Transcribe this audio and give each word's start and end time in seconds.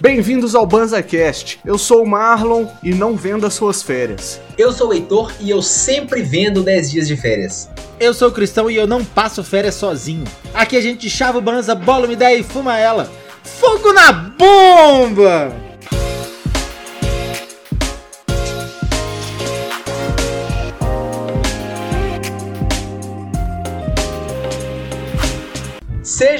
Bem-vindos 0.00 0.54
ao 0.54 0.64
BanzaCast. 0.64 1.60
Eu 1.62 1.76
sou 1.76 2.02
o 2.02 2.08
Marlon 2.08 2.66
e 2.82 2.94
não 2.94 3.14
vendo 3.16 3.46
as 3.46 3.52
suas 3.52 3.82
férias. 3.82 4.40
Eu 4.56 4.72
sou 4.72 4.88
o 4.88 4.94
Heitor 4.94 5.30
e 5.38 5.50
eu 5.50 5.60
sempre 5.60 6.22
vendo 6.22 6.62
10 6.62 6.90
dias 6.90 7.06
de 7.06 7.18
férias. 7.18 7.68
Eu 8.00 8.14
sou 8.14 8.28
o 8.28 8.32
Cristão 8.32 8.70
e 8.70 8.76
eu 8.76 8.86
não 8.86 9.04
passo 9.04 9.44
férias 9.44 9.74
sozinho. 9.74 10.24
Aqui 10.54 10.74
a 10.74 10.80
gente 10.80 11.10
chava 11.10 11.36
o 11.36 11.42
banza, 11.42 11.74
bola 11.74 12.06
uma 12.06 12.14
ideia 12.14 12.38
e 12.38 12.42
fuma 12.42 12.78
ela. 12.78 13.12
Fogo 13.44 13.92
na 13.92 14.10
bomba! 14.10 15.69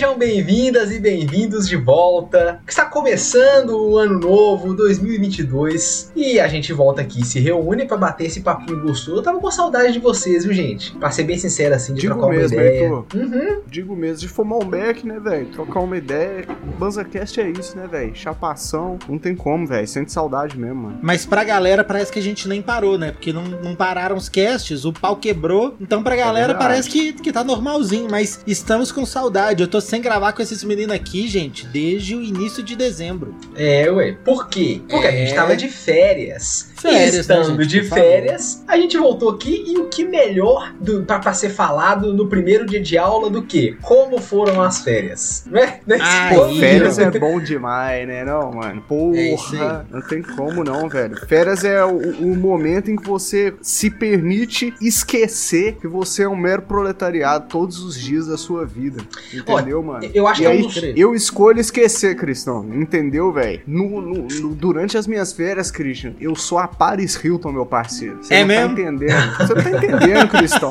Sejam 0.01 0.17
bem-vindas 0.17 0.91
e 0.93 0.99
bem-vindos 0.99 1.69
de 1.69 1.77
volta. 1.77 2.59
Está 2.67 2.87
começando 2.87 3.77
o 3.77 3.99
ano 3.99 4.19
novo, 4.19 4.73
2022, 4.73 6.11
e 6.17 6.41
a 6.41 6.49
gente 6.49 6.73
volta 6.73 7.03
aqui, 7.03 7.23
se 7.23 7.39
reúne 7.39 7.85
para 7.85 7.99
bater 7.99 8.25
esse 8.25 8.41
papinho 8.41 8.81
gostoso. 8.81 9.19
Eu 9.19 9.23
tava 9.23 9.39
com 9.39 9.51
saudade 9.51 9.93
de 9.93 9.99
vocês, 9.99 10.43
viu, 10.43 10.55
gente? 10.55 10.97
Pra 10.97 11.11
ser 11.11 11.25
bem 11.25 11.37
sincero, 11.37 11.75
assim, 11.75 11.93
de 11.93 12.01
Digo 12.01 12.15
trocar 12.15 12.31
mesmo, 12.31 12.57
uma 12.57 12.63
ideia. 12.63 12.83
Heitor. 12.85 13.05
Uhum. 13.15 13.61
Digo 13.67 13.95
mesmo, 13.95 14.17
de 14.21 14.29
fumar 14.29 14.59
um 14.61 14.65
beck, 14.65 15.07
né, 15.07 15.21
velho? 15.21 15.47
Trocar 15.49 15.81
uma 15.81 15.99
ideia. 15.99 16.47
BanzaCast 16.79 17.39
é 17.39 17.51
isso, 17.51 17.77
né, 17.77 17.87
velho? 17.87 18.15
Chapação. 18.15 18.99
Não 19.07 19.19
tem 19.19 19.37
como, 19.37 19.67
velho. 19.67 19.87
Sente 19.87 20.11
saudade 20.11 20.59
mesmo, 20.59 20.77
mano. 20.77 20.99
Mas 21.03 21.27
pra 21.27 21.45
galera 21.45 21.85
parece 21.85 22.11
que 22.11 22.19
a 22.19 22.23
gente 22.23 22.49
nem 22.49 22.63
parou, 22.63 22.97
né? 22.97 23.13
Porque 23.13 23.35
não, 23.35 23.45
não 23.45 23.77
pararam 23.77 24.17
os 24.17 24.31
casts, 24.31 24.87
o 24.87 24.95
pau 24.95 25.17
quebrou. 25.17 25.75
Então 25.79 26.03
pra 26.03 26.17
galera 26.17 26.55
verdade. 26.55 26.65
parece 26.65 26.89
que, 26.89 27.13
que 27.13 27.31
tá 27.31 27.45
normalzinho, 27.45 28.09
mas 28.11 28.41
estamos 28.47 28.91
com 28.91 29.05
saudade. 29.05 29.63
Eu 29.63 29.69
tô 29.69 29.90
sem 29.91 30.01
gravar 30.01 30.33
com 30.33 30.41
esses 30.41 30.63
meninos 30.63 30.95
aqui, 30.95 31.27
gente, 31.27 31.67
desde 31.67 32.15
o 32.15 32.23
início 32.23 32.63
de 32.63 32.77
dezembro. 32.77 33.35
É, 33.57 33.91
ué. 33.91 34.13
Por 34.25 34.49
quê? 34.49 34.81
Porque 34.89 35.07
a 35.09 35.13
É. 35.13 35.27
gente 35.27 35.35
tava 35.35 35.57
de 35.57 35.69
férias. 35.69 36.70
Férias, 36.81 37.13
né, 37.15 37.21
estando 37.21 37.63
gente? 37.63 37.67
de 37.69 37.83
férias, 37.83 38.65
a 38.67 38.77
gente 38.77 38.97
voltou 38.97 39.31
aqui 39.31 39.65
e 39.67 39.79
o 39.79 39.89
que 39.89 40.05
melhor 40.05 40.75
pra 41.07 41.33
ser 41.33 41.51
falado 41.51 42.13
no 42.13 42.27
primeiro 42.29 42.65
dia 42.67 42.81
de 42.81 42.97
aula 42.97 43.29
do 43.31 43.43
que? 43.43 43.77
Como 43.83 44.19
foram 44.21 44.63
as 44.63 44.81
férias? 44.83 45.45
Né? 45.47 45.81
Né? 45.87 45.99
Ai, 46.01 46.35
Pô, 46.35 46.49
férias 46.55 46.99
é 46.99 47.11
bom 47.11 47.41
demais, 47.41 48.07
né, 48.07 48.25
não, 48.25 48.53
mano? 48.53 48.79
É 48.79 48.89
Porra, 48.89 49.87
não 49.91 50.01
tem 50.03 50.23
como 50.23 50.65
não, 50.65 50.89
velho. 50.89 51.17
Férias 51.27 51.65
é 51.65 51.85
o, 51.85 51.97
o 51.97 52.37
momento 52.37 52.91
em 52.91 52.97
que 52.97 53.07
você 53.07 53.55
se 53.61 53.91
permite 53.91 54.73
esquecer 54.81 55.77
que 55.81 55.87
você 55.89 56.23
é 56.23 56.29
um 56.29 56.37
mero 56.37 56.63
proletariado 56.63 57.47
todos 57.49 57.83
os 57.83 57.99
dias 57.99 58.27
da 58.27 58.37
sua 58.37 58.65
vida. 58.65 59.03
Entendeu, 59.33 59.83
mano? 59.83 60.09
Eu 60.15 60.27
acho 60.27 60.41
E 60.41 60.45
que 60.45 60.49
é 60.49 60.53
aí, 60.53 60.63
um 60.63 60.67
dos... 60.67 60.83
eu 60.97 61.15
escolho 61.15 61.61
esquecer, 61.61 62.17
Cristão. 62.17 62.67
Entendeu, 62.75 63.33
velho? 63.33 63.61
No, 63.67 64.01
no- 64.01 64.29
no- 64.29 64.55
durante 64.55 64.97
as 64.97 65.07
minhas 65.07 65.33
férias, 65.33 65.71
Christian, 65.71 66.15
eu 66.21 66.35
sou 66.35 66.59
a 66.59 66.70
Paris 66.77 67.15
Hilton, 67.23 67.53
meu 67.53 67.67
parceiro. 67.67 68.19
Você 68.23 68.35
É 68.35 68.41
não 68.41 68.47
mesmo? 68.49 68.67
tá 68.67 68.73
entendendo. 68.83 69.37
Você 69.39 69.55
não 69.55 69.63
tá 69.63 69.71
entendendo, 69.71 70.29
Cristão. 70.29 70.71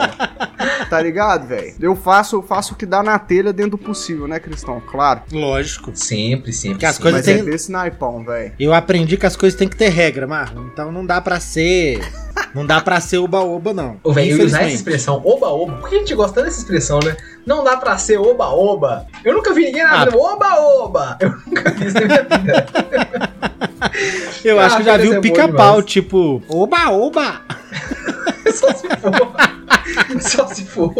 Tá 0.89 1.01
ligado, 1.01 1.47
velho? 1.47 1.73
Eu 1.79 1.95
faço, 1.95 2.37
eu 2.37 2.41
faço 2.41 2.73
o 2.73 2.75
que 2.77 2.85
dá 2.85 3.03
na 3.03 3.17
telha 3.19 3.53
dentro 3.53 3.71
do 3.71 3.77
possível, 3.77 4.27
né, 4.27 4.39
Cristão? 4.39 4.81
Claro. 4.89 5.21
Lógico. 5.31 5.91
Sempre, 5.93 6.51
sempre. 6.51 6.79
Que 6.79 6.85
as 6.85 6.97
coisas 6.97 7.19
Mas 7.19 7.25
tem- 7.25 7.39
é 7.39 7.43
desse 7.43 7.71
naipão, 7.71 8.23
velho. 8.23 8.51
Eu 8.59 8.73
aprendi 8.73 9.17
que 9.17 9.25
as 9.25 9.35
coisas 9.35 9.57
têm 9.57 9.67
que 9.67 9.75
ter 9.75 9.89
regra, 9.89 10.25
Marlon. 10.27 10.65
Então 10.73 10.91
não 10.91 11.05
dá 11.05 11.21
pra 11.21 11.39
ser. 11.39 11.99
Não 12.53 12.65
dá 12.65 12.81
pra 12.81 12.99
ser 12.99 13.17
oba-oba, 13.19 13.73
não. 13.73 13.99
Ô, 14.03 14.11
velho, 14.11 14.43
usar 14.43 14.63
essa 14.63 14.73
expressão 14.75 15.21
oba-oba. 15.23 15.73
Por 15.77 15.89
que 15.89 15.95
a 15.95 15.99
gente 15.99 16.15
gosta 16.15 16.41
dessa 16.41 16.59
expressão, 16.59 16.99
né? 17.03 17.15
Não 17.45 17.63
dá 17.63 17.77
pra 17.77 17.97
ser 17.97 18.17
oba-oba. 18.19 19.05
Eu 19.23 19.33
nunca 19.33 19.53
vi 19.53 19.65
ninguém 19.65 19.81
Ah. 19.83 19.89
nada 20.05 20.17
oba-oba. 20.17 21.17
Eu 21.21 21.29
nunca 21.45 21.69
vi 21.71 21.85
isso 21.87 21.93
na 21.95 22.05
minha 22.07 22.23
vida. 22.23 22.67
Eu 24.43 24.59
Ah, 24.59 24.65
acho 24.65 24.77
que 24.77 24.83
já 24.83 24.97
vi 24.97 25.03
férias 25.09 25.13
é 25.13 25.17
o 25.17 25.21
bom 25.21 25.21
pica-pau, 25.21 25.83
tipo, 25.83 26.41
oba-oba! 26.47 27.41
Só 28.53 28.73
se 28.73 28.87
for. 28.97 30.19
Só 30.21 30.47
se 30.47 30.65
for. 30.65 30.93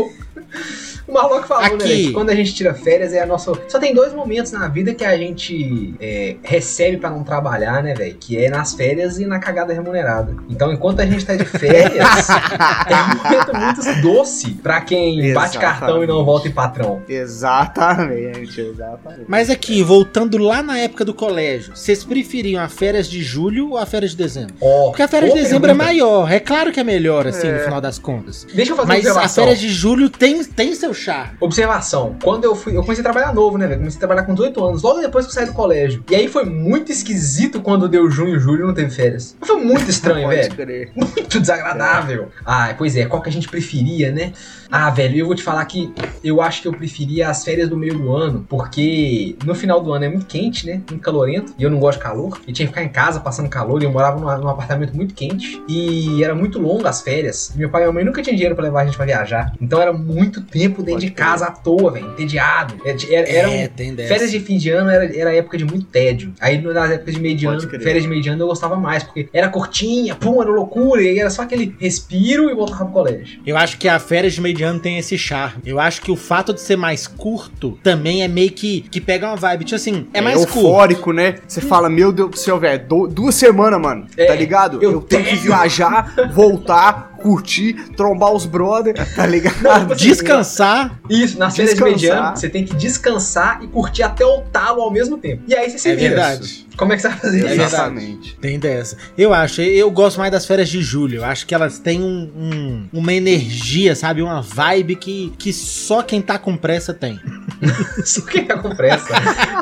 O 1.09 1.13
Marlock 1.13 1.47
falou, 1.47 1.63
né, 1.63 1.75
Aqui. 1.75 1.87
velho, 1.87 2.07
que 2.07 2.11
quando 2.13 2.29
a 2.29 2.35
gente 2.35 2.53
tira 2.53 2.73
férias 2.73 3.13
é 3.13 3.21
a 3.21 3.25
nossa. 3.25 3.51
Só 3.67 3.79
tem 3.79 3.93
dois 3.95 4.13
momentos 4.13 4.51
na 4.51 4.67
vida 4.67 4.93
que 4.93 5.03
a 5.03 5.17
gente 5.17 5.95
é, 5.99 6.35
recebe 6.43 6.97
pra 6.97 7.09
não 7.09 7.23
trabalhar, 7.23 7.81
né, 7.81 7.95
velho? 7.95 8.15
Que 8.19 8.37
é 8.37 8.49
nas 8.49 8.73
férias 8.75 9.19
e 9.19 9.25
na 9.25 9.39
cagada 9.39 9.73
remunerada. 9.73 10.35
Então, 10.47 10.71
enquanto 10.71 10.99
a 10.99 11.05
gente 11.07 11.25
tá 11.25 11.35
de 11.35 11.45
férias, 11.45 12.29
é 12.29 12.95
um 12.95 13.23
momento 13.23 13.57
muito 13.57 14.01
doce 14.01 14.51
pra 14.51 14.81
quem 14.81 15.15
bate 15.33 15.57
Exatamente. 15.57 15.57
cartão 15.59 16.03
e 16.03 16.07
não 16.07 16.23
volta 16.23 16.47
em 16.47 16.51
patrão. 16.51 17.01
Exatamente, 17.09 18.61
exatamente. 18.61 19.25
Mas 19.27 19.49
aqui, 19.49 19.81
voltando 19.81 20.37
lá 20.37 20.61
na 20.61 20.77
época 20.77 21.03
do 21.03 21.13
colégio, 21.13 21.75
vocês 21.75 22.03
preferiam 22.03 22.61
a 22.61 22.67
férias 22.69 23.09
de 23.09 23.21
julho 23.23 23.71
ou 23.71 23.77
a 23.77 23.85
férias 23.85 24.11
de 24.11 24.17
dezembro? 24.17 24.53
Ó, 24.61 24.89
Porque 24.89 25.01
a 25.01 25.07
férias 25.07 25.33
de 25.33 25.39
dezembro 25.41 25.71
é 25.71 25.73
pergunta. 25.73 25.85
maior, 25.85 26.31
é 26.31 26.39
claro 26.39 26.71
que 26.71 26.79
é 26.79 26.83
melhor, 26.83 27.25
assim, 27.27 27.47
É. 27.47 27.53
no 27.53 27.59
final 27.63 27.81
das 27.81 27.97
contas. 27.97 28.45
Deixa 28.53 28.73
eu 28.73 28.75
fazer 28.75 28.87
Mas 28.87 29.05
uma 29.05 29.21
a 29.23 29.27
férias 29.29 29.59
de 29.59 29.69
julho 29.69 30.09
tem, 30.09 30.43
tem 30.43 30.75
seu 30.75 30.93
charme. 30.99 31.31
Observação. 31.39 32.15
Quando 32.23 32.43
eu 32.43 32.55
fui. 32.55 32.75
Eu 32.75 32.81
comecei 32.81 33.01
a 33.01 33.03
trabalhar 33.11 33.33
novo, 33.33 33.57
né, 33.57 33.65
velho? 33.67 33.79
Comecei 33.79 33.97
a 33.97 33.99
trabalhar 33.99 34.23
com 34.23 34.33
18 34.33 34.63
anos, 34.65 34.81
logo 34.83 34.99
depois 34.99 35.25
que 35.25 35.31
eu 35.31 35.35
saí 35.35 35.45
do 35.45 35.53
colégio. 35.53 36.03
E 36.09 36.15
aí 36.15 36.27
foi 36.27 36.45
muito 36.45 36.91
esquisito 36.91 37.61
quando 37.61 37.87
deu 37.87 38.09
junho 38.09 38.35
e 38.35 38.39
julho 38.39 38.65
não 38.67 38.73
teve 38.73 38.89
férias. 38.89 39.35
Foi 39.41 39.59
muito 39.63 39.89
estranho, 39.89 40.27
Pode 40.27 40.41
velho. 40.41 40.55
crer. 40.55 40.91
Muito 40.95 41.39
desagradável. 41.41 42.29
Ah, 42.45 42.73
pois 42.77 42.95
é, 42.95 43.05
qual 43.05 43.21
que 43.21 43.29
a 43.29 43.31
gente 43.31 43.47
preferia, 43.47 44.11
né? 44.11 44.33
Ah, 44.71 44.89
velho, 44.89 45.17
eu 45.17 45.25
vou 45.25 45.35
te 45.35 45.41
falar 45.41 45.65
que 45.65 45.91
eu 46.23 46.41
acho 46.41 46.61
que 46.61 46.67
eu 46.67 46.73
preferia 46.73 47.29
as 47.29 47.43
férias 47.43 47.67
do 47.69 47.75
meio 47.77 47.97
do 47.97 48.15
ano, 48.15 48.45
porque 48.47 49.35
no 49.43 49.55
final 49.55 49.81
do 49.81 49.91
ano 49.91 50.05
é 50.05 50.09
muito 50.09 50.25
quente, 50.25 50.65
né? 50.67 50.81
Muito 50.89 51.01
calorento, 51.01 51.53
e 51.57 51.63
eu 51.63 51.71
não 51.71 51.79
gosto 51.79 51.97
de 51.97 52.03
calor. 52.03 52.39
E 52.47 52.53
tinha 52.53 52.67
que 52.67 52.73
ficar 52.73 52.83
em 52.83 52.89
casa 52.89 53.19
passando 53.19 53.49
calor, 53.49 53.81
e 53.81 53.85
eu 53.85 53.91
morava 53.91 54.19
num, 54.19 54.43
num 54.43 54.49
apartamento 54.49 54.95
muito 54.95 55.13
quente, 55.15 55.61
e 55.67 56.23
era 56.23 56.35
muito 56.35 56.59
longo 56.59 56.87
as 56.87 57.01
férias. 57.01 57.51
Meu 57.55 57.69
pai 57.69 57.81
e 57.81 57.85
minha 57.85 57.93
mãe 57.93 58.03
nunca 58.05 58.21
tinham 58.21 58.35
dinheiro 58.35 58.55
pra 58.55 58.63
levar 58.63 58.81
a 58.81 58.85
gente 58.85 58.95
pra 58.97 59.05
viajar. 59.05 59.51
Então 59.59 59.81
era 59.81 59.91
muito 59.91 60.41
tempo 60.41 60.83
dentro 60.89 61.01
de 61.07 61.11
casa 61.11 61.45
à 61.45 61.51
toa, 61.51 61.91
velho, 61.91 62.07
entediado. 62.11 62.75
Era, 62.85 62.97
era, 63.09 63.29
era 63.29 63.49
um- 63.49 63.53
é, 63.53 63.67
tem 63.67 63.93
dessa. 63.93 64.09
Férias 64.13 64.31
de 64.31 64.39
fim 64.39 64.57
de 64.57 64.69
ano 64.69 64.89
era, 64.89 65.05
era 65.17 65.33
época 65.35 65.57
de 65.57 65.65
muito 65.65 65.85
tédio. 65.87 66.33
Aí 66.39 66.61
nas 66.61 66.91
épocas 66.91 67.13
de 67.15 67.21
meio 67.21 67.35
de 67.37 67.45
Pode 67.45 67.57
ano, 67.63 67.67
crer. 67.69 67.81
férias 67.81 68.03
de 68.03 68.09
meio 68.09 68.21
de 68.21 68.29
ano 68.29 68.41
eu 68.43 68.47
gostava 68.47 68.75
mais, 68.75 69.03
porque 69.03 69.29
era 69.33 69.49
curtinha, 69.49 70.15
pum, 70.15 70.41
era 70.41 70.51
loucura, 70.51 71.01
e 71.01 71.09
aí 71.09 71.19
era 71.19 71.29
só 71.29 71.41
aquele 71.43 71.75
respiro 71.79 72.49
e 72.49 72.53
voltava 72.55 72.85
pro 72.85 72.93
colégio. 72.93 73.39
Eu 73.45 73.57
acho 73.57 73.77
que 73.77 73.87
a 73.87 73.99
férias 73.99 74.33
de 74.33 74.41
meio 74.41 74.55
de 74.55 74.63
ano 74.63 74.79
tem 74.79 74.97
esse 74.97 75.17
charme. 75.17 75.61
Eu 75.65 75.79
acho 75.79 76.01
que 76.01 76.11
o 76.11 76.15
fato 76.15 76.53
de 76.53 76.61
ser 76.61 76.75
mais 76.75 77.07
curto 77.07 77.77
também 77.83 78.23
é 78.23 78.27
meio 78.27 78.51
que, 78.51 78.81
que 78.89 78.99
pega 79.01 79.27
uma 79.27 79.35
vibe. 79.35 79.65
Tipo 79.65 79.75
assim, 79.75 80.07
é 80.13 80.21
mais 80.21 80.37
curto. 80.45 80.59
eufórico, 80.59 81.11
né? 81.13 81.35
Você 81.47 81.61
fala, 81.61 81.89
meu 81.89 82.11
Deus 82.11 82.29
do 82.31 82.37
céu, 82.37 82.59
velho, 82.59 82.83
du- 82.87 83.07
duas 83.07 83.35
semanas, 83.35 83.79
mano. 83.79 84.07
É, 84.17 84.25
tá 84.25 84.35
ligado? 84.35 84.81
eu 84.81 84.91
Eu, 84.91 85.01
tenho 85.01 85.23
que 85.23 85.35
viajar, 85.35 86.13
voltar, 86.33 87.08
curtir, 87.19 87.73
trombar 87.95 88.31
os 88.33 88.45
brother, 88.45 88.95
tá 89.15 89.25
ligado? 89.25 89.61
Não, 89.61 89.95
Descansar. 89.95 90.99
Isso, 91.09 91.37
nas 91.37 91.55
férias 91.55 91.75
de 91.75 91.83
meio 91.83 91.95
de 91.95 92.07
ano, 92.07 92.15
Descansar. 92.15 92.37
você 92.37 92.49
tem 92.49 92.65
que 92.65 92.75
descansar 92.75 93.63
e 93.63 93.67
curtir 93.67 94.03
até 94.03 94.25
o 94.25 94.41
talo 94.41 94.81
ao 94.81 94.91
mesmo 94.91 95.17
tempo. 95.17 95.43
E 95.47 95.55
aí 95.55 95.69
você 95.69 95.77
se 95.77 95.89
É 95.89 95.95
vira. 95.95 96.09
verdade. 96.09 96.67
Como 96.77 96.93
é 96.93 96.95
que 96.95 97.01
você 97.01 97.09
vai 97.09 97.17
fazer 97.17 97.45
É 97.45 97.51
isso? 97.53 97.61
Exatamente. 97.61 98.35
Tem 98.39 98.57
dessa. 98.57 98.95
Eu 99.17 99.33
acho, 99.33 99.61
eu 99.61 99.91
gosto 99.91 100.17
mais 100.17 100.31
das 100.31 100.45
férias 100.45 100.69
de 100.69 100.81
julho. 100.81 101.17
Eu 101.17 101.25
acho 101.25 101.45
que 101.45 101.53
elas 101.53 101.77
têm 101.77 102.01
um- 102.01 102.31
um- 102.37 102.87
uma 102.93 103.11
energia, 103.13 103.93
sabe? 103.95 104.21
Uma 104.21 104.41
vibe 104.41 104.95
que, 104.95 105.33
que 105.37 105.51
só 105.51 106.01
quem 106.01 106.21
tá 106.21 106.37
com 106.39 106.55
pressa 106.55 106.93
tem. 106.93 107.19
Só 108.05 108.21
quem 108.21 108.45
tá 108.45 108.57
com 108.57 108.73
pressa. 108.73 109.07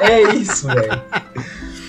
É 0.01 0.35
isso, 0.35 0.67
velho. 0.67 1.01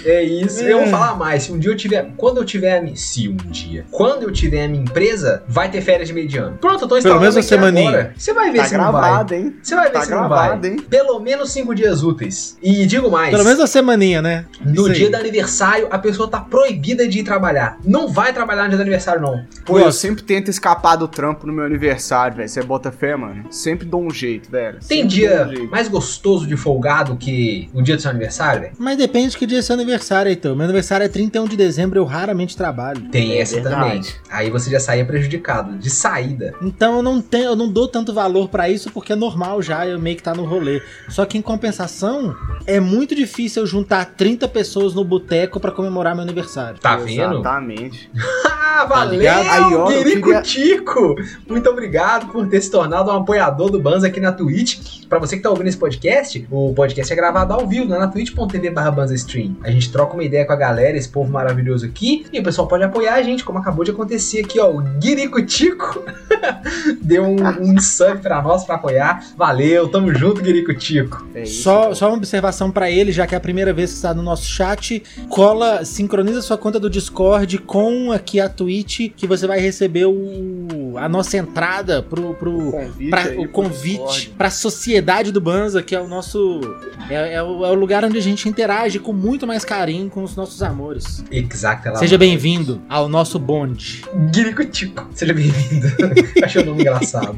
É 0.05 0.23
isso. 0.23 0.63
Eu 0.63 0.79
vou 0.81 0.87
falar 0.89 1.17
mais. 1.17 1.45
Se 1.45 1.53
um 1.53 1.59
dia 1.59 1.71
eu 1.71 1.77
tiver. 1.77 2.11
Quando 2.17 2.39
eu 2.39 2.45
tiver 2.45 2.79
a 2.79 2.83
minha. 2.83 2.97
Se 2.97 3.29
um 3.29 3.37
dia. 3.37 3.85
Quando 3.91 4.23
eu 4.25 4.33
tiver 4.33 4.65
a 4.65 4.69
minha 4.69 4.83
empresa, 4.83 5.43
vai 5.49 5.71
ter 5.71 5.81
férias 5.81 6.09
de 6.09 6.15
meio 6.15 6.29
de 6.29 6.39
ano. 6.39 6.57
Pronto, 6.61 6.85
eu 6.85 6.89
tô 6.89 6.97
instalando 6.99 7.21
menos 7.21 7.37
uma 7.37 7.43
semaninha. 7.43 8.13
Você 8.17 8.33
vai 8.33 8.51
ver 8.51 8.59
Tá 8.59 8.65
se 8.67 8.77
não 8.77 8.93
vai. 8.93 9.03
gravado, 9.03 9.35
hein? 9.35 9.57
Você 9.63 9.75
vai 9.75 9.85
ver 9.87 9.93
Tá 9.93 10.03
se 10.03 10.11
não 10.11 10.19
gravado, 10.19 10.61
vai. 10.61 10.71
hein? 10.71 10.77
Pelo 10.89 11.19
menos 11.21 11.51
cinco 11.53 11.75
dias 11.75 12.03
úteis. 12.03 12.57
E 12.63 12.87
digo 12.87 13.11
mais. 13.11 13.31
Pelo 13.31 13.45
menos 13.45 13.59
uma 13.59 13.67
semaninha, 13.67 14.23
né? 14.23 14.45
No 14.65 14.73
Isso 14.87 14.93
dia 14.93 15.07
aí. 15.07 15.13
do 15.13 15.17
aniversário, 15.17 15.89
a 15.91 15.99
pessoa 15.99 16.29
tá 16.29 16.41
proibida 16.41 17.07
de 17.09 17.21
ir 17.21 17.25
trabalhar. 17.25 17.79
Não 17.85 18.09
vai 18.09 18.33
trabalhar 18.33 18.63
no 18.65 18.69
dia 18.71 18.79
do 18.79 18.83
aniversário, 18.83 19.21
não. 19.21 19.45
Pô, 19.65 19.79
eu 19.79 19.93
sempre 19.93 20.23
tento 20.23 20.49
escapar 20.51 20.97
do 20.97 21.09
trampo 21.09 21.47
no 21.47 21.53
meu 21.53 21.65
aniversário, 21.65 22.37
velho. 22.37 22.49
Você 22.49 22.63
bota 22.63 22.91
fé, 22.93 23.17
mano? 23.17 23.45
Sempre 23.51 23.87
dou 23.87 24.03
um 24.03 24.11
jeito, 24.11 24.51
velho. 24.51 24.79
Tem 24.87 25.07
dia 25.07 25.47
um 25.47 25.49
jeito. 25.57 25.71
mais 25.71 25.89
gostoso 25.89 26.47
de 26.47 26.57
folgado 26.57 27.17
que 27.17 27.69
o 27.73 27.83
dia 27.83 27.97
do 27.97 28.03
seu 28.03 28.11
aniversário, 28.11 28.63
velho? 28.63 28.73
Mas 28.79 28.97
depende 28.97 29.31
de 29.31 29.39
que 29.39 29.47
dia 29.47 29.59
é 29.59 29.63
seu 29.63 29.75
aniversário, 29.75 29.88
então. 30.31 30.55
Meu 30.55 30.65
aniversário 30.65 31.05
é 31.05 31.09
31 31.09 31.47
de 31.47 31.57
dezembro, 31.57 31.99
eu 31.99 32.05
raramente 32.05 32.57
trabalho. 32.57 33.03
Tem 33.11 33.33
É 33.33 33.41
essa 33.41 33.55
verdade. 33.55 33.81
também. 33.81 34.03
Aí 34.31 34.51
você 34.51 34.71
já 34.71 34.81
saía 34.81 35.05
prejudicado. 35.05 35.77
De 35.79 35.91
saída. 35.91 36.55
Então 36.63 36.97
eu 36.97 37.03
não 37.03 37.21
tenho, 37.21 37.45
eu 37.47 37.57
não 37.57 37.69
dou 37.69 37.89
tanto 37.89 38.13
valor 38.13 38.49
pra 38.49 38.69
isso 38.69 38.91
porque 38.91 39.13
é 39.13 39.17
normal 39.17 39.61
já, 39.63 39.87
eu 39.87 39.99
meio 39.99 40.17
que 40.17 40.23
tá 40.23 40.35
no 40.35 40.45
rolê. 40.45 40.83
Só 41.09 41.25
que 41.25 41.39
em 41.39 41.43
compensação, 41.43 42.35
é 42.67 42.81
muito 42.81 43.15
difícil 43.15 43.63
eu 43.63 43.67
juntar 43.67 44.05
30 44.17 44.47
pessoas 44.49 44.95
no 44.95 45.05
boteco 45.05 45.61
pra 45.61 45.71
comemorar 45.71 46.15
meu 46.15 46.23
aniversário. 46.23 46.79
Tá 46.81 46.97
vendo? 46.97 47.35
Exatamente. 47.35 48.11
Ah, 48.81 48.85
valeu, 48.85 49.19
ligado? 49.19 49.49
Aí, 49.49 49.75
ó, 49.75 49.91
eu 49.91 50.05
Guirico 50.05 50.27
queria- 50.29 50.43
Tico! 50.43 51.17
Muito 51.49 51.69
obrigado 51.69 52.31
por 52.31 52.47
ter 52.47 52.61
se 52.61 52.71
tornado 52.71 53.11
um 53.11 53.15
apoiador 53.17 53.71
do 53.71 53.81
Banza 53.81 54.07
aqui 54.07 54.21
na 54.21 54.31
Twitch. 54.31 55.05
Pra 55.09 55.19
você 55.19 55.37
que 55.37 55.43
tá 55.43 55.51
ouvindo 55.51 55.67
esse 55.67 55.77
podcast, 55.77 56.47
o 56.49 56.73
podcast 56.75 57.13
é 57.13 57.17
gravado 57.17 57.53
ao 57.55 57.67
vivo, 57.67 57.87
né, 57.89 57.99
na 57.99 58.07
twitch.tv 58.07 58.71
barra 58.71 58.93
BanzaStream. 58.93 59.57
A 59.65 59.71
gente 59.73 59.78
gente 59.79 59.93
troca 59.93 60.15
uma 60.15 60.25
ideia 60.25 60.45
com 60.45 60.53
a 60.53 60.57
galera, 60.57 60.97
esse 60.97 61.09
povo 61.09 61.31
maravilhoso 61.31 61.87
aqui, 61.87 62.27
e 62.33 62.41
o 62.41 62.43
pessoal 62.43 62.67
pode 62.67 62.85
apoiar 62.85 63.15
a 63.15 63.23
gente, 63.23 63.45
como 63.45 63.59
acabou 63.59 63.85
de 63.85 63.91
acontecer 63.91 64.41
aqui, 64.41 64.59
ó. 64.59 64.71
O 64.71 64.81
Guirico 64.81 65.45
Tico 65.45 66.05
deu 67.01 67.25
um, 67.25 67.37
um 67.61 67.81
sub 67.81 68.19
pra 68.21 68.43
nós 68.43 68.65
pra 68.65 68.77
apoiar. 68.77 69.25
Valeu, 69.37 69.89
tamo 69.89 70.15
junto, 70.15 70.43
Guirico 70.43 70.75
Tico. 70.75 71.27
É 71.35 71.45
só, 71.45 71.95
só 71.95 72.09
uma 72.09 72.17
observação 72.17 72.71
para 72.71 72.91
ele, 72.91 73.13
já 73.13 73.27
que 73.27 73.35
é 73.35 73.39
a 73.39 73.41
primeira 73.41 73.73
vez 73.73 73.91
que 73.91 73.97
está 73.97 74.13
no 74.13 74.23
nosso 74.23 74.47
chat, 74.49 75.03
cola, 75.29 75.85
sincroniza 75.85 76.43
sua 76.43 76.59
conta 76.59 76.79
do 76.81 76.91
Discord 76.91 77.59
com 77.59 78.13
aqui 78.13 78.41
a 78.41 78.49
Twitch, 78.49 79.13
que 79.17 79.27
você 79.27 79.47
vai 79.47 79.61
receber 79.61 80.07
o, 80.07 80.95
a 80.97 81.09
nossa 81.09 81.37
entrada 81.37 82.03
pro, 82.03 82.35
pro 82.35 82.71
Convite 82.71 83.11
pra, 83.11 83.23
aí 83.23 83.39
o 83.39 83.49
convite 83.49 83.99
Discord. 83.99 84.35
pra 84.37 84.51
sociedade 84.51 85.33
do 85.33 85.41
Banza, 85.41 85.83
que 85.83 85.95
é 85.95 86.01
o 86.01 86.09
nosso 86.09 86.61
é, 87.09 87.35
é 87.35 87.43
o, 87.43 87.65
é 87.65 87.71
o 87.71 87.75
lugar 87.75 88.05
onde 88.05 88.19
a 88.19 88.23
gente 88.23 88.49
interage 88.49 88.99
com 88.99 89.13
muito 89.13 89.47
mais 89.47 89.65
carinho 89.69 90.09
com 90.09 90.23
os 90.25 90.35
nossos 90.35 90.63
amores. 90.63 91.23
Exato, 91.31 91.91
lá. 91.91 91.97
Seja 91.97 92.17
bem-vindo 92.17 92.81
ao 92.89 93.07
nosso 93.07 93.39
bonde. 93.39 94.03
Guirico 94.33 94.65
Tico. 94.65 95.07
Seja 95.15 95.35
bem-vindo. 95.35 95.87
Achei 96.43 96.63
o 96.63 96.65
nome 96.65 96.81
engraçado. 96.81 97.37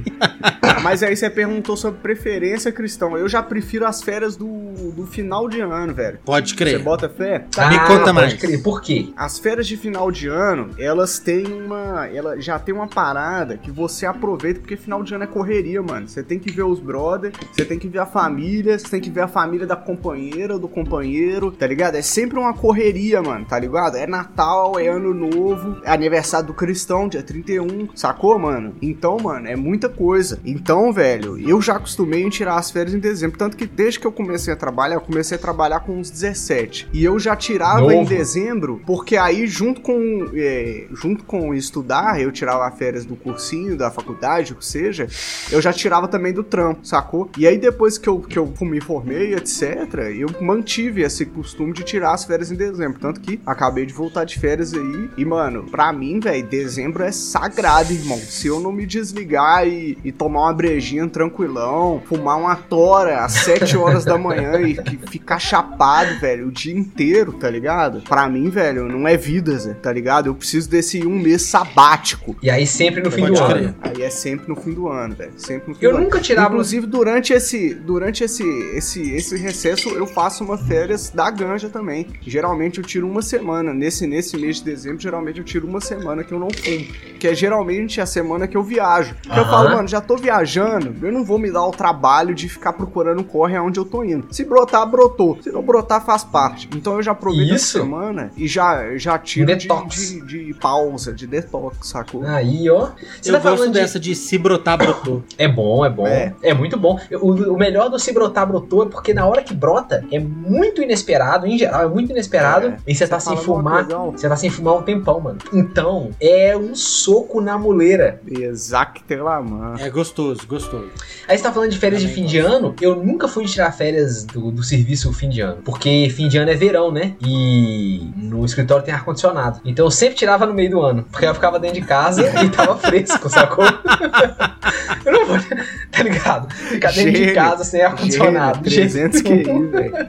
Mas 0.81 1.03
aí 1.03 1.17
você 1.17 1.29
perguntou 1.29 1.77
sobre 1.77 2.01
preferência, 2.01 2.71
Cristão. 2.71 3.19
Eu 3.19 3.29
já 3.29 3.43
prefiro 3.43 3.85
as 3.85 4.01
férias 4.01 4.37
do, 4.37 4.93
do 4.93 5.07
final 5.09 5.49
de 5.49 5.61
ano, 5.61 5.93
velho. 5.93 6.21
Pode 6.25 6.51
Você 6.51 6.57
crer. 6.57 6.79
bota 6.79 7.09
fé? 7.09 7.47
Me 7.69 7.79
conta 7.81 8.05
pode 8.05 8.13
mais. 8.13 8.35
crer. 8.35 8.63
Por 8.63 8.81
quê? 8.81 9.09
As 9.17 9.41
férias 9.41 9.67
de 9.67 9.77
final 9.77 10.13
de 10.13 10.29
ano, 10.29 10.71
elas 10.79 11.19
têm 11.19 11.45
uma. 11.53 12.07
Ela 12.07 12.41
já 12.41 12.61
tem 12.61 12.73
uma 12.73 12.87
parada 12.87 13.57
que 13.57 13.73
você 13.73 14.07
aproveita, 14.07 14.61
porque 14.61 14.77
final 14.77 15.03
de 15.03 15.13
ano 15.15 15.25
é 15.25 15.27
correria, 15.27 15.83
mano. 15.83 16.07
Você 16.07 16.23
tem 16.23 16.39
que 16.39 16.53
ver 16.53 16.63
os 16.63 16.79
brother, 16.79 17.33
você 17.53 17.65
tem 17.65 17.77
que 17.79 17.89
ver 17.89 17.99
a 17.99 18.07
família, 18.07 18.79
você 18.79 18.89
tem 18.89 19.01
que 19.01 19.11
ver 19.11 19.23
a 19.23 19.29
família 19.29 19.67
da 19.67 19.77
companheira, 19.77 20.57
do 20.59 20.69
companheiro, 20.69 21.51
tá 21.51 21.67
ligado? 21.67 21.97
É 21.97 22.03
sempre 22.21 22.39
uma 22.39 22.53
correria, 22.53 23.23
mano, 23.23 23.47
tá 23.47 23.59
ligado? 23.59 23.97
É 23.97 24.07
Natal, 24.07 24.79
é 24.79 24.89
ano 24.89 25.15
novo, 25.15 25.81
é 25.83 25.91
aniversário 25.91 26.49
do 26.49 26.53
cristão, 26.53 27.09
dia 27.09 27.23
31, 27.23 27.89
sacou, 27.97 28.39
mano? 28.39 28.75
Então, 28.83 29.17
mano, 29.19 29.49
é 29.49 29.57
muita 29.57 29.89
coisa. 29.89 30.39
Então, 30.45 30.93
velho, 30.93 31.39
eu 31.39 31.63
já 31.63 31.77
acostumei 31.77 32.23
em 32.23 32.29
tirar 32.29 32.57
as 32.57 32.71
férias 32.71 32.95
em 32.95 32.99
dezembro. 32.99 33.39
Tanto 33.39 33.57
que 33.57 33.65
desde 33.67 33.99
que 33.99 34.07
eu 34.07 34.13
comecei 34.13 34.53
a 34.53 34.57
trabalhar, 34.57 34.97
eu 34.97 35.01
comecei 35.01 35.39
a 35.39 35.41
trabalhar 35.41 35.81
com 35.81 35.99
uns 35.99 36.11
17. 36.11 36.91
E 36.93 37.03
eu 37.03 37.19
já 37.19 37.35
tirava 37.35 37.91
em 37.95 38.01
Novo. 38.01 38.11
dezembro, 38.11 38.83
porque 38.85 39.17
aí, 39.17 39.47
junto 39.47 39.81
com, 39.81 40.29
é, 40.35 40.89
junto 40.93 41.25
com 41.25 41.55
estudar, 41.55 42.21
eu 42.21 42.31
tirava 42.31 42.71
férias 42.77 43.07
do 43.07 43.17
cursinho, 43.17 43.79
da 43.79 43.91
faculdade, 43.91 44.53
o 44.53 44.57
que 44.57 44.67
seja, 44.67 45.07
eu 45.51 45.63
já 45.63 45.73
tirava 45.73 46.07
também 46.07 46.35
do 46.35 46.43
trampo, 46.43 46.87
sacou? 46.87 47.31
E 47.39 47.47
aí, 47.47 47.57
depois 47.57 47.97
que 47.97 48.09
eu, 48.11 48.21
que 48.21 48.39
eu 48.39 48.53
me 48.61 48.81
formei, 48.81 49.35
etc., 49.35 50.13
eu 50.15 50.29
mantive 50.43 51.01
esse 51.01 51.25
costume 51.25 51.73
de 51.73 51.83
tirar 51.83 52.10
as 52.15 52.25
férias 52.25 52.51
em 52.51 52.57
dezembro. 52.57 52.99
Tanto 53.01 53.21
que 53.21 53.41
acabei 53.47 53.87
de 53.87 53.93
voltar 53.93 54.25
de 54.25 54.39
férias 54.39 54.75
aí. 54.75 55.11
E, 55.17 55.25
mano, 55.25 55.65
pra 55.71 55.93
mim, 55.93 56.21
velho, 56.21 56.47
dezembro 56.47 57.03
é 57.03 57.13
sagrado, 57.13 57.93
irmão. 57.93 58.19
Se 58.19 58.47
eu 58.49 58.61
não 58.61 58.73
me 58.73 58.87
desligar 58.87 59.67
e, 59.67 59.99
e 60.05 60.13
tomar 60.13 60.43
uma 60.43 60.53
brejinha 60.53 61.09
tranquilão, 61.09 62.03
fumar 62.07 62.39
uma 62.39 62.57
tora 62.57 63.25
às 63.25 63.33
7 63.33 63.77
horas 63.77 64.05
da 64.05 64.19
manhã 64.19 64.61
e 64.61 64.75
que 64.75 64.97
ficar 65.09 65.39
chapado, 65.39 66.19
velho, 66.21 66.49
o 66.49 66.53
dia 66.53 66.77
inteiro, 66.77 67.33
tá 67.33 67.49
ligado? 67.49 68.01
Pra 68.03 68.29
mim, 68.29 68.51
velho, 68.51 68.89
não 68.89 69.07
é 69.07 69.17
vida, 69.17 69.57
Zé, 69.59 69.75
tá 69.75 69.93
ligado? 69.93 70.27
Eu 70.27 70.35
preciso 70.35 70.69
desse 70.69 71.07
um 71.07 71.19
mês 71.19 71.43
sabático. 71.43 72.37
E 72.43 72.51
aí 72.51 72.67
sempre 72.67 73.03
no 73.03 73.11
fim 73.11 73.27
do 73.27 73.43
ano. 73.43 73.75
Aí 73.81 74.03
é 74.03 74.11
sempre 74.11 74.49
no 74.49 74.57
fim 74.57 74.73
do 74.73 74.89
ano, 74.89 75.15
velho. 75.15 75.33
Sempre 75.37 75.69
no 75.71 75.75
fim 75.75 75.85
Eu 75.85 75.93
do 75.93 75.97
ano. 75.97 76.05
nunca 76.05 76.21
tirava. 76.21 76.49
Inclusive, 76.49 76.87
durante 76.87 77.33
esse, 77.33 77.75
durante 77.75 78.25
esse, 78.25 78.43
esse, 78.75 79.11
esse 79.13 79.37
recesso, 79.37 79.89
eu 79.91 80.07
faço 80.07 80.45
uma 80.45 80.59
férias 80.59 81.11
da 81.11 81.31
ganja 81.31 81.69
também. 81.69 82.00
Geralmente 82.23 82.79
eu 82.79 82.85
tiro 82.85 83.07
uma 83.09 83.23
semana. 83.23 83.73
Nesse, 83.73 84.07
nesse 84.07 84.37
mês 84.37 84.57
de 84.57 84.65
dezembro, 84.65 85.01
geralmente 85.01 85.39
eu 85.39 85.45
tiro 85.45 85.67
uma 85.67 85.81
semana 85.81 86.23
que 86.25 86.33
eu 86.33 86.39
não 86.39 86.49
fumo. 86.51 86.87
Que 87.19 87.29
é 87.29 87.35
geralmente 87.35 88.01
a 88.01 88.07
semana 88.07 88.47
que 88.49 88.57
eu 88.57 88.63
viajo. 88.63 89.15
Porque 89.23 89.39
eu 89.39 89.43
Aham. 89.43 89.51
falo, 89.51 89.71
mano, 89.77 89.89
já 89.89 90.01
tô 90.01 90.17
viajando, 90.17 90.95
eu 91.07 91.13
não 91.13 91.25
vou 91.25 91.39
me 91.39 91.51
dar 91.51 91.65
o 91.67 91.71
trabalho 91.71 92.35
de 92.35 92.49
ficar 92.49 92.73
procurando 92.73 93.23
corre 93.25 93.57
aonde 93.57 93.79
eu 93.79 93.85
tô 93.85 94.03
indo. 94.05 94.27
Se 94.31 94.45
brotar, 94.45 94.87
brotou. 94.89 95.39
Se 95.43 95.51
não 95.51 95.63
brotar, 95.63 96.05
faz 96.05 96.25
parte. 96.25 96.69
Então 96.75 96.95
eu 96.97 97.03
já 97.03 97.13
aproveito 97.13 97.55
Isso. 97.55 97.79
essa 97.79 97.85
semana 97.85 98.31
e 98.37 98.47
já, 98.49 98.97
já 98.97 99.19
tiro 99.19 99.47
de, 99.47 99.67
Detox. 99.69 99.97
de, 100.27 100.47
de 100.47 100.55
pausa, 100.55 101.13
de 101.13 101.27
detox, 101.27 101.89
sacou? 101.89 102.25
Aí, 102.27 102.69
ó. 102.71 102.91
Você 103.21 103.31
Eu 103.31 103.35
tá 103.35 103.39
gosto 103.41 103.57
falando 103.59 103.73
de... 103.75 103.81
dessa 103.81 103.99
de 104.01 104.15
se 104.15 104.39
brotar, 104.39 104.79
brotou. 104.79 105.23
É 105.37 105.47
bom, 105.49 105.85
é 105.85 105.91
bom. 105.91 106.07
É, 106.07 106.35
É. 106.43 106.55
muito 106.55 106.77
bom. 106.79 106.99
O, 107.21 107.33
o 107.55 107.59
melhor 107.59 107.89
do 107.91 107.99
se 107.99 108.13
brotar, 108.13 108.47
brotou 108.47 108.85
é 108.85 108.89
porque 108.89 109.13
na 109.13 109.27
hora 109.27 109.43
que 109.43 109.55
brota 109.55 110.05
é 110.11 110.19
muito 110.19 110.83
inesperado, 110.83 111.47
em 111.47 111.59
geral, 111.59 111.83
é 111.83 111.89
muito 111.91 112.11
inesperado. 112.11 112.69
É. 112.69 112.77
E 112.87 112.95
você 112.95 113.07
tá 113.07 113.21
sem 113.21 113.37
fala, 113.37 113.47
"Não, 113.47 113.55
fumar. 113.57 113.77
que 113.77 113.83
legal." 113.83 114.13
Você 114.13 114.29
tá 114.29 114.37
sem 114.37 114.51
fumar 114.51 114.77
um 114.77 114.83
tempão, 114.83 115.21
mano. 115.21 115.39
Então, 115.53 116.11
é 116.21 116.57
um 116.57 116.75
soco 116.75 117.41
na 117.41 117.59
muleira. 117.59 118.21
Exactelaman. 118.27 119.75
É 119.79 119.91
gostoso, 119.91 120.47
gostoso. 120.47 120.89
Aí 121.29 121.37
você 121.37 121.45
tá 121.45 121.53
falando 121.53 121.71
de 121.71 121.79
férias 121.79 122.01
de 122.01 122.09
fim 122.09 122.25
de 122.25 122.39
ano. 122.39 122.75
Eu 122.81 122.97
nunca 122.97 123.29
fui 123.29 123.45
tirar 123.45 123.71
férias 123.73 124.25
do, 124.25 124.51
do 124.51 124.63
serviço 124.63 125.13
fim 125.13 125.29
de 125.29 125.41
ano. 125.41 125.63
Porque 125.65 126.09
fim 126.15 126.29
de 126.29 126.39
ano 126.39 126.51
é 126.51 126.55
verão, 126.55 126.91
né? 126.91 127.15
E 127.21 128.11
no 128.17 128.45
escritório 128.45 128.85
tem 128.85 128.95
ar-condicionado. 128.95 129.61
Então 129.65 129.87
eu 129.87 129.91
sempre 129.91 130.17
tirava 130.17 130.47
no 130.47 130.55
meio 130.55 130.71
do 130.71 130.81
ano. 130.81 131.05
Porque 131.11 131.27
eu 131.27 131.35
ficava 131.35 131.59
dentro 131.59 131.81
de 131.81 131.87
casa 131.87 132.23
e 132.45 132.49
tava 132.51 132.77
fresco, 132.77 133.29
sacou? 133.29 133.65
eu 135.05 135.13
não 135.13 135.27
vou. 135.27 135.37
Tá 135.91 136.05
ligado? 136.05 136.55
Ficar 136.55 136.93
dentro 136.93 137.13
de 137.13 137.19
Gênio, 137.19 137.35
casa 137.35 137.65
sem 137.65 137.83
ar-condicionado. 137.83 138.71
Gênio, 138.71 138.91
300 139.11 139.23
QI, 139.23 139.67
velho. 139.67 140.09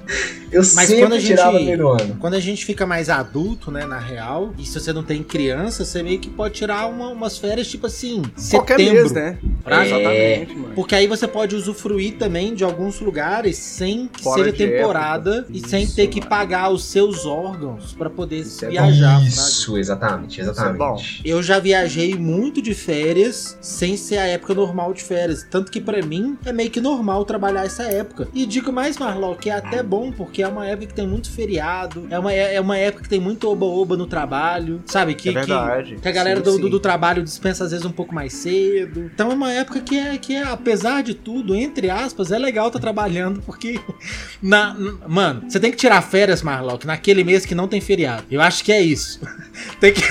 Eu 0.52 0.62
Mas 0.62 0.88
sempre 0.88 1.02
quando 1.04 1.14
a 1.14 1.20
gente- 1.20 1.28
tirava 1.30 1.58
no 1.60 1.66
meio 1.66 1.78
do 1.78 1.88
ano. 1.90 2.18
Quando 2.20 2.34
a 2.34 2.40
gente 2.40 2.66
fica 2.66 2.86
mais 2.86 3.10
adulto, 3.10 3.72
né, 3.72 3.86
na 3.86 3.98
real, 4.00 4.54
e 4.58 4.66
se 4.66 4.80
você 4.80 4.92
não 4.92 5.02
tem 5.04 5.24
criança, 5.24 5.86
você 5.86 6.04
meio 6.04 6.20
que 6.20 6.30
pode 6.30 6.56
tirar 6.56 6.88
uma- 6.88 7.08
umas 7.10 7.38
férias, 7.38 7.68
tipo 7.68 7.88
assim, 7.88 8.22
Qualquer 8.50 8.78
setembro. 8.78 8.94
mês, 9.02 9.12
né? 9.14 9.38
Pra- 9.64 9.86
Exatamente, 9.86 10.56
mano. 10.56 10.74
Porque 10.76 10.94
aí 10.96 11.08
você 11.08 11.28
pode 11.28 11.56
usufruir 11.56 12.18
também 12.18 12.54
de 12.54 12.64
alguns 12.64 13.00
lugares 13.00 13.58
sem 13.58 14.08
que 14.08 14.24
Fora 14.24 14.44
seja 14.44 14.58
temporada 14.58 15.38
época. 15.38 15.52
e 15.54 15.68
sem 15.70 15.84
Isso, 15.84 15.96
ter 15.96 16.08
que 16.08 16.20
mano. 16.20 16.30
pagar 16.30 16.70
os 16.70 16.84
seus 16.86 17.26
órgãos 17.26 17.94
pra 17.94 18.10
poder 18.10 18.40
Isso 18.42 18.66
é 18.66 18.70
viajar. 18.70 19.12
fraga. 19.20 19.28
Isso, 19.28 19.78
exatamente, 19.78 20.42
Isso 20.42 20.50
é 20.50 20.52
exatamente. 20.52 21.22
Eu 21.24 21.42
já 21.42 21.60
viajei 21.60 22.16
muito 22.16 22.62
de 22.62 22.74
férias 22.74 23.58
sem 23.62 23.96
ser 23.96 24.18
a 24.18 24.26
época 24.26 24.54
normal 24.54 24.94
de 24.94 25.04
férias. 25.04 25.46
Tanto 25.50 25.72
que 25.72 25.80
pra 25.80 26.02
mim 26.02 26.38
é 26.46 26.52
meio 26.52 26.70
que 26.70 26.82
normal 26.82 27.24
trabalhar 27.24 27.66
essa 27.66 27.84
época. 27.84 28.28
E 28.34 28.46
digo 28.46 28.72
mais, 28.72 28.98
Marlon, 28.98 29.36
que 29.36 29.50
é 29.50 29.54
até 29.54 29.82
bom, 29.84 30.12
porque 30.12 30.41
é 30.42 30.48
uma 30.48 30.66
época 30.66 30.88
que 30.88 30.94
tem 30.94 31.08
muito 31.08 31.30
feriado. 31.32 32.08
É 32.10 32.18
uma, 32.20 32.32
é 32.34 32.60
uma 32.60 32.78
época 32.78 33.04
que 33.04 33.10
tem 33.10 33.20
muito 33.20 33.50
oba-oba 33.50 33.96
no 33.98 34.06
trabalho. 34.06 34.82
Sabe? 34.86 35.14
Que, 35.14 35.30
é 35.30 35.34
verdade. 35.34 35.96
que, 35.96 36.02
que 36.02 36.08
a 36.08 36.12
galera 36.12 36.40
Sim, 36.40 36.44
do, 36.44 36.52
sim. 36.54 36.70
do, 36.70 36.80
trabalho 36.80 37.24
dispensa 37.24 37.64
às 37.64 37.72
vezes 37.72 37.86
um 37.86 37.92
pouco 37.92 38.14
mais 38.14 38.34
cedo. 38.34 39.10
Então 39.14 39.32
é 39.32 39.34
uma 39.34 39.52
época 39.52 39.80
que 39.82 39.98
é, 39.98 40.18
que 40.18 40.36
é 40.36 40.44
apesar 40.44 41.02
de 41.04 41.14
tudo, 41.14 41.56
entre 41.56 41.90
aspas, 41.90 42.32
é 42.32 42.40
legal 42.40 42.68
estar 42.68 42.80
trabalhando, 42.80 43.42
porque. 43.42 43.80
Na, 44.42 44.76
n- 44.78 44.98
mano, 45.08 45.44
você 45.50 45.60
tem 45.60 45.72
que 45.72 45.78
tirar 45.78 46.02
férias, 46.02 46.42
Marlon, 46.42 46.78
naquele 46.86 47.24
mês 47.24 47.46
que 47.46 47.54
não 47.56 47.68
tem 47.68 47.80
feriado. 47.80 48.24
Eu 48.30 48.42
acho 48.42 48.64
que 48.64 48.72
é 48.72 48.82
isso. 48.82 49.20
tem 49.80 49.94
que. 49.94 50.02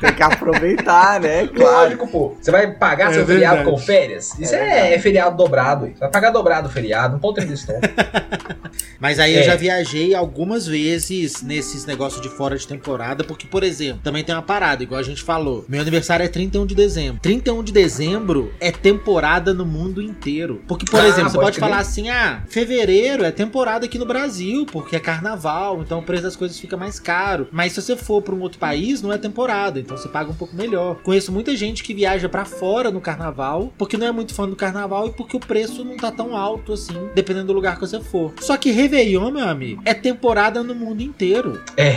Tem 0.00 0.12
que 0.14 0.22
aproveitar, 0.22 1.20
né? 1.20 1.46
Claro. 1.58 1.82
Lógico, 1.84 2.08
pô. 2.08 2.36
Você 2.40 2.50
vai 2.50 2.70
pagar 2.72 3.10
É 3.10 3.14
seu 3.14 3.24
verdade. 3.26 3.50
feriado 3.56 3.70
com 3.70 3.78
férias? 3.78 4.38
Isso 4.38 4.54
É 4.54 4.90
é, 4.90 4.94
é 4.94 4.98
feriado 4.98 5.36
dobrado. 5.36 5.86
Você 5.86 5.98
vai 6.00 6.10
pagar 6.10 6.30
dobrado 6.30 6.68
o 6.68 6.70
feriado, 6.70 7.16
um 7.16 7.18
ponto 7.18 7.40
de 7.40 7.46
distância. 7.46 7.80
Mas 9.00 9.18
aí 9.18 9.34
É. 9.34 9.40
eu 9.40 9.44
já 9.44 9.54
viajei 9.56 10.14
algumas 10.14 10.66
vezes 10.66 11.42
nesses 11.42 11.86
negócios 11.86 12.20
de 12.20 12.28
fora 12.28 12.56
de 12.56 12.66
temporada, 12.66 13.22
porque, 13.24 13.46
por 13.46 13.62
exemplo, 13.62 14.00
também 14.02 14.22
tem 14.24 14.34
uma 14.34 14.42
parada, 14.42 14.82
igual 14.82 15.00
a 15.00 15.04
gente 15.04 15.22
falou. 15.22 15.64
Meu 15.68 15.80
aniversário 15.80 16.24
é 16.24 16.28
31 16.28 16.66
de 16.66 16.74
dezembro. 16.74 17.20
31 17.20 17.62
de 17.62 17.72
dezembro 17.72 18.52
é 18.60 18.70
temporada 18.70 19.54
no 19.54 19.64
mundo 19.64 20.02
inteiro. 20.02 20.62
Porque, 20.66 20.84
por 20.84 21.00
Ah, 21.00 21.06
exemplo, 21.08 21.30
você 21.30 21.36
pode 21.36 21.46
pode 21.48 21.56
crer. 21.58 21.68
falar 21.70 21.80
assim: 21.80 22.08
ah, 22.10 22.42
fevereiro 22.48 23.24
é 23.24 23.30
temporada 23.30 23.86
aqui 23.86 23.98
no 23.98 24.04
Brasil, 24.06 24.66
porque 24.66 24.96
é 24.96 25.00
carnaval, 25.00 25.80
então 25.80 26.00
o 26.00 26.02
preço 26.02 26.22
das 26.24 26.36
coisas 26.36 26.58
fica 26.58 26.76
mais 26.76 26.98
caro. 27.00 27.48
Mas 27.50 27.72
se 27.72 27.80
você 27.82 27.96
for 27.96 28.20
para 28.22 28.34
um 28.34 28.40
outro 28.40 28.58
país, 28.58 29.00
não 29.00 29.12
é 29.12 29.18
temporada, 29.18 29.78
então 29.88 29.96
você 29.96 30.06
paga 30.08 30.30
um 30.30 30.34
pouco 30.34 30.54
melhor. 30.54 30.96
Conheço 31.02 31.32
muita 31.32 31.56
gente 31.56 31.82
que 31.82 31.94
viaja 31.94 32.28
pra 32.28 32.44
fora 32.44 32.90
no 32.90 33.00
carnaval, 33.00 33.72
porque 33.78 33.96
não 33.96 34.06
é 34.06 34.12
muito 34.12 34.34
fã 34.34 34.46
do 34.46 34.54
carnaval 34.54 35.06
e 35.08 35.12
porque 35.12 35.34
o 35.34 35.40
preço 35.40 35.82
não 35.82 35.96
tá 35.96 36.12
tão 36.12 36.36
alto 36.36 36.74
assim, 36.74 37.08
dependendo 37.14 37.46
do 37.46 37.52
lugar 37.54 37.74
que 37.76 37.80
você 37.80 37.98
for. 38.00 38.34
Só 38.40 38.58
que 38.58 38.70
Réveillon, 38.70 39.30
meu 39.30 39.48
amigo, 39.48 39.80
é 39.86 39.94
temporada 39.94 40.62
no 40.62 40.74
mundo 40.74 41.00
inteiro. 41.00 41.58
É. 41.74 41.92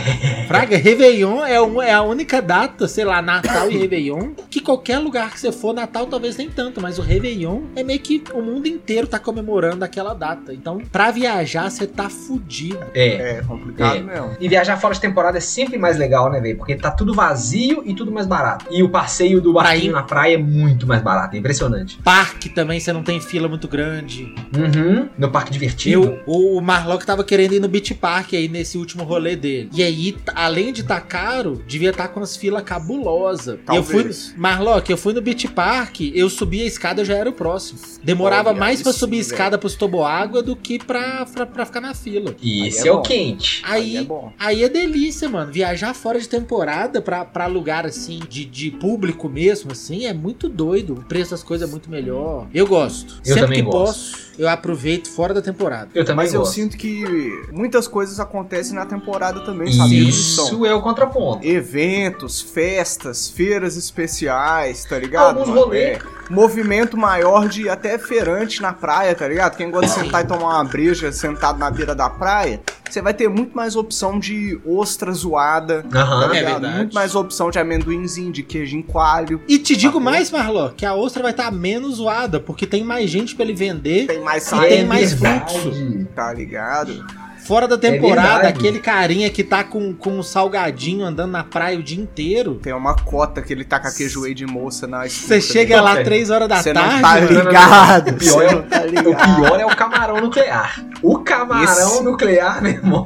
Fraga, 0.48 0.78
Réveillon 0.78 1.44
é, 1.44 1.60
um- 1.60 1.82
é 1.82 1.92
a 1.92 2.00
única 2.02 2.40
data, 2.40 2.88
sei 2.88 3.04
lá, 3.04 3.20
Natal 3.20 3.70
e 3.70 3.76
Réveillon, 3.76 4.30
que 4.48 4.60
qualquer 4.60 4.98
lugar 4.98 5.30
que 5.30 5.38
você 5.38 5.52
for, 5.52 5.74
Natal 5.74 6.06
talvez 6.06 6.36
nem 6.38 6.48
tanto, 6.48 6.80
mas 6.80 6.98
o 6.98 7.02
Réveillon 7.02 7.62
é 7.76 7.82
meio 7.82 8.00
que 8.00 8.24
o 8.32 8.40
mundo 8.40 8.66
inteiro 8.66 9.06
tá 9.06 9.18
comemorando 9.18 9.84
aquela 9.84 10.14
data. 10.14 10.54
Então, 10.54 10.78
pra 10.90 11.10
viajar, 11.10 11.70
você 11.70 11.86
tá 11.86 12.08
fudido. 12.08 12.78
É. 12.94 13.32
É 13.38 13.42
complicado 13.46 13.96
É. 13.96 14.00
mesmo. 14.00 14.30
E 14.40 14.48
viajar 14.48 14.76
fora 14.78 14.94
de 14.94 15.00
temporada 15.00 15.36
é 15.36 15.40
sempre 15.40 15.76
mais 15.78 15.98
legal, 15.98 16.30
né, 16.30 16.40
velho? 16.40 16.56
Porque 16.56 16.74
tá 16.74 16.90
tudo 16.90 17.12
vazio 17.12 17.81
e 17.84 17.94
tudo 17.94 18.10
mais 18.12 18.26
barato. 18.26 18.66
E 18.70 18.82
o 18.82 18.88
passeio 18.88 19.40
do 19.40 19.52
barquinho 19.52 19.92
Praia. 19.92 19.92
na 19.92 20.02
praia 20.02 20.34
é 20.34 20.38
muito 20.38 20.86
mais 20.86 21.02
barato, 21.02 21.36
é 21.36 21.38
impressionante. 21.38 21.98
Parque 22.02 22.48
também, 22.48 22.78
você 22.80 22.92
não 22.92 23.02
tem 23.02 23.20
fila 23.20 23.48
muito 23.48 23.68
grande. 23.68 24.34
Uhum. 24.56 25.08
No 25.18 25.30
parque 25.30 25.50
divertido. 25.52 26.02
Eu, 26.02 26.22
o 26.26 26.60
Marlock 26.60 27.04
tava 27.06 27.24
querendo 27.24 27.54
ir 27.54 27.60
no 27.60 27.68
Beach 27.68 27.94
Park 27.94 28.34
aí 28.34 28.48
nesse 28.48 28.76
último 28.78 29.04
rolê 29.04 29.36
dele. 29.36 29.70
E 29.72 29.82
aí, 29.82 30.16
além 30.34 30.72
de 30.72 30.82
tá 30.82 31.00
caro, 31.00 31.62
devia 31.66 31.90
estar 31.90 32.08
com 32.08 32.20
as 32.20 32.36
filas 32.36 32.62
cabulosas. 32.62 33.58
Eu 33.68 33.82
fui, 33.82 33.94
Talvez. 33.96 34.34
Marlock, 34.36 34.90
eu 34.90 34.96
fui 34.96 35.12
no 35.12 35.20
Beach 35.22 35.48
Park, 35.48 36.00
eu 36.14 36.28
subi 36.28 36.62
a 36.62 36.66
escada, 36.66 37.00
eu 37.00 37.04
já 37.04 37.14
era 37.16 37.28
o 37.28 37.32
próximo. 37.32 37.78
Demorava 38.02 38.50
Olha, 38.50 38.58
mais 38.58 38.78
aí 38.78 38.82
pra 38.84 38.92
sim, 38.92 38.98
subir 38.98 39.16
a 39.16 39.20
velho. 39.20 39.32
escada 39.32 39.58
pros 39.58 39.74
toboágua 39.74 40.42
do 40.42 40.54
que 40.56 40.78
pra, 40.78 41.24
pra, 41.26 41.46
pra 41.46 41.64
ficar 41.66 41.80
na 41.80 41.94
fila. 41.94 42.34
E 42.42 42.62
Aí 42.62 42.68
esse 42.68 42.86
é 42.86 42.90
é, 42.90 42.92
o 42.92 43.00
quente. 43.02 43.62
Aí, 43.64 43.96
é 43.96 44.02
bom. 44.02 44.32
aí 44.38 44.62
é 44.64 44.68
delícia, 44.68 45.28
mano. 45.28 45.50
Viajar 45.52 45.94
fora 45.94 46.18
de 46.18 46.28
temporada 46.28 47.00
pra, 47.00 47.24
pra 47.24 47.46
lugar 47.46 47.71
assim, 47.86 48.20
de, 48.28 48.44
de 48.44 48.70
público 48.70 49.28
mesmo, 49.28 49.72
assim, 49.72 50.06
é 50.06 50.12
muito 50.12 50.48
doido. 50.48 50.94
O 50.94 51.04
preço 51.04 51.30
das 51.32 51.42
coisas 51.42 51.68
é 51.68 51.70
muito 51.70 51.90
melhor. 51.90 52.46
Eu 52.54 52.66
gosto. 52.66 53.14
Eu 53.24 53.34
Sempre 53.34 53.40
também 53.42 53.64
que 53.64 53.70
gosto. 53.70 54.12
posso, 54.12 54.32
eu 54.38 54.48
aproveito 54.48 55.08
fora 55.10 55.32
da 55.34 55.42
temporada. 55.42 55.90
Eu 55.94 56.04
também 56.04 56.24
Mas 56.24 56.34
eu 56.34 56.40
gosto. 56.40 56.54
sinto 56.54 56.76
que 56.76 57.04
muitas 57.52 57.88
coisas 57.88 58.20
acontecem 58.20 58.74
na 58.74 58.86
temporada 58.86 59.40
também, 59.40 59.72
sabe? 59.72 60.08
Isso 60.08 60.64
é 60.66 60.74
o 60.74 60.80
contraponto. 60.82 61.46
eventos, 61.46 62.40
festas, 62.40 63.28
feiras 63.28 63.76
especiais, 63.76 64.84
tá 64.84 64.98
ligado? 64.98 65.38
Alguns 65.38 65.48
mano? 65.48 65.60
rolês. 65.62 65.98
É, 65.98 66.02
movimento 66.30 66.96
maior 66.96 67.48
de 67.48 67.68
até 67.68 67.98
feirante 67.98 68.62
na 68.62 68.72
praia, 68.72 69.14
tá 69.14 69.26
ligado? 69.28 69.56
Quem 69.56 69.70
gosta 69.70 69.86
de 69.86 69.92
sentar 70.06 70.24
e 70.24 70.26
tomar 70.26 70.60
uma 70.60 70.64
breja 70.64 71.12
sentado 71.12 71.58
na 71.58 71.70
beira 71.70 71.94
da 71.94 72.08
praia, 72.08 72.60
você 72.92 73.02
vai 73.02 73.14
ter 73.14 73.28
muito 73.28 73.56
mais 73.56 73.74
opção 73.76 74.18
de 74.18 74.60
ostra 74.66 75.12
zoada, 75.12 75.82
tá 75.90 76.02
Aham. 76.02 76.24
É 76.24 76.28
ligado? 76.38 76.50
verdade. 76.60 76.76
Muito 76.78 76.94
mais 76.94 77.14
opção 77.14 77.50
de 77.50 77.58
amendoinzinho, 77.58 78.32
de 78.32 78.42
queijinho 78.42 78.82
coalho. 78.84 79.40
E 79.48 79.58
te 79.58 79.74
digo 79.76 79.94
Sacou? 79.94 80.00
mais, 80.00 80.30
Marlon, 80.30 80.70
que 80.76 80.84
a 80.84 80.94
ostra 80.94 81.22
vai 81.22 81.30
estar 81.30 81.50
menos 81.50 81.96
zoada, 81.96 82.38
porque 82.40 82.66
tem 82.66 82.84
mais 82.84 83.08
gente 83.10 83.34
pra 83.34 83.44
ele 83.44 83.54
vender. 83.54 84.06
Tem 84.06 84.20
mais 84.20 84.44
E 84.46 84.50
saída, 84.50 84.68
tem 84.68 84.84
mais 84.84 85.12
fluxo. 85.14 85.72
tá 86.14 86.32
ligado? 86.32 87.04
Fora 87.46 87.66
da 87.66 87.76
temporada, 87.76 88.28
verdade. 88.42 88.58
aquele 88.58 88.78
carinha 88.78 89.28
que 89.28 89.42
tá 89.42 89.64
com, 89.64 89.92
com 89.92 90.18
um 90.18 90.22
salgadinho 90.22 91.04
andando 91.04 91.32
na 91.32 91.42
praia 91.42 91.78
o 91.78 91.82
dia 91.82 92.00
inteiro. 92.00 92.54
Tem 92.62 92.72
uma 92.72 92.94
cota 92.94 93.42
que 93.42 93.52
ele 93.52 93.64
tá 93.64 93.80
com 93.80 93.88
aquele 93.88 94.08
joelho 94.08 94.34
de 94.34 94.46
moça 94.46 94.86
na 94.86 95.08
Você 95.08 95.40
chega 95.40 95.80
lá 95.80 95.94
velho. 95.94 96.04
3 96.04 96.30
horas 96.30 96.48
da 96.48 96.62
Você 96.62 96.72
tarde. 96.72 96.94
não 96.94 97.02
tá 97.02 97.18
ligado. 97.20 98.08
O 98.10 98.14
pior 98.14 98.42
é- 98.42 98.54
não 98.54 98.62
tá 98.62 98.80
O 98.80 99.36
pior 99.42 99.60
é 99.60 99.66
o 99.66 99.76
camarão 99.76 100.20
nuclear. 100.20 100.84
O 101.02 101.18
camarão 101.18 101.64
Esse- 101.64 102.02
nuclear, 102.04 102.62
meu 102.62 102.72
irmão. 102.72 103.04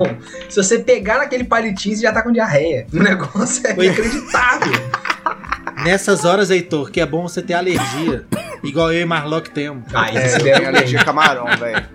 Se 0.51 0.63
você 0.63 0.79
pegar 0.81 1.19
naquele 1.19 1.45
palitinho, 1.45 1.97
você 1.97 2.03
já 2.03 2.13
tá 2.13 2.23
com 2.23 2.31
diarreia. 2.31 2.87
O 2.93 2.99
negócio 3.03 3.67
é 3.67 3.75
Oi. 3.77 3.87
inacreditável. 3.87 4.73
Nessas 5.83 6.25
horas, 6.25 6.51
Heitor, 6.51 6.91
que 6.91 7.01
é 7.01 7.07
bom 7.07 7.23
você 7.23 7.41
ter 7.43 7.55
alergia. 7.55 8.27
Igual 8.69 8.93
eu 8.93 9.01
e 9.03 9.05
Marlock 9.05 9.51
temos. 9.51 9.85
Ah, 9.95 10.11
É, 10.11 10.27
isso 10.27 10.37
eu 10.39 10.43
tenho 10.55 10.69
alergia 10.69 11.01
a 11.01 11.05
camarão, 11.05 11.47
velho. 11.59 11.87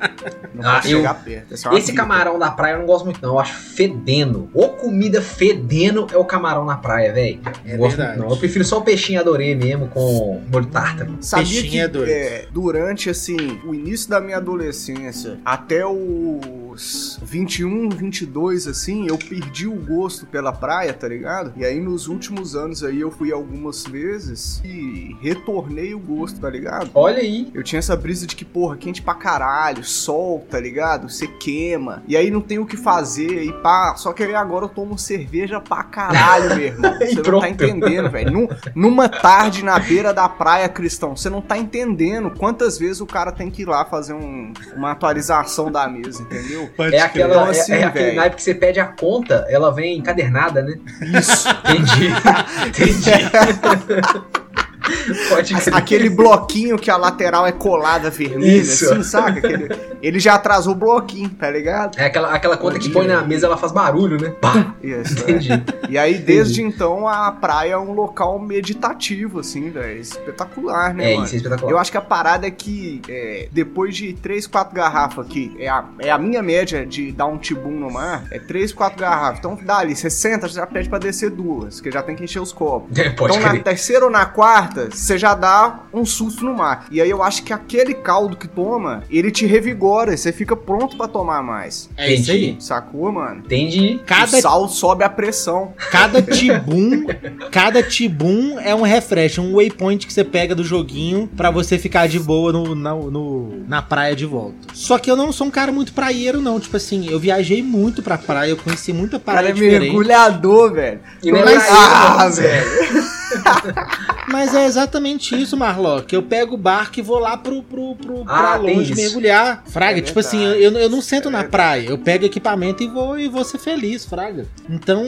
Não 0.53 0.69
Ah, 0.69 0.75
posso 0.75 0.87
eu- 0.89 0.97
chegar 0.97 1.13
perto. 1.15 1.51
É 1.51 1.55
Esse 1.55 1.91
vida. 1.91 1.93
camarão 1.93 2.37
da 2.37 2.51
praia 2.51 2.73
eu 2.73 2.79
não 2.79 2.85
gosto 2.85 3.05
muito, 3.05 3.21
não. 3.21 3.29
Eu 3.29 3.39
acho 3.39 3.53
fedendo. 3.53 4.49
Ou 4.53 4.69
comida 4.69 5.21
fedendo 5.21 6.07
é 6.11 6.17
o 6.17 6.25
camarão 6.25 6.65
na 6.65 6.77
praia, 6.77 7.11
velho. 7.13 7.39
É 7.65 7.77
gosto 7.77 7.97
verdade. 7.97 8.17
muito, 8.17 8.29
não. 8.29 8.35
Eu 8.35 8.37
prefiro 8.39 8.63
só 8.65 8.79
o 8.79 8.81
peixinho 8.81 9.19
adorei 9.19 9.55
mesmo 9.55 9.87
com 9.87 10.41
molho 10.51 10.65
tártaro. 10.67 11.17
Sabia 11.21 11.45
Peixinho 11.45 11.71
que 11.71 11.79
é 11.79 11.87
doido. 11.87 12.09
é, 12.09 12.45
durante 12.51 13.09
assim 13.09 13.59
o 13.65 13.73
início 13.73 14.09
da 14.09 14.19
minha 14.21 14.37
adolescência 14.37 15.39
até 15.45 15.85
os 15.85 17.19
21, 17.23 17.89
22 17.89 18.67
assim, 18.67 19.07
eu 19.07 19.17
perdi 19.17 19.67
o 19.67 19.75
gosto 19.75 20.25
pela 20.25 20.51
praia, 20.51 20.93
tá 20.93 21.07
ligado? 21.07 21.53
E 21.57 21.65
aí 21.65 21.79
nos 21.79 22.07
últimos 22.07 22.55
anos 22.55 22.83
aí 22.83 22.99
eu 23.01 23.11
fui 23.11 23.31
algumas 23.31 23.83
vezes 23.83 24.61
e 24.63 25.15
retornei 25.21 25.93
o 25.93 25.99
gosto, 25.99 26.39
tá 26.39 26.49
ligado? 26.49 26.60
Olha 26.93 27.17
aí. 27.19 27.49
Eu 27.53 27.63
tinha 27.63 27.79
essa 27.79 27.95
brisa 27.95 28.25
de 28.27 28.35
que, 28.35 28.43
porra, 28.45 28.77
quente 28.77 29.01
pra 29.01 29.13
caralho, 29.13 29.83
sol, 29.83 30.45
tá 30.49 30.59
ligado? 30.59 31.09
Você 31.09 31.27
queima. 31.27 32.03
E 32.07 32.15
aí 32.17 32.29
não 32.31 32.41
tem 32.41 32.59
o 32.59 32.65
que 32.65 32.77
fazer 32.77 33.43
e 33.43 33.51
pá. 33.61 33.95
Só 33.95 34.13
que 34.13 34.23
aí 34.23 34.35
agora 34.35 34.65
eu 34.65 34.69
tomo 34.69 34.97
cerveja 34.97 35.59
pra 35.59 35.83
caralho, 35.83 36.55
meu 36.55 36.65
irmão. 36.65 36.91
Você 36.99 37.15
não 37.15 37.23
pronto. 37.23 37.41
tá 37.41 37.49
entendendo, 37.49 38.09
velho. 38.09 38.31
Num- 38.31 38.47
Numa 38.75 39.09
tarde 39.09 39.63
na 39.63 39.77
beira 39.79 40.13
da 40.13 40.27
praia, 40.29 40.67
Cristão, 40.69 41.15
você 41.15 41.29
não 41.29 41.41
tá 41.41 41.57
entendendo 41.57 42.31
quantas 42.31 42.77
vezes 42.77 43.01
o 43.01 43.05
cara 43.05 43.31
tem 43.31 43.49
que 43.49 43.63
ir 43.63 43.65
lá 43.65 43.83
fazer 43.85 44.13
um- 44.13 44.53
uma 44.75 44.91
atualização 44.91 45.71
da 45.71 45.87
mesa, 45.87 46.21
entendeu? 46.23 46.69
Pode 46.77 46.95
É 46.95 47.01
aquela. 47.01 47.33
Então, 47.35 47.47
é- 47.47 47.49
assim, 47.51 47.71
é, 47.73 47.83
aquele 47.83 48.05
velho. 48.05 48.17
naipe 48.17 48.35
que 48.37 48.43
você 48.43 48.53
pede 48.53 48.79
a 48.79 48.85
conta, 48.87 49.45
ela 49.49 49.71
vem 49.73 49.97
encadernada, 49.97 50.61
né? 50.61 50.75
Isso. 51.19 51.47
Entendi. 51.65 52.11
Entendi. 52.67 54.40
Pode 55.29 55.53
crer. 55.55 55.73
Aquele 55.75 56.09
bloquinho 56.09 56.77
que 56.77 56.89
a 56.89 56.97
lateral 56.97 57.45
é 57.45 57.51
colada 57.51 58.09
vermelha, 58.09 58.61
Isso. 58.61 58.91
assim, 58.91 59.03
saca? 59.03 59.39
Aquele- 59.39 59.69
ele 60.01 60.19
já 60.19 60.33
atrasou 60.35 60.73
o 60.73 60.75
bloquinho, 60.75 61.29
tá 61.29 61.49
ligado? 61.49 61.97
É 61.99 62.05
aquela, 62.05 62.33
aquela 62.33 62.57
conta 62.57 62.79
que 62.79 62.89
põe 62.89 63.05
na 63.07 63.21
mesa, 63.21 63.45
ela 63.45 63.57
faz 63.57 63.71
barulho, 63.71 64.19
né? 64.19 64.29
Pá! 64.41 64.73
Isso, 64.81 65.19
é. 65.19 65.21
Entendi. 65.31 65.49
E 65.89 65.97
aí, 65.97 66.17
desde 66.17 66.61
então, 66.63 67.07
a 67.07 67.31
praia 67.31 67.73
é 67.73 67.77
um 67.77 67.91
local 67.93 68.39
meditativo, 68.39 69.39
assim, 69.39 69.69
velho. 69.69 69.99
Espetacular, 69.99 70.93
né, 70.93 71.11
É, 71.11 71.13
mano? 71.15 71.25
isso 71.25 71.35
é 71.35 71.37
espetacular. 71.37 71.71
Eu 71.71 71.77
acho 71.77 71.91
que 71.91 71.97
a 71.97 72.01
parada 72.01 72.47
é 72.47 72.51
que 72.51 73.01
é, 73.07 73.47
depois 73.51 73.95
de 73.95 74.13
3, 74.13 74.47
4 74.47 74.73
garrafas 74.73 75.25
aqui, 75.25 75.55
é 75.59 75.67
a, 75.69 75.83
é 75.99 76.09
a 76.09 76.17
minha 76.17 76.41
média 76.41 76.85
de 76.85 77.11
dar 77.11 77.25
um 77.27 77.37
tibum 77.37 77.71
no 77.71 77.91
mar, 77.91 78.23
é 78.31 78.39
3, 78.39 78.71
4 78.73 78.99
garrafas. 78.99 79.39
Então 79.39 79.57
dá 79.63 79.77
ali, 79.77 79.95
você 79.95 80.09
senta, 80.09 80.47
você 80.47 80.55
já 80.55 80.65
pede 80.65 80.89
pra 80.89 80.97
descer 80.99 81.29
duas, 81.29 81.79
que 81.81 81.91
já 81.91 82.01
tem 82.01 82.15
que 82.15 82.23
encher 82.23 82.39
os 82.41 82.51
copos. 82.51 82.97
É, 82.97 83.09
pode 83.09 83.33
então 83.33 83.43
na 83.45 83.51
crer. 83.51 83.63
terceira 83.63 84.05
ou 84.05 84.11
na 84.11 84.25
quarta, 84.25 84.70
você 84.91 85.17
já 85.17 85.33
dá 85.33 85.81
um 85.93 86.05
susto 86.05 86.43
no 86.45 86.55
mar. 86.55 86.85
E 86.91 87.01
aí 87.01 87.09
eu 87.09 87.21
acho 87.23 87.43
que 87.43 87.53
aquele 87.53 87.93
caldo 87.93 88.35
que 88.37 88.47
toma, 88.47 89.03
ele 89.09 89.31
te 89.31 89.45
revigora, 89.45 90.15
você 90.15 90.31
fica 90.31 90.55
pronto 90.55 90.97
pra 90.97 91.07
tomar 91.07 91.41
mais. 91.43 91.89
É 91.97 92.13
isso 92.13 92.31
aí. 92.31 92.55
Sacou, 92.59 93.11
mano? 93.11 93.41
Entendi. 93.45 93.99
Cada, 94.05 94.37
O 94.37 94.41
sal 94.41 94.67
sobe 94.69 95.03
a 95.03 95.09
pressão. 95.09 95.73
cada 95.91 96.21
tibum, 96.21 97.05
cada 97.51 97.81
tibum 97.83 98.59
é 98.59 98.73
um 98.73 98.81
refresh, 98.81 99.37
um 99.39 99.53
waypoint 99.55 100.05
que 100.07 100.13
você 100.13 100.23
pega 100.23 100.53
do 100.55 100.63
joguinho 100.63 101.29
pra 101.35 101.51
você 101.51 101.77
ficar 101.77 102.07
de 102.07 102.19
boa 102.19 102.51
no, 102.51 102.75
na, 102.75 102.93
no- 102.93 103.63
na 103.67 103.81
praia 103.81 104.15
de 104.15 104.25
volta. 104.25 104.55
Só 104.73 104.97
que 104.97 105.09
eu 105.09 105.15
não 105.15 105.31
sou 105.31 105.47
um 105.47 105.51
cara 105.51 105.71
muito 105.71 105.93
praieiro, 105.93 106.41
não. 106.41 106.59
Tipo 106.59 106.77
assim, 106.77 107.07
eu 107.09 107.19
viajei 107.19 107.61
muito 107.63 108.01
pra 108.01 108.17
praia, 108.17 108.49
eu 108.51 108.57
conheci 108.57 108.93
muita 108.93 109.17
O 109.17 109.19
cara 109.19 109.39
praia 109.39 109.49
é 109.51 109.53
diferente. 109.53 109.81
mergulhador, 109.81 110.73
velho. 110.73 110.99
E 111.23 111.31
não 111.31 111.39
é 111.39 111.55
Ah, 111.69 112.27
velho. 112.29 113.20
Mas 114.27 114.53
é 114.55 114.65
exatamente 114.65 115.39
isso, 115.39 115.57
Marlock. 115.57 116.13
Eu 116.13 116.23
pego 116.23 116.55
o 116.55 116.57
barco 116.57 116.99
e 116.99 117.01
vou 117.01 117.19
lá 117.19 117.35
pro, 117.37 117.61
pro, 117.63 117.95
pro, 117.95 118.23
pra 118.25 118.53
Ah, 118.55 118.59
tem 118.59 118.77
longe 118.77 118.95
mergulhar. 118.95 119.63
Fraga, 119.67 119.99
É 119.99 120.01
tipo 120.01 120.19
assim, 120.19 120.39
verdade. 120.39 120.63
eu, 120.63 120.71
eu 120.73 120.89
não 120.89 121.01
sento 121.01 121.27
É 121.27 121.31
na 121.31 121.39
verdade. 121.39 121.51
praia. 121.51 121.89
Eu 121.89 121.97
pego 121.97 122.25
equipamento 122.25 122.83
e 122.83 122.87
vou 122.87 123.19
e 123.19 123.27
vou 123.27 123.43
ser 123.43 123.57
feliz, 123.57 124.05
Fraga. 124.05 124.45
Então, 124.69 125.03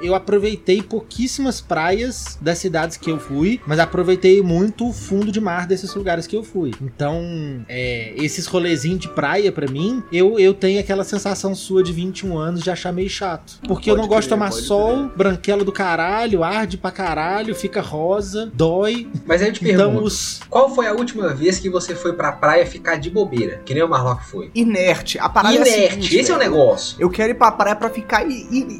eu 0.00 0.14
aproveitei 0.14 0.82
pouquíssimas 0.82 1.60
praias 1.60 2.38
das 2.40 2.58
cidades 2.58 2.96
que 2.96 3.10
eu 3.10 3.18
fui, 3.18 3.60
mas 3.66 3.78
aproveitei 3.78 4.40
muito 4.42 4.88
o 4.88 4.92
fundo 4.92 5.32
de 5.32 5.40
mar 5.40 5.66
desses 5.66 5.94
lugares 5.94 6.26
que 6.26 6.36
eu 6.36 6.42
fui. 6.44 6.72
Então, 6.80 7.64
é, 7.68 8.12
esses 8.16 8.46
rolezinhos 8.46 9.00
de 9.00 9.08
praia, 9.08 9.50
pra 9.50 9.66
mim, 9.66 10.02
eu, 10.12 10.38
eu 10.38 10.54
tenho 10.54 10.78
aquela 10.80 11.04
sensação 11.04 11.54
sua 11.54 11.82
de 11.82 11.92
21 11.92 12.38
anos 12.38 12.62
de 12.62 12.70
achar 12.70 12.92
meio 12.92 13.08
chato. 13.10 13.58
Porque 13.66 13.90
eu 13.90 13.94
Pode 13.94 14.02
não 14.02 14.08
gosto 14.08 14.22
de 14.22 14.28
crer, 14.28 14.38
tomar 14.38 14.52
sol, 14.52 15.10
branquelo 15.16 15.64
do 15.64 15.72
caralho, 15.72 16.44
arde 16.44 16.76
pra 16.76 16.90
caralho, 16.90 17.54
fica 17.54 17.67
rosa, 17.76 18.50
dói. 18.54 19.08
Mas 19.26 19.42
aí 19.42 19.48
eu 19.48 19.52
te 19.52 19.64
Então, 19.64 19.86
pergunto, 19.86 20.04
os. 20.06 20.40
qual 20.48 20.74
foi 20.74 20.86
a 20.86 20.92
última 20.92 21.28
vez 21.34 21.58
que 21.58 21.68
você 21.68 21.94
foi 21.94 22.12
pra 22.14 22.32
praia 22.32 22.64
ficar 22.66 22.96
de 22.96 23.10
bobeira? 23.10 23.60
Que 23.64 23.74
nem 23.74 23.82
o 23.82 23.88
Marlock 23.88 24.24
foi. 24.24 24.50
Inerte. 24.54 25.18
A 25.18 25.28
parada 25.28 25.54
é 25.54 25.58
Inerte, 25.60 25.90
seguinte, 25.94 26.16
esse 26.18 26.30
é 26.30 26.34
o 26.34 26.38
negócio. 26.38 26.96
Eu 26.98 27.10
quero 27.10 27.30
ir 27.32 27.34
pra 27.34 27.50
praia 27.52 27.76
pra 27.76 27.90
ficar 27.90 28.24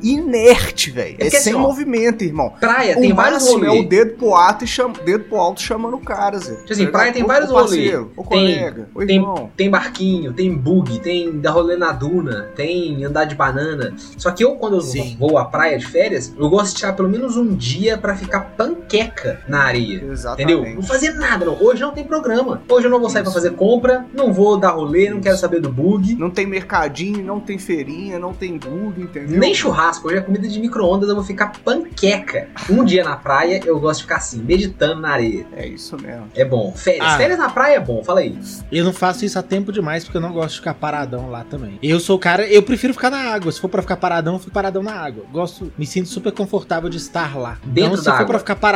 inerte, 0.02 0.90
velho. 0.90 1.16
É 1.18 1.26
É, 1.26 1.30
sem 1.30 1.52
assim, 1.52 1.61
movimento, 1.61 2.23
irmão. 2.25 2.52
Praia 2.61 2.97
o 2.97 3.00
tem 3.00 3.12
vários 3.12 3.42
máximo 3.45 3.64
é 3.64 3.68
o 3.68 3.73
rolês. 3.73 3.88
dedo 3.88 4.16
pro 4.16 4.35
alto 4.35 4.64
e 4.64 4.66
chama, 4.66 4.95
dedo 5.04 5.25
pro 5.25 5.37
alto 5.38 5.61
chamando 5.61 5.95
o 5.97 6.00
cara, 6.00 6.38
Zé. 6.38 6.54
Tipo 6.57 6.73
assim, 6.73 6.87
Tá 6.87 6.92
praia 6.92 7.12
tem 7.12 7.25
vários 7.25 7.50
ô 7.50 7.54
parceiro, 7.54 8.12
Ô 8.16 8.23
Tem- 8.23 8.28
colega, 8.38 8.88
ô 8.95 9.04
tem- 9.04 9.16
irmão. 9.16 9.50
Tem 9.57 9.71
barquinho, 9.71 10.33
tem 10.33 10.52
bug, 10.54 10.99
tem 11.00 11.38
dar 11.40 11.50
rolê 11.52 11.76
na 11.76 11.92
duna, 11.92 12.50
tem 12.57 13.04
andar 13.04 13.25
de 13.25 13.35
banana. 13.35 13.95
Só 14.16 14.30
que 14.30 14.42
eu, 14.45 14.52
quando 14.57 14.76
eu 14.76 14.80
Sim. 14.80 15.16
vou 15.18 15.38
à 15.38 15.45
praia 15.45 15.78
de 15.78 15.87
férias, 15.87 16.33
eu 16.38 16.49
gosto 16.49 16.73
de 16.73 16.76
tirar 16.80 16.92
pelo 16.95 17.09
menos 17.09 17.37
um 17.37 17.54
dia 17.54 17.97
pra 17.99 18.16
ficar 18.16 18.40
panqueca 18.79 19.41
na 19.49 19.65
areia. 19.65 20.05
Exatamente. 20.05 20.53
Entendeu? 20.53 20.75
Não 20.75 20.83
fazer 20.83 21.13
nada, 21.15 21.45
não. 21.45 21.61
Hoje 21.61 21.83
não 21.83 21.93
tem 21.93 22.05
programa. 22.05 22.63
Hoje 22.69 22.87
eu 22.87 22.91
não 22.91 23.01
vou 23.01 23.11
sair 23.11 23.23
pra 23.23 23.33
fazer 23.33 23.53
compra, 23.53 24.07
não 24.15 24.33
vou 24.33 24.57
dar 24.57 24.71
rolê, 24.71 25.11
não 25.11 25.21
quero 25.21 25.37
saber 25.37 25.61
do 25.61 25.71
bug. 25.71 26.15
Não 26.15 26.31
tem 26.31 26.47
mercadinho, 26.47 27.25
não 27.25 27.41
tem 27.41 27.59
feirinha, 27.59 28.19
não 28.19 28.33
tem 28.33 28.57
bug, 28.57 29.03
entendeu? 29.03 29.39
Nem 29.39 29.55
churrasco, 29.55 30.09
hoje 30.09 30.19
é 30.19 30.21
comida 30.21 30.49
de 30.49 30.59
micro-ondas, 30.61 31.09
eu 31.09 31.15
vou 31.15 31.25
ficar 31.25 31.53
panqueca. 31.65 32.49
Um 32.71 32.85
dia 32.85 33.05
na 33.05 33.17
praia, 33.17 33.61
eu 33.65 33.79
gosto 33.79 33.99
de 33.99 34.03
ficar 34.05 34.17
assim, 34.17 34.43
meditando 34.43 35.01
na 35.01 35.11
areia. 35.11 35.47
É 35.57 35.67
isso 35.67 35.97
mesmo. 36.01 36.27
É 36.35 36.45
bom. 36.45 36.73
Férias. 36.73 37.07
Ah. 37.07 37.17
Férias 37.17 37.39
na 37.39 37.49
praia 37.49 37.77
é 37.77 37.81
bom, 37.81 38.03
fala 38.05 38.21
aí. 38.21 38.39
Eu 38.71 38.85
não 38.85 38.93
faço 38.93 39.25
isso 39.25 39.39
há 39.39 39.43
tempo 39.43 39.73
demais 39.73 40.05
porque 40.05 40.17
eu 40.17 40.21
não 40.21 40.33
gosto 40.33 40.51
de 40.51 40.57
ficar 40.59 40.75
paradão 40.75 41.31
lá 41.31 41.45
também. 41.45 41.79
Eu 41.83 42.01
sou 42.01 42.17
o 42.17 42.19
cara, 42.19 42.47
eu 42.47 42.63
prefiro 42.63 42.93
ficar 42.93 43.11
na 43.11 43.19
água. 43.19 43.51
Se 43.51 43.61
for 43.61 43.69
pra 43.69 43.83
ficar 43.83 43.97
paradão, 43.97 44.35
eu 44.35 44.39
fico 44.39 44.53
paradão 44.53 44.83
na 44.83 44.93
água. 44.93 45.25
Gosto, 45.33 45.73
me 45.77 45.87
sinto 45.87 46.09
super 46.09 46.33
confortável 46.33 46.89
de 46.89 46.97
estar 46.97 47.37
lá. 47.37 47.59
Dentro 47.65 47.93
então, 47.93 47.97
se 47.99 48.05
for 48.05 48.13
água. 48.13 48.27
pra 48.27 48.39
ficar 48.39 48.57
paradão, 48.57 48.68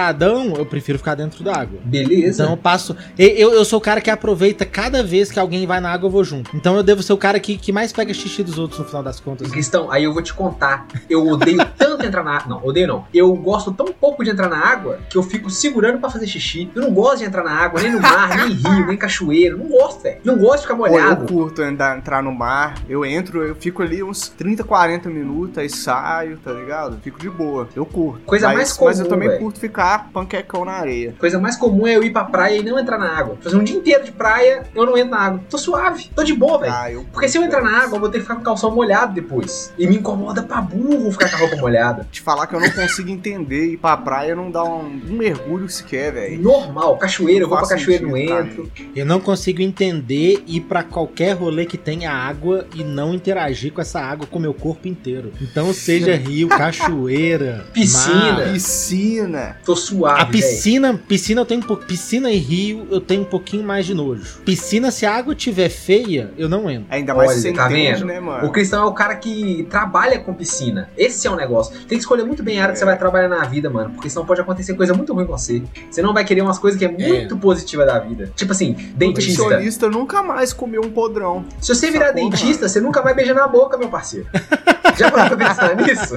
eu 0.57 0.67
prefiro 0.67 0.99
ficar 0.99 1.15
dentro 1.15 1.43
da 1.45 1.57
água. 1.57 1.79
Beleza. 1.85 2.43
Então 2.43 2.53
eu 2.55 2.57
passo. 2.57 2.97
Eu, 3.19 3.53
eu 3.53 3.65
sou 3.65 3.79
o 3.79 3.83
cara 3.83 4.01
que 4.01 4.11
aproveita 4.11 4.65
cada 4.65 5.03
vez 5.03 5.31
que 5.31 5.39
alguém 5.39 5.67
vai 5.67 5.81
na 5.81 5.91
água, 5.91 6.07
eu 6.07 6.11
vou 6.11 6.25
junto. 6.25 6.55
Então 6.57 6.77
eu 6.77 6.83
devo 6.83 7.03
ser 7.03 7.13
o 7.13 7.17
cara 7.17 7.39
que, 7.41 7.57
que 7.57 7.73
mais 7.73 7.93
pega 7.93 8.13
xixi 8.13 8.43
dos 8.43 8.59
outros 8.59 8.79
no 8.81 8.87
final 8.87 9.03
das 9.03 9.21
contas. 9.21 9.51
Cristão, 9.51 9.91
aí 9.91 10.05
eu 10.05 10.13
vou 10.13 10.23
te 10.23 10.33
contar. 10.33 10.87
Eu 11.09 11.27
odeio 11.27 11.59
tanto 11.77 12.05
entrar 12.05 12.23
na 12.23 12.37
água. 12.37 12.49
Não, 12.49 12.67
odeio 12.67 12.87
não. 12.87 13.05
Eu 13.13 13.33
gosto 13.35 13.73
tão 13.73 13.87
pouco 13.87 14.25
de 14.25 14.31
entrar 14.31 14.49
na 14.49 14.59
água 14.59 14.99
que 15.09 15.17
eu 15.17 15.23
fico 15.23 15.51
segurando 15.51 15.99
pra 15.99 16.11
fazer 16.11 16.27
xixi. 16.27 16.71
Eu 16.75 16.83
não 16.83 16.93
gosto 16.93 17.19
de 17.19 17.25
entrar 17.25 17.43
na 17.45 17.53
água, 17.53 17.81
nem 17.81 17.93
no 17.93 18.01
mar, 18.01 18.37
nem 18.37 18.49
em 18.49 18.55
rio, 18.55 18.87
nem 18.87 18.95
em 18.95 18.99
cachoeira. 18.99 19.57
Não 19.57 19.67
gosto, 19.67 20.03
velho. 20.03 20.19
Não 20.25 20.37
gosto 20.37 20.57
de 20.57 20.63
ficar 20.63 20.77
Pô, 20.77 20.87
eu 20.87 20.93
molhado. 20.93 21.27
curto 21.27 21.63
andar, 21.63 21.97
entrar 21.99 22.23
no 22.23 22.33
mar, 22.33 22.75
eu 22.89 23.05
entro, 23.05 23.43
eu 23.43 23.55
fico 23.55 23.83
ali 23.83 24.03
uns 24.03 24.29
30, 24.29 24.65
40 24.65 25.09
minutos, 25.09 25.59
aí 25.59 25.69
saio, 25.69 26.39
tá 26.39 26.53
ligado? 26.53 26.99
Fico 27.03 27.19
de 27.19 27.31
boa. 27.31 27.69
Eu 27.75 27.85
curto. 27.87 28.25
Coisa 28.25 28.47
mas, 28.49 28.57
mais 28.57 28.79
Mas 28.81 28.99
eu 28.99 29.05
comum, 29.07 29.15
também 29.17 29.29
velho. 29.29 29.41
curto 29.41 29.59
ficar 29.61 29.72
panquecão 30.13 30.65
na 30.65 30.73
areia. 30.73 31.15
Coisa 31.19 31.39
mais 31.39 31.57
comum 31.57 31.87
é 31.87 31.97
eu 31.97 32.03
ir 32.03 32.11
pra 32.11 32.25
praia 32.25 32.59
e 32.59 32.63
não 32.63 32.79
entrar 32.79 32.99
na 32.99 33.17
água. 33.17 33.37
Fazer 33.41 33.57
um 33.57 33.65
dia 33.65 33.77
inteiro 33.77 34.05
de 34.05 34.13
praia, 34.13 34.65
eu 34.75 34.87
não 34.87 34.97
entro 34.97 35.11
na 35.11 35.21
água. 35.21 35.41
Tô 35.49 35.59
suave, 35.59 36.11
tô 36.15 36.23
de 36.23 36.35
boa, 36.35 36.59
velho. 36.59 36.73
Ah, 36.75 36.91
eu 36.91 37.05
Porque 37.13 37.29
se 37.29 37.39
eu 37.39 37.43
entrar 37.43 37.63
na 37.63 37.85
água, 37.85 37.97
eu 37.97 38.01
vou 38.01 38.09
ter 38.09 38.19
que 38.19 38.23
ficar 38.23 38.35
com 38.37 38.41
o 38.43 38.45
calção 38.45 38.71
molhado 38.71 39.15
depois. 39.15 39.73
E 39.79 39.87
me 39.87 39.97
incomoda 39.97 40.43
pra 40.43 40.61
burro 40.61 41.11
ficar 41.13 41.31
com 41.31 41.37
a 41.37 41.39
roupa 41.41 41.57
molhada. 41.57 42.07
Te 42.11 42.21
falar 42.21 42.47
que 42.47 42.55
eu 42.55 42.61
não 42.61 42.71
consigo 42.71 43.11
entender 43.11 43.73
ir 43.73 43.77
pra 43.77 43.97
praia 43.97 44.35
não 44.35 44.51
dá 44.51 44.65
um, 44.65 45.01
um 45.09 45.17
mergulho 45.17 45.69
sequer, 45.69 46.13
velho. 46.13 46.41
Normal, 46.41 46.97
cachoeira, 46.97 47.45
eu 47.45 47.49
vou 47.49 47.59
pra 47.59 47.69
cachoeira 47.69 48.05
e 48.05 48.07
não 48.07 48.17
entro. 48.17 48.71
Eu 48.95 49.07
não 49.07 49.21
consigo 49.21 49.63
entender 49.63 50.43
ir 50.47 50.61
pra 50.63 50.83
qualquer 50.83 51.33
rolê 51.33 51.65
que 51.67 51.79
tenha 51.79 52.11
água 52.11 52.67
e 52.75 52.85
não 52.85 53.15
interagir 53.15 53.73
com 53.73 53.81
essa 53.81 54.01
água 54.01 54.27
com 54.27 54.39
o 54.39 54.43
meu 54.43 54.55
corpo 54.55 54.89
inteiro. 54.89 55.33
Então, 55.41 55.73
seja 55.73 56.15
rio, 56.15 56.49
cachoeira, 56.49 57.67
Piscina. 57.73 58.33
mar. 58.33 58.53
Piscina. 58.53 59.57
Tô 59.65 59.77
suave, 59.77 60.21
A 60.21 60.27
piscina, 60.27 61.01
piscina 61.07 61.41
eu 61.41 61.47
tenho 61.47 61.61
um 61.61 61.65
pouco, 61.65 61.85
piscina 61.85 62.31
e 62.31 62.37
rio 62.37 62.87
eu 62.91 63.01
tenho 63.01 63.23
um 63.23 63.27
pouquinho 63.27 63.65
mais 63.65 63.87
de 63.87 63.95
nojo. 63.95 64.41
Piscina 64.45 64.91
se 64.91 65.07
a 65.07 65.15
água 65.15 65.35
tiver 65.35 65.69
feia, 65.69 66.33
eu 66.37 66.49
não 66.49 66.69
entro. 66.71 66.87
Ainda 66.91 67.15
mais 67.15 67.31
Olha, 67.31 67.39
você 67.39 67.53
tá 67.53 67.67
entende, 67.71 67.93
vendo? 68.01 68.07
né, 68.07 68.21
mano? 68.21 68.47
O 68.47 68.51
cristão 68.51 68.83
é 68.83 68.87
o 68.87 68.93
cara 68.93 69.15
que 69.15 69.67
trabalha 69.71 70.19
com 70.19 70.35
piscina. 70.35 70.91
Esse 70.97 71.27
é 71.27 71.31
o 71.31 71.37
negócio. 71.37 71.75
Tem 71.87 71.97
que 71.97 72.03
escolher 72.03 72.25
muito 72.25 72.43
bem 72.43 72.59
a 72.59 72.63
área 72.63 72.73
que 72.73 72.79
você 72.79 72.85
vai 72.85 72.99
trabalhar 72.99 73.29
na 73.29 73.45
vida, 73.45 73.71
mano. 73.71 73.91
Porque 73.91 74.11
senão 74.11 74.27
pode 74.27 74.41
acontecer 74.41 74.75
coisa 74.75 74.95
muito 74.95 75.13
ruim 75.15 75.27
com 75.27 75.37
você. 75.37 75.63
Você 75.91 76.03
não 76.03 76.13
vai 76.13 76.25
querer 76.25 76.43
umas 76.43 76.59
coisas 76.59 76.79
que 76.79 76.85
é 76.85 76.91
muito 76.91 77.37
positiva 77.37 77.87
da 77.87 77.99
vida. 77.99 78.33
Tipo 78.35 78.53
assim, 78.53 78.73
dentista. 78.97 79.43
Nutricionista 79.43 79.89
nunca 79.89 80.23
mais 80.23 80.53
comeu 80.53 80.83
um 80.83 80.91
podrão. 80.91 81.45
Se 81.61 81.75
você 81.75 81.91
virar 81.91 82.09
Sacou, 82.09 82.31
dentista, 82.31 82.69
você 82.69 82.81
nunca 82.81 83.01
vai 83.01 83.15
beijar 83.15 83.35
na 83.35 83.47
boca, 83.47 83.77
meu 83.77 83.89
parceiro. 83.89 84.27
Já 84.99 85.11
parou 85.11 85.37
pra 85.37 85.49
pensar 85.49 85.77
nisso? 85.77 86.15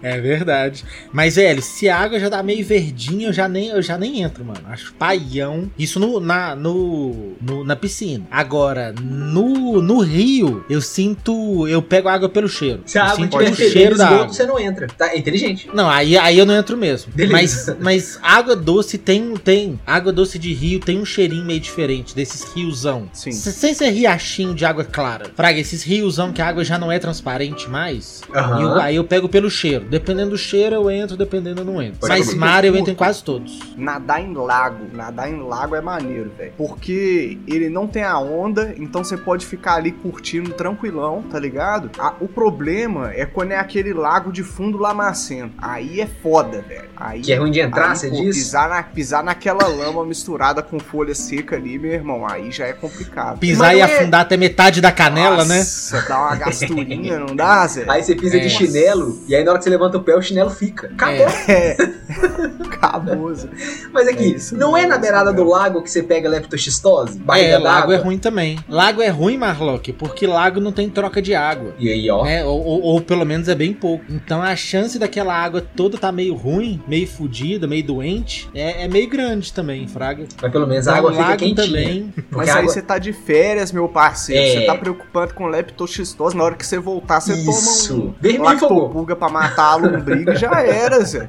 É 0.00 0.20
verdade. 0.20 0.84
Mas, 1.12 1.34
velho, 1.34 1.60
se 1.60 1.88
a 1.88 1.98
água 1.98 2.20
já 2.20 2.30
tá 2.30 2.40
meio 2.40 2.64
verdinha, 2.64 3.26
eu 3.28 3.32
já 3.32 3.48
nem, 3.48 3.70
eu 3.70 3.82
já 3.82 3.98
nem 3.98 4.22
entro, 4.22 4.44
mano. 4.44 4.60
Acho 4.68 4.94
paião. 4.94 5.68
Isso 5.76 5.98
no, 5.98 6.20
na, 6.20 6.54
no, 6.54 7.32
no- 7.42 7.64
na 7.64 7.74
piscina. 7.74 8.24
Agora, 8.30 8.94
no, 9.02 9.82
no 9.82 9.98
rio, 9.98 10.64
eu 10.70 10.80
sinto. 10.80 11.66
Eu 11.66 11.82
pego 11.82 12.06
a 12.08 12.12
água 12.12 12.28
pelo 12.28 12.48
cheiro. 12.48 12.82
Se 12.86 12.96
a 12.96 13.02
eu 13.02 13.06
água 13.06 13.16
sinto 13.24 13.38
tiver 13.38 13.54
cheiro 13.56 13.96
da 13.96 14.04
esgoto, 14.04 14.22
água. 14.22 14.34
você 14.34 14.46
não 14.46 14.60
entra. 14.60 14.86
Tá? 14.86 15.08
É 15.08 15.18
inteligente. 15.18 15.68
Não, 15.74 15.90
aí, 15.90 16.16
aí 16.16 16.38
eu 16.38 16.46
não 16.46 16.54
entro 16.54 16.76
mesmo. 16.76 17.12
Beleza. 17.12 17.76
Mas, 17.80 18.16
mas 18.16 18.18
água 18.22 18.54
doce 18.54 18.98
tem, 18.98 19.34
tem. 19.36 19.80
Água 19.84 20.12
doce 20.12 20.38
de 20.38 20.54
rio 20.54 20.78
tem 20.78 21.00
um 21.00 21.04
cheirinho 21.04 21.44
meio 21.44 21.58
diferente 21.58 22.14
desses 22.14 22.44
riozão. 22.54 23.10
Sim. 23.12 23.32
Sem 23.32 23.74
ser 23.74 23.90
riachinho 23.90 24.54
de 24.54 24.64
água 24.64 24.84
clara. 24.84 25.24
Fraga, 25.34 25.58
esses 25.58 25.82
riozão 25.82 26.32
que 26.32 26.40
a 26.40 26.46
água 26.46 26.57
já 26.64 26.78
não 26.78 26.90
é 26.90 26.98
transparente 26.98 27.68
mais. 27.68 28.22
Aham. 28.34 28.58
E 28.58 28.62
eu- 28.62 28.74
aí 28.80 28.96
eu 28.96 29.04
pego 29.04 29.28
pelo 29.28 29.50
cheiro. 29.50 29.84
Dependendo 29.84 30.30
do 30.30 30.38
cheiro, 30.38 30.74
eu 30.76 30.90
entro, 30.90 31.16
dependendo, 31.16 31.60
eu 31.60 31.64
não 31.64 31.82
entro. 31.82 32.00
Pode 32.00 32.12
Mas 32.12 32.34
mar 32.34 32.64
eu 32.64 32.76
entro 32.76 32.92
em 32.92 32.96
quase 32.96 33.22
todos. 33.22 33.58
Nadar 33.76 34.20
em 34.22 34.32
lago. 34.34 34.86
Nadar 34.92 35.30
em 35.30 35.40
lago 35.42 35.74
é 35.74 35.80
maneiro, 35.80 36.30
velho. 36.36 36.52
Porque 36.56 37.38
ele 37.46 37.68
não 37.68 37.86
tem 37.86 38.02
a 38.02 38.18
onda, 38.18 38.74
então 38.76 39.02
você 39.02 39.16
pode 39.16 39.46
ficar 39.46 39.74
ali 39.74 39.92
curtindo 39.92 40.52
tranquilão, 40.52 41.22
tá 41.22 41.38
ligado? 41.38 41.90
Ah, 41.98 42.14
o 42.20 42.28
problema 42.28 43.12
é 43.12 43.24
quando 43.26 43.52
é 43.52 43.56
aquele 43.56 43.92
lago 43.92 44.32
de 44.32 44.42
fundo 44.42 44.78
lamacento. 44.78 45.54
Aí 45.58 46.00
é 46.00 46.06
foda, 46.06 46.62
velho. 46.62 46.88
Aí, 46.96 47.20
Que 47.20 47.32
é 47.32 47.36
ruim 47.36 47.50
de 47.50 47.60
entrar, 47.60 47.90
aí, 47.90 47.96
você 47.96 48.08
pô, 48.10 48.16
diz? 48.16 48.36
Pisar, 48.36 48.68
na, 48.68 48.82
pisar 48.82 49.22
naquela 49.22 49.66
lama 49.66 50.04
misturada 50.04 50.62
com 50.62 50.78
folha 50.80 51.14
seca 51.14 51.56
ali, 51.56 51.78
meu 51.78 51.92
irmão, 51.92 52.26
aí 52.26 52.50
já 52.50 52.66
é 52.66 52.72
complicado. 52.72 53.38
Pisar 53.38 53.68
Mas 53.68 53.78
e 53.78 53.80
é- 53.80 53.84
afundar 53.84 54.20
até 54.22 54.36
metade 54.36 54.80
da 54.80 54.90
canela, 54.92 55.44
né? 55.44 55.58
Nossa, 55.58 56.02
dá 56.08 56.18
uma 56.18 56.36
gasturinha, 56.48 57.18
não 57.20 57.34
dá, 57.36 57.66
Zé? 57.66 57.84
Aí 57.88 58.02
você 58.02 58.14
pisa 58.14 58.36
É. 58.36 58.40
de 58.40 58.50
chinelo, 58.50 59.18
e 59.28 59.34
aí 59.34 59.44
na 59.44 59.50
hora 59.52 59.58
que 59.58 59.64
você 59.64 59.70
levanta 59.70 59.98
o 59.98 60.02
pé, 60.02 60.16
o 60.16 60.22
chinelo 60.22 60.50
fica. 60.50 60.86
Acabou. 60.88 61.26
É. 61.48 61.76
Caboso. 62.80 63.48
Mas 63.92 64.08
aqui, 64.08 64.24
É 64.24 64.36
isso 64.36 64.56
não 64.56 64.76
é 64.76 64.86
na 64.86 64.98
beirada 64.98 65.32
do 65.32 65.44
lago 65.44 65.82
que 65.82 65.90
você 65.90 66.02
pega 66.02 66.28
leptoxistose? 66.28 67.20
É, 67.36 67.58
lago 67.58 67.92
é 67.92 67.96
ruim 67.96 68.18
também. 68.18 68.58
Lago 68.68 69.02
é 69.02 69.08
ruim, 69.08 69.36
Marlock, 69.36 69.92
porque 69.92 70.26
lago 70.26 70.60
não 70.60 70.72
tem 70.72 70.88
troca 70.88 71.20
de 71.20 71.34
água. 71.34 71.74
E 71.78 71.90
aí, 71.90 72.10
ó. 72.10 72.24
né? 72.24 72.44
Ou, 72.44 72.62
ou- 72.64 72.82
ou 72.82 73.00
pelo 73.00 73.24
menos 73.24 73.48
é 73.48 73.54
bem 73.54 73.72
pouco. 73.72 74.04
Então 74.08 74.42
a 74.42 74.54
chance 74.56 74.98
daquela 74.98 75.34
água 75.34 75.60
toda 75.60 75.98
tá 75.98 76.10
meio 76.12 76.34
ruim, 76.34 76.80
meio 76.86 77.06
fodida, 77.06 77.66
meio 77.66 77.82
doente, 77.84 78.48
é, 78.54 78.84
é 78.84 78.88
meio 78.88 79.08
grande 79.08 79.52
também, 79.52 79.86
Fraga. 79.86 80.24
Mas 80.40 80.52
pelo 80.52 80.66
menos 80.66 80.86
a 80.88 80.92
Então, 80.92 80.98
água 80.98 81.12
fica 81.12 81.24
lago 81.24 81.38
quentinha. 81.38 81.66
também. 81.66 82.14
Mas 82.30 82.48
aí 82.48 82.58
água... 82.58 82.72
você 82.72 82.82
tá 82.82 82.98
de 82.98 83.12
férias, 83.12 83.72
meu 83.72 83.88
parceiro. 83.88 84.42
É. 84.42 84.60
Você 84.60 84.66
tá 84.66 84.74
preocupado 84.74 85.34
com 85.34 85.46
leptoxistose. 85.46 86.36
Na 86.38 86.44
hora 86.44 86.54
que 86.54 86.64
você 86.64 86.78
voltar, 86.78 87.18
você 87.20 87.34
Isso. 87.34 88.14
toma 88.20 88.38
um 88.38 88.42
lactopurga 88.44 89.16
pra 89.16 89.28
matar 89.28 89.72
a 89.72 89.74
lombriga 89.74 90.34
e 90.34 90.36
já 90.36 90.62
era, 90.62 91.04
Zé. 91.04 91.28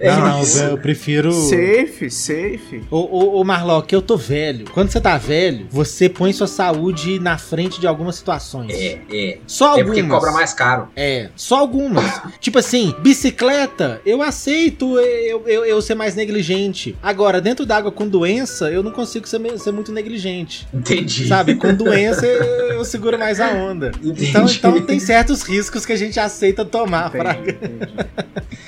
É 0.00 0.10
não, 0.10 0.42
não, 0.42 0.62
eu 0.70 0.78
prefiro. 0.78 1.30
Safe, 1.32 2.10
safe. 2.10 2.82
Ô, 2.90 2.96
ô, 2.98 3.40
ô 3.40 3.44
Marlock, 3.44 3.92
eu 3.92 4.00
tô 4.00 4.16
velho. 4.16 4.64
Quando 4.72 4.90
você 4.90 5.00
tá 5.00 5.18
velho, 5.18 5.66
você 5.70 6.08
põe 6.08 6.32
sua 6.32 6.46
saúde 6.46 7.18
na 7.20 7.36
frente 7.36 7.78
de 7.80 7.86
algumas 7.86 8.16
situações. 8.16 8.72
É, 8.72 8.98
é. 9.12 9.38
Só 9.46 9.66
É 9.76 9.80
algumas. 9.80 9.86
porque 9.98 10.02
cobra 10.02 10.32
mais 10.32 10.54
caro. 10.54 10.88
É, 10.96 11.28
só 11.36 11.58
algumas. 11.58 12.20
tipo 12.40 12.58
assim, 12.58 12.94
bicicleta, 13.00 14.00
eu 14.06 14.22
aceito 14.22 14.98
eu, 14.98 15.46
eu, 15.46 15.64
eu 15.64 15.82
ser 15.82 15.94
mais 15.94 16.14
negligente. 16.14 16.96
Agora, 17.02 17.40
dentro 17.40 17.66
d'água 17.66 17.92
com 17.92 18.08
doença, 18.08 18.70
eu 18.70 18.82
não 18.82 18.90
consigo 18.90 19.28
ser, 19.28 19.40
ser 19.58 19.72
muito 19.72 19.92
negligente. 19.92 20.66
Entendi. 20.72 21.28
Sabe, 21.28 21.54
com 21.56 21.74
doença 21.74 22.24
eu, 22.26 22.72
eu 22.72 22.84
seguro 22.84 23.18
mais 23.18 23.40
a 23.40 23.48
onda. 23.50 23.92
Entendi. 24.02 24.30
Então, 24.30 24.46
então 24.46 24.80
tem 24.80 24.98
certos 24.98 25.42
riscos 25.42 25.84
que 25.84 25.92
a 25.92 25.96
gente 25.96 26.18
aceita 26.18 26.64
tomar. 26.64 27.10
Pra... 27.10 27.32
Entendi, 27.32 27.58
entendi. 27.64 27.92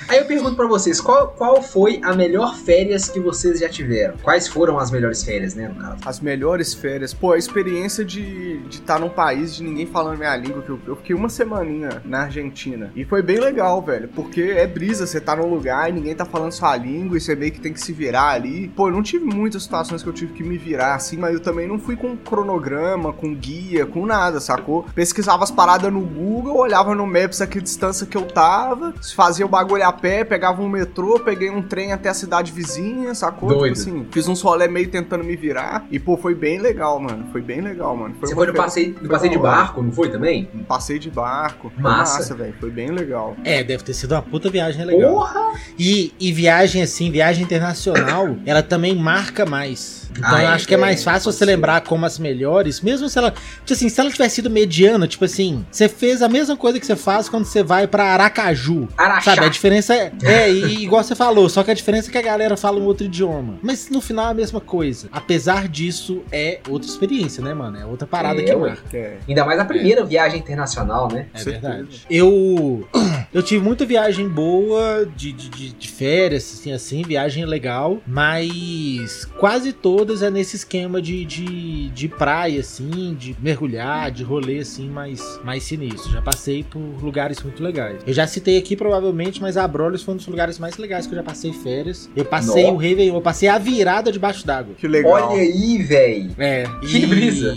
Aí 0.07 0.19
eu 0.19 0.25
pergunto 0.25 0.55
pra 0.55 0.67
vocês, 0.67 0.99
qual, 1.01 1.22
qual 1.27 1.61
foi 1.61 1.99
a 2.03 2.13
melhor 2.13 2.55
férias 2.55 3.09
que 3.09 3.19
vocês 3.19 3.59
já 3.59 3.69
tiveram? 3.69 4.15
Quais 4.21 4.47
foram 4.47 4.79
as 4.79 4.91
melhores 4.91 5.23
férias, 5.23 5.55
né, 5.55 5.67
no 5.67 5.75
caso? 5.75 5.97
As 6.05 6.19
melhores 6.19 6.73
férias. 6.73 7.13
Pô, 7.13 7.33
a 7.33 7.37
experiência 7.37 8.03
de 8.03 8.61
estar 8.69 8.99
num 8.99 9.09
país 9.09 9.55
de 9.55 9.63
ninguém 9.63 9.85
falando 9.85 10.17
minha 10.17 10.35
língua. 10.35 10.61
Que 10.61 10.69
eu, 10.69 10.79
eu 10.87 10.95
fiquei 10.95 11.15
uma 11.15 11.29
semaninha 11.29 12.01
na 12.05 12.23
Argentina. 12.23 12.91
E 12.95 13.05
foi 13.05 13.21
bem 13.21 13.39
legal, 13.39 13.81
velho. 13.81 14.07
Porque 14.09 14.41
é 14.41 14.67
brisa, 14.67 15.05
você 15.05 15.19
tá 15.19 15.35
num 15.35 15.47
lugar 15.47 15.89
e 15.89 15.93
ninguém 15.93 16.15
tá 16.15 16.25
falando 16.25 16.51
sua 16.51 16.75
língua. 16.75 17.17
E 17.17 17.21
você 17.21 17.35
meio 17.35 17.51
que 17.51 17.59
tem 17.59 17.73
que 17.73 17.81
se 17.81 17.93
virar 17.93 18.29
ali. 18.29 18.67
Pô, 18.69 18.87
eu 18.87 18.91
não 18.91 19.03
tive 19.03 19.25
muitas 19.25 19.63
situações 19.63 20.03
que 20.03 20.09
eu 20.09 20.13
tive 20.13 20.33
que 20.33 20.43
me 20.43 20.57
virar 20.57 20.95
assim. 20.95 21.17
Mas 21.17 21.33
eu 21.33 21.39
também 21.39 21.67
não 21.67 21.79
fui 21.79 21.95
com 21.95 22.15
cronograma, 22.15 23.13
com 23.13 23.33
guia, 23.33 23.85
com 23.85 24.05
nada, 24.05 24.39
sacou? 24.39 24.85
Pesquisava 24.95 25.43
as 25.43 25.51
paradas 25.51 25.91
no 25.91 26.01
Google, 26.01 26.57
olhava 26.57 26.95
no 26.95 27.05
Maps 27.05 27.41
a 27.41 27.47
que 27.47 27.61
distância 27.61 28.05
que 28.05 28.17
eu 28.17 28.25
tava. 28.25 28.93
Fazia 29.15 29.45
o 29.45 29.49
bagulho 29.49 29.85
a 29.85 29.91
pé, 29.91 30.23
pegava 30.23 30.61
um 30.61 30.69
metrô, 30.69 31.12
peguei 31.19 31.49
um 31.49 31.61
trem 31.61 31.91
até 31.91 32.09
a 32.09 32.13
cidade 32.13 32.51
vizinha, 32.51 33.13
sacou? 33.13 33.49
Doido. 33.49 33.75
Tipo 33.75 33.89
assim, 33.89 34.07
fiz 34.11 34.27
uns 34.27 34.41
rolê 34.41 34.67
meio 34.67 34.89
tentando 34.89 35.23
me 35.23 35.35
virar. 35.35 35.85
E, 35.89 35.99
pô, 35.99 36.17
foi 36.17 36.35
bem 36.35 36.59
legal, 36.59 36.99
mano. 36.99 37.27
Foi 37.31 37.41
bem 37.41 37.61
legal, 37.61 37.95
mano. 37.95 38.15
Você 38.19 38.33
uma 38.33 38.43
foi 38.43 38.47
no 38.47 38.53
passeio, 38.53 38.93
no 38.93 38.99
foi 38.99 39.09
passeio 39.09 39.31
de 39.31 39.39
barco, 39.39 39.81
não 39.81 39.91
foi 39.91 40.09
também? 40.09 40.49
Um 40.53 40.63
passeio 40.63 40.99
de 40.99 41.09
barco. 41.09 41.71
Foi 41.73 41.83
Massa. 41.83 42.17
massa, 42.17 42.35
velho. 42.35 42.53
Foi 42.59 42.69
bem 42.69 42.91
legal. 42.91 43.35
É, 43.43 43.63
deve 43.63 43.83
ter 43.83 43.93
sido 43.93 44.13
uma 44.13 44.21
puta 44.21 44.49
viagem 44.49 44.85
legal. 44.85 45.13
Porra! 45.13 45.53
E, 45.77 46.13
e 46.19 46.31
viagem 46.31 46.81
assim, 46.81 47.11
viagem 47.11 47.43
internacional, 47.43 48.35
ela 48.45 48.63
também 48.63 48.95
marca 48.95 49.45
mais. 49.45 50.02
Então 50.17 50.29
Ah, 50.35 50.43
eu 50.43 50.49
é, 50.49 50.53
acho 50.53 50.67
que 50.67 50.73
é 50.73 50.77
mais 50.77 51.01
é, 51.01 51.03
fácil 51.03 51.31
você 51.31 51.39
ser. 51.39 51.45
lembrar 51.45 51.81
como 51.81 52.05
as 52.05 52.17
melhores, 52.19 52.81
mesmo 52.81 53.07
se 53.09 53.17
ela. 53.17 53.31
Tipo 53.31 53.73
assim, 53.73 53.89
se 53.89 53.99
ela 53.99 54.11
tivesse 54.11 54.35
sido 54.35 54.49
mediana, 54.49 55.07
tipo 55.07 55.25
assim, 55.25 55.65
você 55.71 55.87
fez 55.89 56.21
a 56.21 56.29
mesma 56.29 56.55
coisa 56.57 56.79
que 56.79 56.85
você 56.85 56.95
faz 56.95 57.27
quando 57.29 57.45
você 57.45 57.63
vai 57.63 57.87
pra 57.87 58.05
Aracaju. 58.05 58.87
Araxá. 58.97 59.35
Sabe, 59.35 59.45
a 59.47 59.49
diferença 59.49 59.93
é, 59.93 60.11
é 60.23 60.51
e, 60.51 60.83
igual 60.83 61.03
você 61.03 61.15
falou, 61.15 61.49
só 61.49 61.63
que 61.63 61.71
a 61.71 61.73
diferença 61.73 62.09
é 62.09 62.11
que 62.11 62.17
a 62.17 62.21
galera 62.21 62.55
fala 62.57 62.79
um 62.79 62.85
outro 62.85 63.05
idioma. 63.05 63.55
Mas 63.61 63.89
no 63.89 64.01
final 64.01 64.27
é 64.27 64.31
a 64.31 64.33
mesma 64.33 64.59
coisa. 64.61 65.07
Apesar 65.11 65.67
disso, 65.67 66.21
é 66.31 66.59
outra 66.69 66.87
experiência, 66.89 67.43
né, 67.43 67.53
mano? 67.53 67.77
É 67.77 67.85
outra 67.85 68.07
parada 68.07 68.41
É, 68.41 68.43
que 68.43 68.55
marca. 68.55 68.97
É. 68.97 69.17
Ainda 69.27 69.45
mais 69.45 69.59
a 69.59 69.65
primeira 69.65 70.03
viagem 70.05 70.39
internacional, 70.39 71.09
né? 71.11 71.27
É 71.33 71.43
verdade. 71.43 72.01
Eu 72.09 72.87
eu 73.33 73.41
tive 73.41 73.63
muita 73.63 73.85
viagem 73.85 74.27
boa 74.27 75.05
de, 75.15 75.31
de, 75.31 75.49
de, 75.49 75.73
de 75.73 75.87
férias, 75.87 76.43
assim, 76.59 76.71
assim, 76.71 77.01
viagem 77.03 77.45
legal, 77.45 78.01
mas 78.05 79.25
quase 79.37 79.73
todas 79.73 80.02
é 80.11 80.29
nesse 80.29 80.55
esquema 80.55 81.01
de, 81.01 81.25
de, 81.25 81.89
de 81.89 82.07
praia, 82.07 82.59
assim, 82.59 83.15
de 83.17 83.35
mergulhar, 83.39 84.11
de 84.11 84.23
rolê, 84.23 84.59
assim, 84.59 84.89
mais, 84.89 85.39
mais 85.43 85.63
sinistro. 85.63 86.11
Já 86.11 86.21
passei 86.21 86.63
por 86.63 86.79
lugares 86.79 87.41
muito 87.41 87.63
legais. 87.63 88.01
Eu 88.05 88.13
já 88.13 88.27
citei 88.27 88.57
aqui, 88.57 88.75
provavelmente, 88.75 89.41
mas 89.41 89.57
Abrolhos 89.57 90.03
foi 90.03 90.13
um 90.13 90.17
dos 90.17 90.27
lugares 90.27 90.59
mais 90.59 90.77
legais 90.77 91.07
que 91.07 91.13
eu 91.13 91.17
já 91.17 91.23
passei 91.23 91.53
férias. 91.53 92.09
Eu 92.15 92.25
passei 92.25 92.63
Nó. 92.63 92.73
o 92.73 92.77
Réveillon, 92.77 93.15
eu 93.15 93.21
passei 93.21 93.47
a 93.47 93.57
virada 93.57 94.11
debaixo 94.11 94.45
d'água. 94.45 94.75
Que 94.77 94.87
legal. 94.87 95.11
Olha 95.11 95.41
aí, 95.41 95.77
véi. 95.81 96.31
É. 96.37 96.65
Que 96.81 97.05
brisa. 97.05 97.55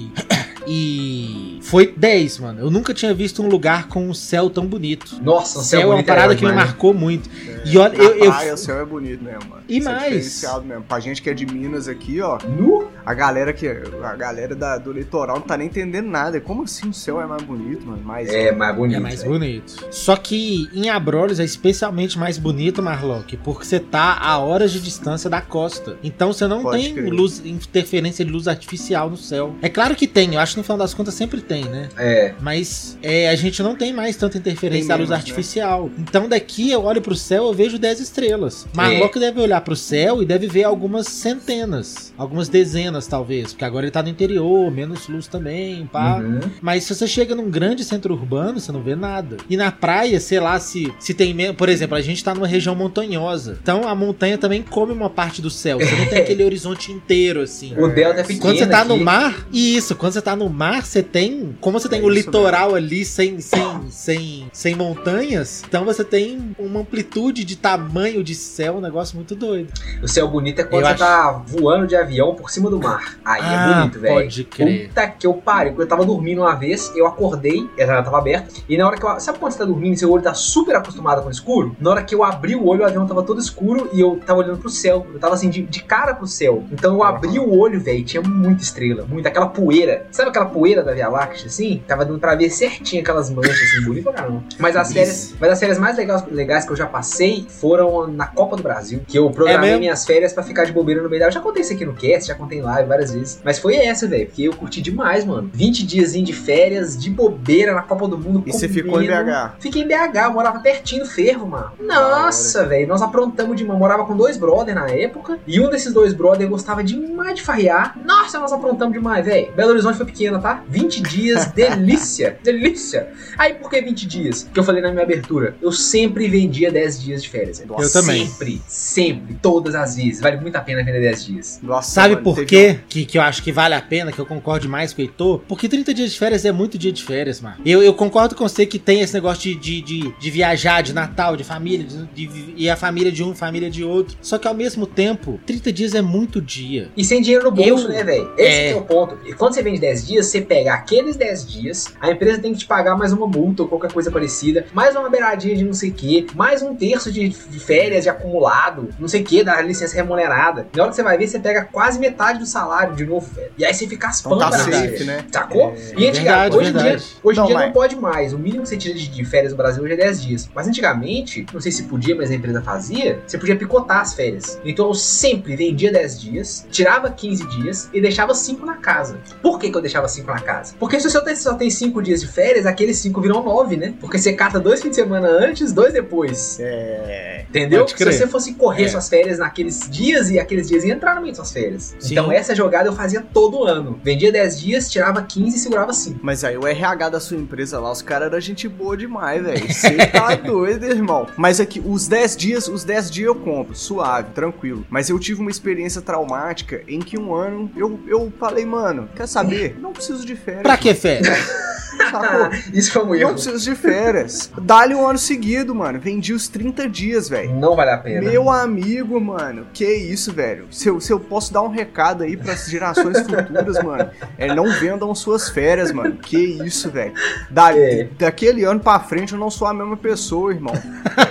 E 0.67 1.56
foi 1.69 1.93
10, 1.97 2.39
mano. 2.39 2.61
Eu 2.61 2.71
nunca 2.71 2.95
tinha 2.95 3.13
visto 3.13 3.43
um 3.43 3.49
lugar 3.49 3.89
com 3.89 4.09
um 4.09 4.15
céu 4.15 4.49
tão 4.49 4.67
bonito. 4.67 5.19
Nossa, 5.23 5.59
O 5.59 5.63
o 5.63 5.65
céu 5.65 5.81
é 5.81 5.85
uma 5.87 5.93
bonito 5.95 6.07
parada 6.07 6.33
ótimo, 6.33 6.39
que 6.41 6.45
me 6.47 6.59
né? 6.59 6.65
marcou 6.65 6.95
muito. 6.95 7.29
E 7.65 7.77
olha, 7.77 7.97
eu, 7.97 8.17
eu- 8.17 8.31
praia, 8.33 8.55
o 8.55 8.57
céu 8.57 8.81
é 8.81 8.85
bonito 8.85 9.23
mesmo, 9.25 9.51
mano. 9.51 9.63
E 9.69 9.79
Isso 9.79 9.89
é 9.89 9.93
mais? 9.93 10.05
diferenciado 10.05 10.65
mesmo. 10.65 10.85
Pra 10.85 11.01
gente 11.01 11.21
que 11.21 11.29
é 11.29 11.35
de 11.35 11.45
Minas 11.47 11.89
aqui, 11.89 12.21
ó, 12.21 12.39
Nu? 12.47 12.89
A 13.07 13.15
galera 13.15 13.53
que 13.53 13.67
a 13.69 14.17
galera 14.17 14.55
da- 14.55 14.77
do 14.79 14.93
litoral 14.93 15.37
não 15.37 15.43
tá 15.47 15.57
nem 15.57 15.69
entendendo 15.69 16.09
nada. 16.09 16.41
Como 16.41 16.65
assim 16.65 16.89
o 16.89 16.93
céu 16.93 17.21
é 17.21 17.27
mais 17.27 17.43
bonito, 17.43 17.87
mano? 17.87 18.03
Mais 18.03 18.29
É, 18.29 18.51
mais 18.53 18.75
bonito. 18.77 18.97
é 18.97 19.01
mais 19.01 19.21
véi. 19.23 19.29
bonito. 19.31 19.87
Só 19.93 20.17
que 20.17 20.69
em 20.75 20.91
Abrolhos 20.91 21.39
é 21.39 21.45
especialmente 21.45 22.19
mais 22.19 22.37
bonito, 22.37 22.83
Marlock, 22.83 23.37
porque 23.39 23.65
você 23.65 23.79
tá 23.79 24.19
a 24.21 24.39
horas 24.39 24.73
de 24.73 24.81
distância 24.81 25.31
da 25.31 25.41
costa. 25.41 25.97
Então 26.03 26.33
você 26.33 26.47
não 26.49 26.63
Pode 26.63 26.83
tem 26.83 26.95
crer. 26.95 27.13
luz, 27.13 27.41
interferência 27.45 28.25
de 28.25 28.31
luz 28.33 28.49
artificial 28.49 29.09
no 29.09 29.17
céu. 29.17 29.55
É 29.63 29.69
claro 29.69 29.95
que 29.95 30.07
tem, 30.09 30.35
eu 30.35 30.41
acho 30.41 30.55
que 30.55 30.59
no 30.59 30.65
final 30.65 30.79
das 30.79 30.93
contas 30.93 31.15
sempre 31.15 31.41
tem, 31.41 31.65
né? 31.65 31.89
É. 31.97 32.35
Mas 32.41 32.99
é, 33.03 33.29
a 33.29 33.37
gente 33.37 33.63
não 33.63 33.77
tem 33.77 33.93
mais 33.93 34.17
tanta 34.17 34.37
interferência 34.37 34.81
Tem 34.83 34.89
da 34.89 34.97
luz 34.97 35.09
menos, 35.09 35.11
né? 35.11 35.17
artificial. 35.17 35.91
Então 35.99 36.29
daqui 36.29 36.71
eu 36.73 36.83
olho 36.83 37.01
pro 37.01 37.15
céu 37.15 37.45
eu 37.45 37.55
vejo 37.55 37.79
10 37.79 38.01
estrelas. 38.01 38.67
Marlock 38.75 39.19
deve 39.21 39.41
olhar 39.41 39.61
pro 39.61 39.77
céu 39.77 40.23
e 40.23 40.27
deve 40.27 40.49
ver 40.49 40.65
algumas 40.65 41.07
centenas. 41.07 42.13
Algumas 42.17 42.49
dezenas, 42.49 42.96
talvez. 43.05 43.53
Porque 43.53 43.65
agora 43.65 43.85
ele 43.87 43.91
tá 43.91 44.01
no 44.03 44.09
interior, 44.09 44.71
menos 44.71 45.09
luz 45.09 45.27
também, 45.27 45.87
pá. 45.87 46.19
Uhum. 46.19 46.39
Mas 46.63 46.85
se 46.85 46.95
você 46.95 47.07
chega 47.09 47.35
num 47.35 47.51
grande 47.51 47.83
centro 47.85 48.15
urbano, 48.15 48.61
você 48.61 48.71
não 48.71 48.81
vê 48.81 48.95
nada. 48.95 49.37
E 49.51 49.57
na 49.57 49.73
praia, 49.73 50.21
sei 50.21 50.39
lá, 50.39 50.61
se, 50.61 50.93
se 51.01 51.13
tem 51.13 51.35
menos. 51.35 51.57
Por 51.57 51.69
exemplo, 51.69 51.97
a 51.97 52.01
gente 52.01 52.23
tá 52.23 52.33
numa 52.33 52.47
região 52.47 52.75
montanhosa. 52.77 53.59
Então 53.61 53.89
a 53.89 53.95
montanha 53.95 54.39
também 54.39 54.63
come 54.63 54.93
uma 54.93 55.11
parte 55.11 55.43
do 55.43 55.51
céu. 55.51 55.79
Você 55.81 55.97
não 55.97 56.07
tem 56.07 56.21
aquele 56.21 56.43
horizonte 56.47 56.93
inteiro, 56.93 57.41
assim. 57.41 57.75
O 57.77 57.89
delta 57.89 58.21
é 58.21 58.23
pequeno. 58.23 58.41
Quando 58.41 58.59
você 58.59 58.67
tá 58.67 58.85
no 58.85 58.95
aqui. 58.95 59.05
mar, 59.05 59.47
isso, 59.53 59.97
quando 59.97 60.13
você 60.13 60.23
tá 60.23 60.37
no 60.37 60.49
mar, 60.49 60.85
você 60.87 61.03
tem. 61.03 61.57
Como 61.61 61.79
você 61.81 61.89
tem 61.89 62.01
É 62.01 62.03
o 62.05 62.09
litoral 62.09 62.75
ali 62.75 63.05
sem, 63.05 63.41
sem, 63.41 63.91
sem, 63.91 64.47
sem 64.53 64.75
montanhas, 64.75 65.65
então 65.67 65.85
você 65.85 66.05
tem 66.05 66.55
uma 66.59 66.81
amplitude 66.81 67.43
de 67.45 67.57
tamanho 67.57 68.23
de 68.23 68.35
céu, 68.35 68.77
um 68.77 68.81
negócio 68.81 69.17
muito 69.17 69.35
doido. 69.35 69.73
O 70.03 70.07
céu 70.07 70.29
bonito 70.29 70.61
é 70.61 70.65
quando 70.65 70.83
Eu 70.83 70.87
você 70.87 70.93
acho- 70.93 70.99
tá 71.05 71.43
voando 71.47 71.87
de 71.87 71.97
avião 71.97 72.35
por 72.35 72.51
cima 72.51 72.71
do 72.71 72.79
mar. 72.79 72.86
Aí 73.25 73.41
é 73.43 73.45
Ah, 73.45 73.75
bonito, 73.81 74.01
velho. 74.01 74.15
pode 74.15 74.45
crer. 74.45 74.89
Puta 74.89 75.07
que 75.09 75.27
eu 75.27 75.35
pariu. 75.35 75.73
Quando 75.73 75.81
eu 75.83 75.89
tava 75.89 76.05
dormindo 76.05 76.43
uma 76.43 76.55
vez, 76.55 76.93
eu 76.95 77.07
acordei, 77.07 77.69
ela 77.77 78.03
tava 78.03 78.19
aberta, 78.19 78.49
e 78.69 78.77
na 78.77 78.87
hora 78.87 78.97
que 78.97 79.05
eu. 79.05 79.21
Sabe 79.21 79.39
quando 79.39 79.53
você 79.53 79.59
tá 79.59 79.65
dormindo 79.65 79.95
e 79.95 79.97
seu 79.97 80.11
olho 80.11 80.23
tá 80.23 80.35
super 80.35 80.77
acostumado 80.77 81.23
com 81.23 81.29
o 81.29 81.31
escuro? 81.31 81.77
Na 81.81 81.91
hora 81.91 82.03
que 82.03 82.15
eu 82.15 82.23
abri 82.23 82.55
o 82.55 82.67
olho, 82.67 82.83
o 82.83 82.87
avião 82.87 83.07
tava 83.07 83.23
todo 83.23 83.41
escuro 83.41 83.89
e 83.93 84.01
eu 84.01 84.21
tava 84.25 84.41
olhando 84.41 84.59
pro 84.59 84.69
céu. 84.71 85.07
Eu 85.13 85.19
tava 85.19 85.35
assim, 85.35 85.49
de, 85.51 85.63
de 85.63 85.83
cara 85.83 86.15
pro 86.15 86.27
céu. 86.27 86.65
Então 86.73 86.95
eu 86.95 87.03
abri 87.03 87.39
o 87.39 87.57
olho, 87.59 87.81
velho, 87.81 88.05
tinha 88.05 88.23
muita 88.23 88.63
estrela, 88.63 89.05
muita. 89.09 89.29
Aquela 89.29 89.47
poeira. 89.49 90.07
Sabe 90.11 90.29
aquela 90.31 90.47
poeira 90.47 90.83
da 90.83 90.93
Via 90.93 91.09
Láctea, 91.09 91.47
assim? 91.47 91.83
Tava 91.87 92.05
dando 92.05 92.19
pra 92.19 92.35
ver 92.35 92.51
certinho 92.51 93.03
aquelas 93.03 93.31
manchas, 93.31 93.55
assim, 93.61 93.85
bonito 93.85 94.05
pra 94.05 94.13
caramba. 94.13 94.43
Mas 94.59 94.77
as 94.77 94.93
férias, 94.93 95.35
mas 95.41 95.51
as 95.51 95.59
férias 95.61 95.79
mais 95.79 95.97
legais, 95.97 96.25
legais 96.31 96.65
que 96.65 96.73
eu 96.73 96.77
já 96.77 96.87
passei 96.87 97.47
foram 97.49 98.07
na 98.07 98.27
Copa 98.27 98.57
do 98.57 98.63
Brasil, 98.63 99.01
que 99.07 99.19
eu 99.19 99.31
programei 99.31 99.71
mesmo? 99.71 99.81
minhas 99.81 100.05
férias 100.05 100.33
pra 100.33 100.43
ficar 100.43 100.65
de 100.65 100.73
bobeira 100.73 101.03
no 101.03 101.09
meio 101.09 101.21
da. 101.21 101.27
Eu 101.29 101.33
já 101.33 101.41
contei 101.41 101.63
isso 101.63 101.73
aqui 101.73 101.85
no 101.85 101.95
cast, 101.95 102.29
já 102.29 102.35
contei 102.35 102.59
em 102.59 102.63
live 102.77 102.89
várias 102.89 103.13
vezes. 103.13 103.41
Mas 103.45 103.59
foi 103.59 103.77
essa, 103.77 104.07
velho, 104.07 104.27
porque 104.27 104.43
eu 104.43 104.53
curti 104.53 104.81
demais, 104.81 105.25
mano. 105.25 105.51
20 105.53 105.87
dias 105.87 106.13
de 106.17 106.33
férias, 106.33 106.97
de 106.97 107.11
bobeira 107.11 107.75
na 107.75 107.83
Copa 107.83 108.09
do 108.09 108.17
Mundo. 108.17 108.43
E 108.47 108.53
você 108.53 108.69
ficou 108.69 109.03
em. 109.03 109.07
BH? 109.07 109.57
Fiquei 109.59 109.83
em 109.83 109.87
BH, 109.87 110.17
eu 110.25 110.33
morava 110.33 110.61
pertinho 110.61 111.05
do 111.05 111.11
fervo, 111.11 111.47
mano. 111.47 111.73
Nossa, 111.81 112.65
velho, 112.65 112.87
nós 112.89 113.03
aprontamos 113.03 113.57
demais. 113.57 113.79
Morava 113.79 114.05
com 114.05 114.17
dois 114.17 114.37
brother 114.37 114.75
na 114.75 114.89
época. 114.89 115.39
E 115.47 115.61
um 115.61 115.69
desses 115.69 115.93
dois 115.93 116.15
brother 116.15 116.49
gostava 116.49 116.83
demais 116.83 117.35
de 117.35 117.43
farrear. 117.43 117.99
Nossa, 118.05 118.39
nós 118.39 118.53
aprontamos 118.53 118.95
demais, 118.95 119.25
velho. 119.25 119.53
Belo 119.53 119.71
Horizonte 119.73 119.97
foi 119.97 120.07
pequena, 120.07 120.39
tá? 120.39 120.63
20 120.69 121.03
dias, 121.03 121.47
delícia, 121.53 122.39
delícia. 122.43 123.09
Aí 123.37 123.55
por 123.55 123.71
que 123.71 123.81
20 123.81 124.07
dias? 124.07 124.49
Que 124.53 124.59
eu 124.59 124.65
falei 124.65 124.83
na 124.83 124.91
minha 124.91 125.03
abertura. 125.03 125.55
Eu 125.61 125.73
sempre 125.73 126.29
vendia 126.29 126.71
10 126.71 127.03
dias 127.03 127.23
de 127.23 127.29
férias. 127.29 127.59
velho. 127.59 127.75
Eu 127.79 127.93
também. 127.93 128.27
Sempre, 128.27 128.63
sempre, 128.67 129.35
todas 129.41 129.75
as 129.75 129.97
vezes. 129.97 130.21
Vale 130.21 130.39
muito 130.39 130.57
a 130.57 130.61
pena 130.61 130.83
vender 130.83 131.01
10 131.01 131.25
dias. 131.25 131.61
Nossa, 131.63 131.91
Sabe 131.91 132.15
mano, 132.15 132.25
por 132.25 132.35
teve 132.37 132.47
quê 132.75 132.81
que, 132.89 133.05
que 133.05 133.19
eu 133.19 133.23
acho 133.23 133.43
que 133.43 133.53
vale 133.53 133.75
a 133.75 133.81
pena, 133.81 134.11
que 134.13 134.19
eu 134.19 134.27
concordo 134.27 134.69
mais 134.69 134.93
com 134.93 135.01
o 135.01 135.05
Heitor? 135.05 135.41
Porque 135.49 135.69
30 135.69 135.93
dias 135.95 136.13
de 136.13 136.19
férias 136.19 136.45
é 136.45 136.53
muito 136.53 136.77
dia 136.79 136.93
de 136.93 137.03
férias, 137.03 137.41
mano. 137.41 137.57
Eu, 137.65 137.83
eu 137.83 137.93
concordo 137.95 138.35
com 138.35 138.49
você 138.49 138.65
que 138.67 138.79
tem 138.79 139.01
esse 139.01 139.15
negócio 139.15 139.43
de, 139.43 139.55
de, 139.57 139.81
de, 139.83 140.15
de 140.19 140.31
viajar, 140.31 140.83
de 140.83 140.93
Natal, 140.93 141.37
de 141.37 141.45
família, 141.45 141.87
de, 141.87 142.27
de- 142.27 142.55
e 142.57 142.69
a 142.71 142.77
família 142.77 143.11
de 143.13 143.23
um, 143.23 143.35
família 143.35 143.71
de 143.71 143.85
outro. 143.85 144.17
Só 144.23 144.39
que 144.39 144.49
ao 144.49 144.55
mesmo 144.55 144.87
tempo, 144.87 145.39
30 145.47 145.73
dias 145.73 145.95
é 145.95 146.03
muito 146.03 146.41
dia. 146.41 146.91
E 146.97 147.05
sem 147.05 147.21
dinheiro 147.21 147.45
no 147.45 147.51
bolso, 147.51 147.87
Eu- 147.87 147.89
né, 147.93 148.05
velho? 148.05 148.31
Esse 148.39 148.49
É. 148.59 148.71
é 148.71 148.77
o 148.77 148.83
ponto. 148.83 149.19
E 149.27 149.33
quando 149.35 149.55
você 149.55 149.63
vende 149.63 149.81
10 149.81 150.07
dias, 150.07 150.27
você 150.27 150.41
pega 150.41 150.75
aqueles 150.75 151.17
10 151.17 151.47
dias, 151.47 151.87
a 152.01 152.11
empresa 152.11 152.41
tem 152.41 152.53
que 152.53 152.59
te 152.59 152.67
pagar 152.67 152.97
mais 152.97 153.13
uma 153.13 153.27
multa 153.27 153.63
ou 153.63 153.69
qualquer 153.69 153.93
coisa 153.93 154.11
parecida, 154.11 154.67
mais 154.73 154.95
uma 154.97 155.09
beiradinha 155.11 155.55
de 155.57 155.65
não 155.65 155.73
sei 155.75 155.91
o 155.91 155.95
que, 155.95 156.27
mais 156.35 156.63
um 156.63 156.75
terço 156.75 157.11
de, 157.13 157.29
de 157.29 157.59
férias 157.59 158.05
de 158.05 158.09
acumulado, 158.11 158.89
não 158.99 159.09
sei 159.09 159.23
o 159.23 159.25
que, 159.25 159.43
da 159.45 159.61
licença 159.61 159.95
remunerada. 159.97 160.67
Na 160.75 160.83
hora 160.83 160.91
que 160.91 160.97
você 160.97 161.03
vai 161.03 161.17
ver, 161.19 161.27
você 161.29 161.39
pega 161.39 161.65
quase 161.65 161.99
metade 161.99 162.39
do 162.39 162.46
salário 162.47 162.95
de 162.95 163.05
novo, 163.05 163.27
velho. 163.35 163.51
E 163.59 163.65
aí 163.65 163.73
você 163.75 163.87
fica 163.87 164.09
as 164.09 164.21
Então 164.21 164.39
tá 164.39 164.53
safe, 164.53 165.05
né? 165.05 165.25
Sacou? 165.33 165.71
É, 165.71 165.75
e 165.97 166.09
antigamente, 166.09 166.23
verdade, 166.23 166.57
hoje 166.57 166.69
em 166.71 166.73
verdade. 166.73 166.97
dia, 167.05 167.17
hoje 167.23 167.39
em 167.39 167.41
Não, 167.41 167.47
dia 167.47 167.55
mas- 167.57 167.67
não 167.67 167.73
pode 167.73 167.97
mais. 167.97 168.33
O 168.33 168.39
mínimo 168.39 168.63
que 168.63 168.69
você 168.69 168.77
tira 168.77 168.95
de, 168.95 169.09
de 169.09 169.25
férias 169.25 169.53
no 169.53 169.59
Brasil 169.59 169.83
hoje 169.83 169.93
é 169.93 169.97
10 169.97 170.23
dias. 170.23 170.49
Mas 170.55 170.67
antigamente, 170.69 171.47
não 171.53 171.61
sei 171.61 171.73
se 171.73 171.85
podia, 171.85 172.15
mas 172.15 172.31
a 172.31 172.35
empresa 172.35 172.61
fazia, 172.63 173.21
você 173.27 173.39
podia 173.39 173.57
picotar 173.57 174.01
as 174.01 174.15
férias. 174.15 174.59
Então 174.65 174.87
eu 174.89 174.95
sempre 174.95 175.57
vendia 175.57 175.93
10 175.93 176.21
dias, 176.21 176.67
tirava 176.71 177.11
15 177.11 177.47
dias 177.49 177.89
e 177.93 178.01
deixava 178.01 178.35
5 178.35 178.65
na 178.65 178.77
casa. 178.77 179.19
Por 179.43 179.59
que, 179.59 179.71
que 179.71 179.77
eu 179.77 179.81
deixava 179.83 180.09
5 180.09 180.31
na 180.31 180.41
casa? 180.41 180.75
Porque 180.79 180.97
se 180.99 181.05
você 181.05 181.11
só 181.11 181.21
tem- 181.21 181.37
só 181.37 181.55
tem 181.55 181.71
5 181.71 182.03
dias 182.03 182.21
de 182.21 182.27
férias, 182.29 182.67
aqueles 182.67 182.99
5 182.99 183.21
viram 183.21 183.43
9, 183.43 183.77
né? 183.77 183.95
Porque 184.01 184.19
você 184.19 184.33
cata 184.33 184.59
dois 184.61 184.81
fins 184.83 184.91
de 184.91 184.97
semana 184.97 185.29
antes, 185.29 185.73
dois 185.73 185.93
depois. 185.93 186.59
É. 186.61 187.45
Entendeu? 187.49 187.87
Se 187.87 188.05
você 188.05 188.27
fosse 188.27 188.55
correr 188.55 188.85
É. 188.85 188.89
suas 188.89 189.09
férias 189.09 189.39
naqueles 189.39 189.89
dias 189.89 190.31
e 190.31 190.39
aqueles 190.39 190.69
dias 190.69 190.85
iam 190.85 190.97
entrar 190.97 191.15
no 191.15 191.21
meio 191.23 191.33
das 191.35 191.39
suas 191.49 191.53
férias. 191.53 191.95
Sim. 191.99 192.13
Então 192.15 192.31
essa 192.37 192.55
jogada 192.55 192.89
eu 192.89 192.93
fazia 192.93 193.21
todo 193.23 193.65
ano. 193.65 193.99
Vendia 194.03 194.31
10 194.33 194.61
dias, 194.61 194.91
tirava 194.91 195.23
15 195.23 195.57
e 195.57 195.61
segurava 195.61 195.93
5. 195.93 196.21
Mas 196.23 196.45
aí 196.45 196.57
o 196.57 196.67
RH 196.67 197.09
da 197.09 197.21
sua 197.21 197.37
empresa 197.37 197.79
lá, 197.81 197.91
os 197.91 198.03
caras 198.03 198.29
eram 198.29 198.41
gente 198.41 198.69
boa 198.69 198.97
demais, 198.97 199.43
velho. 199.43 199.73
Você 199.73 199.97
tá 200.09 200.35
doido, 200.37 200.85
irmão. 200.87 201.27
Mas 201.37 201.61
aqui, 201.61 201.83
os 201.85 202.07
10 202.09 202.37
dias, 202.37 202.69
os 202.69 202.85
10 202.85 203.11
dias 203.11 203.27
eu 203.27 203.35
compro, 203.35 203.75
suave, 203.75 204.31
tranquilo. 204.35 204.85
Mas 204.91 205.09
eu 205.09 205.19
tive 205.19 205.41
uma 205.41 205.51
experiência 205.51 206.01
traumática 206.03 206.83
em 206.87 206.99
que 207.01 207.19
um 207.19 207.35
ano 207.35 207.71
eu, 207.77 207.99
eu 208.07 208.33
falei, 208.39 208.65
mano, 208.65 209.09
quer 209.15 209.27
saber? 209.27 209.77
Não 209.81 209.93
preciso 209.93 210.25
de 210.27 210.37
férias. 210.37 210.63
Pra 210.63 210.77
que 210.77 210.95
férias? 210.95 211.37
Sacou? 212.11 212.51
Isso 212.73 212.93
foi 212.93 213.03
um 213.03 213.07
Não 213.09 213.15
erro. 213.15 213.33
preciso 213.33 213.59
de 213.71 213.75
férias. 213.75 214.51
Dá-lhe 214.61 214.95
um 214.95 215.07
ano 215.07 215.19
seguido, 215.19 215.75
mano. 215.75 215.99
Vendi 215.99 216.33
os 216.33 216.47
30 216.49 216.89
dias, 216.89 217.29
velho. 217.29 217.55
Não 217.55 217.75
vale 217.75 217.91
a 217.91 217.99
pena. 217.99 218.29
Meu 218.29 218.51
amigo, 218.51 219.19
mano, 219.21 219.67
que 219.73 219.85
isso, 219.87 220.33
velho? 220.33 220.67
Se 220.71 220.89
eu, 220.89 221.01
se 221.01 221.13
eu 221.13 221.19
posso 221.19 221.53
dar 221.53 221.63
um 221.63 221.69
recado 221.69 222.23
aí 222.27 222.37
pras 222.37 222.67
gerações 222.69 223.21
futuras, 223.21 223.83
mano, 223.83 224.11
é 224.39 224.55
não 224.55 224.71
vendam 224.73 225.15
suas 225.15 225.49
férias, 225.49 225.93
mano. 225.93 226.17
Que 226.17 226.37
isso, 226.65 226.91
velho? 226.91 227.13
Da, 227.51 227.77
É. 227.77 228.09
Daquele 228.19 228.65
ano 228.65 228.81
pra 228.81 228.99
frente 229.01 229.33
eu 229.33 229.39
não 229.39 229.51
sou 229.51 229.67
a 229.67 229.75
mesma 229.75 229.97
pessoa, 229.97 230.53
irmão. 230.53 230.75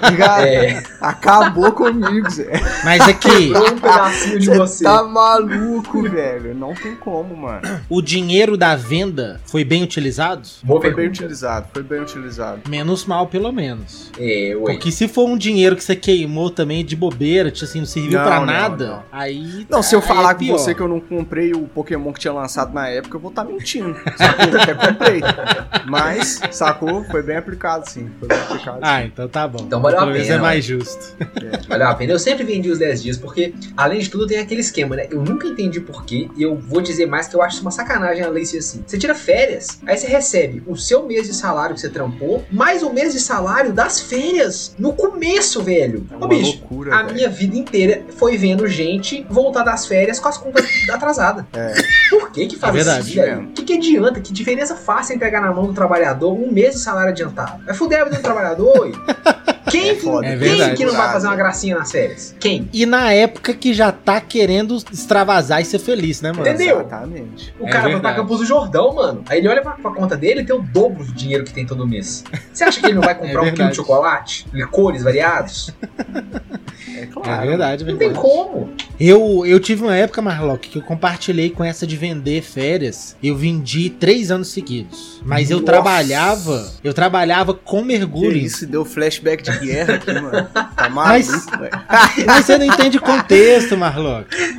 Ligado? 0.10 0.44
É. 0.46 0.84
Acabou 1.02 1.72
comigo, 1.72 2.30
Zé. 2.30 2.52
Mas 2.84 3.02
aqui, 3.02 3.30
Quebrou 3.48 3.72
um 3.74 3.80
pedacinho 3.80 4.40
de 4.40 4.50
você. 4.50 4.84
Tá 4.84 5.04
maluco, 5.04 6.04
velho. 6.04 6.54
Não 6.56 6.74
tem 6.74 6.96
como, 6.96 7.36
mano. 7.36 7.62
o 7.90 8.02
dinheiro 8.02 8.58
da 8.58 8.76
venda 8.76 9.40
foi 9.46 9.64
bem 9.64 9.84
utilizado? 9.84 10.48
Boa 10.64 10.80
Foi 10.82 10.90
bem 10.90 10.96
pergunta. 10.98 11.20
utilizado, 11.24 11.68
foi 11.74 11.84
bem 11.84 12.02
utilizado. 12.02 12.62
Menos 12.70 13.06
mal, 13.06 13.28
pelo 13.28 13.52
menos. 13.52 14.12
É, 14.20 14.54
ué. 14.56 14.74
Porque 14.74 14.92
se 14.92 15.08
for 15.08 15.26
um 15.28 15.38
dinheiro 15.38 15.76
que 15.76 15.84
você 15.84 15.96
queimou 15.96 16.50
também 16.50 16.84
de 16.86 16.96
bobeira, 16.96 17.52
tipo 17.52 17.66
assim, 17.66 17.80
não 17.80 17.86
serviu 17.86 18.18
Não, 18.20 18.26
pra 18.26 18.40
não, 18.40 18.46
nada, 18.46 18.88
não. 18.88 19.04
aí. 19.12 19.66
Não, 19.70 19.82
se 19.84 19.96
eu 19.96 20.00
aí 20.00 20.08
falar 20.08 20.32
é 20.32 20.36
com 20.36 20.46
você 20.48 20.74
que 20.74 20.82
eu 20.82 20.85
não 20.88 21.00
comprei 21.00 21.54
o 21.54 21.62
Pokémon 21.68 22.12
que 22.14 22.20
tinha 22.20 22.34
lançado 22.34 22.74
na 22.74 22.88
época, 22.90 23.18
eu 23.18 23.20
vou 23.22 23.30
estar 23.30 23.44
mentindo. 23.44 23.96
Sacou? 24.18 24.46
Eu 24.46 24.62
até 24.62 24.74
comprei. 24.74 25.22
Mas, 25.88 26.42
sacou? 26.52 27.04
Foi 27.06 27.22
bem 27.22 27.38
aplicado, 27.38 27.90
sim. 27.90 28.10
Foi 28.20 28.28
bem 28.28 28.38
aplicado. 28.38 28.80
Ah, 28.82 29.04
então 29.04 29.28
tá 29.28 29.48
bom. 29.48 29.64
Então 29.64 29.82
valeu 29.82 30.00
a 30.00 30.06
Pelo 30.06 30.18
pena, 30.18 30.36
é 30.36 30.38
mais 30.38 30.66
justo. 30.66 31.16
Valeu 31.68 31.88
a 31.88 31.96
pena. 31.96 32.14
Eu 32.14 32.20
sempre 32.20 32.44
vendi 32.44 32.70
os 32.70 32.80
10 32.80 33.04
dias, 33.04 33.18
porque, 33.18 33.54
além 33.76 34.00
de 34.00 34.10
tudo, 34.10 34.28
tem 34.28 34.40
aquele 34.40 34.62
esquema, 34.62 34.96
né? 34.96 35.08
Eu 35.10 35.22
nunca 35.22 35.48
entendi 35.48 35.80
porquê, 35.80 36.30
e 36.36 36.44
eu 36.44 36.56
vou 36.56 36.82
dizer 36.82 37.06
mais 37.06 37.28
que 37.28 37.36
eu 37.36 37.42
acho 37.42 37.56
isso 37.56 37.62
uma 37.62 37.72
sacanagem 37.72 38.24
a 38.24 38.30
lei 38.30 38.46
ser 38.46 38.60
assim. 38.60 38.84
Você 38.86 38.98
tira 38.98 39.16
férias, 39.16 39.80
aí 39.86 39.98
você 39.98 40.08
recebe 40.08 40.64
o 40.68 40.76
seu 40.76 41.06
mês 41.06 41.28
de 41.28 41.34
salário 41.34 41.76
que 41.76 41.82
você 41.82 41.90
trampou, 41.90 42.44
mais 42.52 42.84
o 42.84 42.92
mês 42.92 43.14
de 43.14 43.20
salário 43.20 43.74
das 43.74 44.00
férias. 44.02 44.76
No 44.78 44.94
começo, 44.94 45.62
velho. 45.64 46.06
É 46.12 46.16
Ô, 46.16 46.18
uma 46.18 46.28
bicho, 46.28 46.60
loucura, 46.60 46.96
a 46.96 47.04
velho. 47.04 47.16
minha 47.16 47.30
vida 47.30 47.56
inteira 47.58 48.04
foi 48.18 48.38
vendo 48.38 48.68
gente 48.68 49.26
voltar 49.30 49.64
das 49.64 49.86
férias 49.86 50.20
com 50.20 50.28
as 50.28 50.38
contas 50.38 50.66
atrasadas. 50.92 51.46
É. 51.54 51.74
Por 52.10 52.32
que 52.32 52.48
que 52.48 52.56
faz 52.58 52.74
É 52.74 52.78
verdade, 52.78 53.08
isso, 53.10 53.20
mesmo. 53.20 53.44
O 53.50 53.52
que, 53.54 53.64
que 53.64 53.74
adianta? 53.74 54.20
Que 54.22 54.32
diferença 54.34 54.76
faz 54.76 55.08
você 55.08 55.16
entregar 55.16 55.42
na 55.42 55.52
mão 55.52 55.68
do 55.68 55.74
trabalhador 55.74 56.34
um 56.34 56.52
mês 56.52 56.76
de 56.76 56.82
salário 56.82 57.10
adiantado? 57.10 57.64
Vai 57.66 57.74
fuder 57.74 58.02
a 58.02 58.04
vida 58.06 58.18
do 58.18 58.22
trabalhador. 58.24 58.92
Quem, 59.70 59.90
É 59.90 59.96
que- 59.96 60.02
foda, 60.02 60.28
É 60.28 60.30
quem 60.38 60.38
verdade. 60.38 60.76
que 60.78 60.86
não 60.86 60.94
vai 60.94 61.12
fazer 61.12 61.26
uma 61.28 61.36
gracinha 61.36 61.78
nas 61.78 61.92
férias? 61.92 62.36
Quem? 62.40 62.70
E 62.72 62.86
na 62.86 63.12
época 63.12 63.52
que 63.54 63.74
já 63.74 63.92
tá 64.06 64.22
querendo 64.22 64.78
extravasar 64.92 65.62
e 65.62 65.66
ser 65.66 65.80
feliz, 65.80 66.22
né, 66.22 66.32
mano? 66.32 66.48
Entendeu? 66.48 66.76
Exatamente. 66.82 67.54
O 67.60 67.66
É 67.68 67.70
cara 67.72 67.84
vai 67.84 67.92
pra 67.92 68.00
verdade. 68.00 68.16
Campos 68.18 68.40
do 68.40 68.46
Jordão, 68.46 68.94
mano. 68.94 69.24
Aí 69.28 69.40
ele 69.40 69.48
olha 69.48 69.62
pra, 69.62 69.72
pra 69.72 69.92
conta 69.92 70.16
dele 70.16 70.42
e 70.42 70.46
tem 70.46 70.56
o 70.56 70.62
dobro 70.62 71.04
do 71.04 71.12
dinheiro 71.12 71.44
que 71.44 71.52
tem 71.52 71.66
todo 71.66 71.88
mês. 71.88 72.24
Você 72.54 72.64
acha 72.64 72.80
que 72.80 72.86
ele 72.86 72.94
não 72.96 73.02
vai 73.02 73.16
comprar 73.18 73.30
um 73.42 73.46
quilo 73.46 73.46
verdade. 73.46 73.70
de 73.72 73.76
chocolate? 73.78 74.46
Licores 74.54 75.02
variados? 75.04 75.74
É 76.96 77.02
É 77.02 77.06
claro. 77.08 77.48
verdade, 77.48 77.84
é 77.84 77.88
Não 77.92 77.98
tem 77.98 78.08
verdade. 78.10 78.20
como. 78.28 78.70
Eu, 79.00 79.46
eu 79.46 79.60
tive 79.60 79.84
uma 79.84 79.96
época, 79.96 80.22
Marlock, 80.22 80.70
que 80.70 80.78
eu 80.78 80.82
compartilhei 80.82 81.50
com 81.50 81.64
essa 81.64 81.86
de 81.86 81.98
vender 81.98 82.42
férias. 82.42 83.18
Eu 83.22 83.36
vendi 83.36 83.90
três 83.90 84.32
anos 84.32 84.50
seguidos. 84.50 85.20
Mas 85.26 85.50
eu 85.52 85.58
Nossa. 85.60 85.66
trabalhava, 85.72 86.72
eu 86.84 86.94
trabalhava 86.94 87.54
com 87.54 87.82
Que 87.82 87.86
mergulho. 87.88 88.38
isso, 88.38 88.66
deu 88.66 88.86
flashback 88.86 89.44
de 89.44 89.58
guerra 89.60 89.96
aqui, 89.96 90.14
mano. 90.14 90.48
Tá 90.54 90.90
Mas- 90.90 91.28
maluco, 91.28 91.58
velho. 91.58 91.72
Mas 92.26 92.46
você 92.46 92.58
não 92.58 92.66
entende 92.66 93.00
contexto, 93.00 93.76
Marlock. 93.76 93.95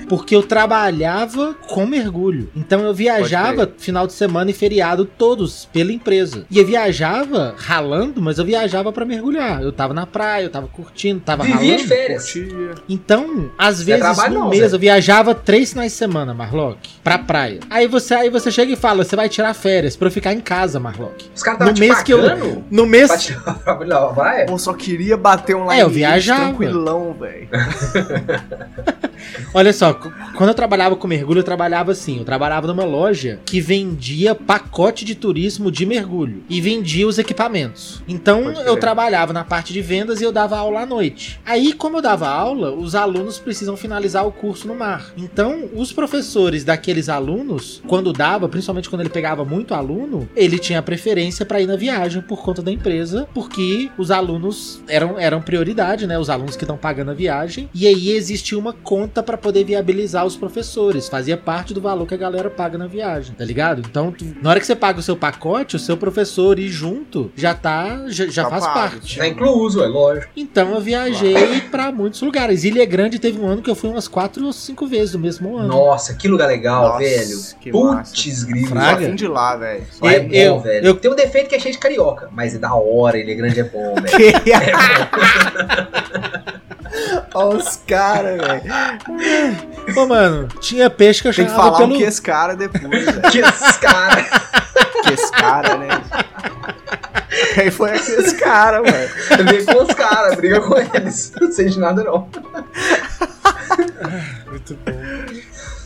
Porque 0.09 0.35
eu 0.35 0.43
trabalhava 0.43 1.55
com 1.69 1.87
mergulho. 1.87 2.49
Então 2.55 2.81
eu 2.83 2.95
viajava 2.95 3.71
final 3.79 4.07
de 4.07 4.13
semana 4.13 4.51
e 4.51 4.55
feriado 4.55 5.05
todos 5.05 5.67
pela 5.73 5.93
empresa. 5.93 6.45
E 6.51 6.59
eu 6.59 6.67
viajava 6.67 7.55
ralando, 7.57 8.21
mas 8.23 8.39
eu 8.39 8.45
viajava 8.45 8.93
pra 8.93 9.05
mergulhar. 9.05 9.63
Eu 9.63 9.73
tava 9.73 9.93
na 9.95 10.07
praia, 10.07 10.45
eu 10.45 10.51
tava 10.51 10.67
curtindo, 10.69 11.21
tava 11.21 11.43
Vivia 11.45 11.57
ralando. 11.61 11.77
de 11.83 11.87
férias. 11.89 12.33
Curtia. 12.33 12.75
Então, 12.89 13.51
às 13.59 13.77
Não 13.79 13.83
é 13.83 13.85
vezes 13.87 14.01
trabalho 14.01 14.35
no 14.35 14.41
não, 14.41 14.49
mês 14.51 14.71
Zé. 14.71 14.77
eu 14.77 14.81
viajava 14.81 15.35
três 15.35 15.71
finais 15.71 15.93
de 15.93 15.99
semana, 15.99 16.33
Marlock, 16.35 16.89
pra 17.03 17.19
praia. 17.19 17.61
Aí 17.71 17.87
você, 17.87 18.15
aí 18.15 18.31
você 18.31 18.51
chega 18.51 18.73
e 18.73 18.77
fala, 18.77 19.05
você 19.05 19.17
vai 19.17 19.29
tirar 19.29 19.53
férias 19.55 19.97
pra 19.97 20.09
eu 20.09 20.13
ficar 20.13 20.33
em 20.33 20.41
casa, 20.41 20.79
Marlock. 20.81 21.27
Os 21.35 21.43
caras 21.43 21.61
estavam 21.61 21.75
No 21.75 21.79
mês 21.81 22.03
que 22.03 22.13
eu- 22.13 22.63
No 22.71 22.87
mês. 22.87 23.33
pra 23.65 23.75
praia? 24.15 24.47
Pô, 24.47 24.59
só 24.59 24.73
queria 24.73 25.17
bater 25.17 25.57
um 25.57 25.71
É, 25.71 25.83
eu 25.83 25.89
viajava. 25.89 26.45
tranquilão, 26.49 27.15
velho. 27.19 27.49
Olha 29.55 29.73
só, 29.73 29.95
quando 29.95 30.51
eu 30.51 30.55
trabalhava 30.55 30.97
com 30.97 31.07
mergulho, 31.07 31.41
eu 31.41 31.45
trabalhava 31.45 31.93
assim. 31.93 32.19
Eu 32.19 32.25
trabalhava 32.25 32.67
numa 32.67 32.85
loja 32.85 33.41
que 33.45 33.61
vendia 33.61 34.35
pacote 34.35 35.05
de 35.05 35.15
turismo 35.15 35.71
de 35.71 35.87
mergulho 35.87 36.43
e 36.49 36.61
vendia 36.61 37.07
os 37.07 37.19
equipamentos. 37.19 38.03
Então 38.09 38.51
eu 38.63 38.77
trabalhava 38.77 39.33
na 39.33 39.45
parte 39.45 39.73
de 39.73 39.81
vendas 39.81 40.21
e 40.21 40.25
eu 40.25 40.33
dava 40.33 40.57
aula 40.57 40.81
à 40.81 40.87
noite. 40.87 41.41
Aí, 41.45 41.73
como 41.73 41.99
eu 41.99 42.03
dava 42.03 42.29
aula, 42.29 42.71
os 42.73 42.95
alunos 42.95 43.39
precisam 43.39 43.77
finalizar 43.77 44.27
o 44.27 44.33
curso 44.33 44.67
no 44.67 44.75
mar. 44.75 45.13
Então, 45.17 45.69
os 45.75 45.93
professores 45.93 46.65
daqueles 46.65 47.09
alunos, 47.09 47.83
quando 47.87 48.13
dava, 48.13 48.49
principalmente 48.49 48.89
quando 48.89 49.01
ele 49.01 49.11
pegava 49.11 49.45
muito 49.45 49.75
aluno, 49.75 50.29
ele 50.37 50.59
tinha 50.59 50.83
preferência 50.83 51.45
para 51.45 51.61
ir 51.61 51.67
na 51.67 51.77
viagem 51.77 52.23
por 52.23 52.43
conta 52.43 52.63
da 52.63 52.71
empresa, 52.71 53.29
porque 53.35 53.91
os 53.97 54.11
alunos 54.11 54.83
eram, 54.89 55.19
eram 55.19 55.41
prioridade, 55.41 56.07
né? 56.07 56.19
Os 56.19 56.31
alunos 56.31 56.57
que 56.57 56.65
estão 56.65 56.77
pagando 56.77 57.11
a 57.11 57.15
viagem. 57.15 57.69
E 57.75 57.87
aí 57.87 58.11
existia 58.11 58.59
uma 58.59 58.73
conta 58.73 59.16
para 59.23 59.37
poder 59.37 59.65
viabilizar 59.65 60.25
os 60.27 60.37
professores. 60.37 61.09
Fazia 61.09 61.37
parte 61.37 61.73
do 61.75 61.81
valor 61.81 62.07
que 62.07 62.15
a 62.15 62.19
galera 62.19 62.51
paga 62.51 62.77
na 62.79 62.87
viagem, 62.87 63.35
tá 63.35 63.45
ligado? 63.45 63.83
Então, 63.89 64.11
tu- 64.13 64.25
na 64.43 64.51
hora 64.51 64.61
que 64.61 64.67
você 64.67 64.77
paga 64.77 64.99
o 64.99 65.03
seu 65.03 65.17
pacote, 65.17 65.77
o 65.77 65.79
seu 65.79 65.97
professor 65.97 66.59
ir 66.59 66.69
junto 66.69 67.31
já 67.37 67.55
tá, 67.55 68.05
já, 68.09 68.27
já 68.27 68.45
Tá 68.45 68.51
faz 68.51 68.67
pago. 68.67 68.79
parte. 68.91 69.19
Tá 69.19 69.27
incluso, 69.27 69.83
é 69.83 69.87
lógico. 69.87 70.31
Então 70.37 70.75
eu 70.75 70.81
viajei 70.81 71.61
pra 71.71 71.91
muitos 71.93 72.21
lugares. 72.23 72.65
Ilha 72.65 72.85
Grande 72.85 73.19
teve 73.19 73.39
um 73.41 73.47
ano 73.47 73.63
que 73.63 73.71
eu 73.71 73.75
fui 73.75 73.91
umas 73.91 74.09
quatro 74.09 74.45
ou 74.47 74.53
cinco 74.53 74.87
vezes 74.87 75.15
no 75.15 75.21
mesmo 75.21 75.57
ano. 75.57 75.69
Nossa, 75.69 76.15
que 76.15 76.29
lugar 76.29 76.47
legal, 76.47 76.89
Nossa, 76.89 76.99
velho. 76.99 77.39
Putz, 77.73 78.45
grilo. 78.45 78.69
Fraga. 78.69 79.15
De 79.15 79.27
lá, 79.29 79.57
velho. 79.57 79.85
Só 79.91 80.09
é 80.09 80.17
Eu- 80.19 80.23
bom, 80.25 80.35
eu- 80.35 80.61
velho. 80.61 80.87
eu- 80.87 80.97
Tem 80.97 81.11
um 81.11 81.15
defeito 81.15 81.49
que 81.49 81.55
é 81.55 81.59
cheio 81.59 81.75
de 81.75 81.81
carioca, 81.81 82.29
mas 82.33 82.55
é 82.55 82.59
da 82.59 82.75
hora, 82.75 83.19
ele 83.19 83.33
é 83.33 83.35
grande, 83.35 83.61
é 83.61 83.65
bom, 83.65 83.95
velho. 84.03 84.07
Olha 87.35 87.57
os 87.59 87.77
caras, 87.87 88.41
velho. 88.41 88.63
Ô, 89.97 90.07
mano, 90.07 90.49
tinha 90.61 90.89
peixe 90.91 91.23
que 91.23 91.29
eu 91.29 91.35
Tem 91.35 91.47
que 91.47 91.53
falar 91.53 91.79
pelo. 91.79 91.95
o 91.95 91.97
que 91.97 92.03
esse 92.05 92.23
cara 92.23 92.55
depois, 92.57 93.05
velho. 93.05 93.23
Que 93.31 93.39
esses 93.41 93.77
caras. 93.77 94.27
Que 95.03 95.13
esse 95.13 95.31
cara, 95.33 95.77
né? 95.77 95.89
Quem 97.55 97.71
foi 97.71 97.91
aquele 97.91 98.33
cara, 98.35 98.83
velho? 98.83 99.11
Vem 99.51 99.65
com 99.65 99.83
os 99.83 99.95
caras, 99.95 100.35
briga 100.37 100.61
com 100.61 100.75
eles. 100.79 101.33
Não 101.41 101.53
sei 101.53 101.67
de 101.67 101.79
nada, 101.79 102.03
não. 102.03 102.29
Muito 104.47 104.75
bom. 104.85 104.93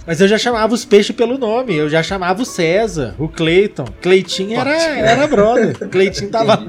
Mas 0.07 0.21
eu 0.21 0.27
já 0.27 0.39
chamava 0.39 0.75
os 0.75 0.85
peixes 0.85 1.15
pelo 1.15 1.39
nome. 1.39 1.77
Eu 1.77 1.89
já 1.89 2.03
chamava 2.03 2.43
o 2.43 2.47
César, 2.47 3.15
o 3.19 3.29
Cleiton. 3.29 3.85
Cleitinho 4.01 4.59
era, 4.59 4.73
era 4.75 5.27
brother. 5.27 5.77
Cleitinho 5.89 6.31
tava. 6.31 6.65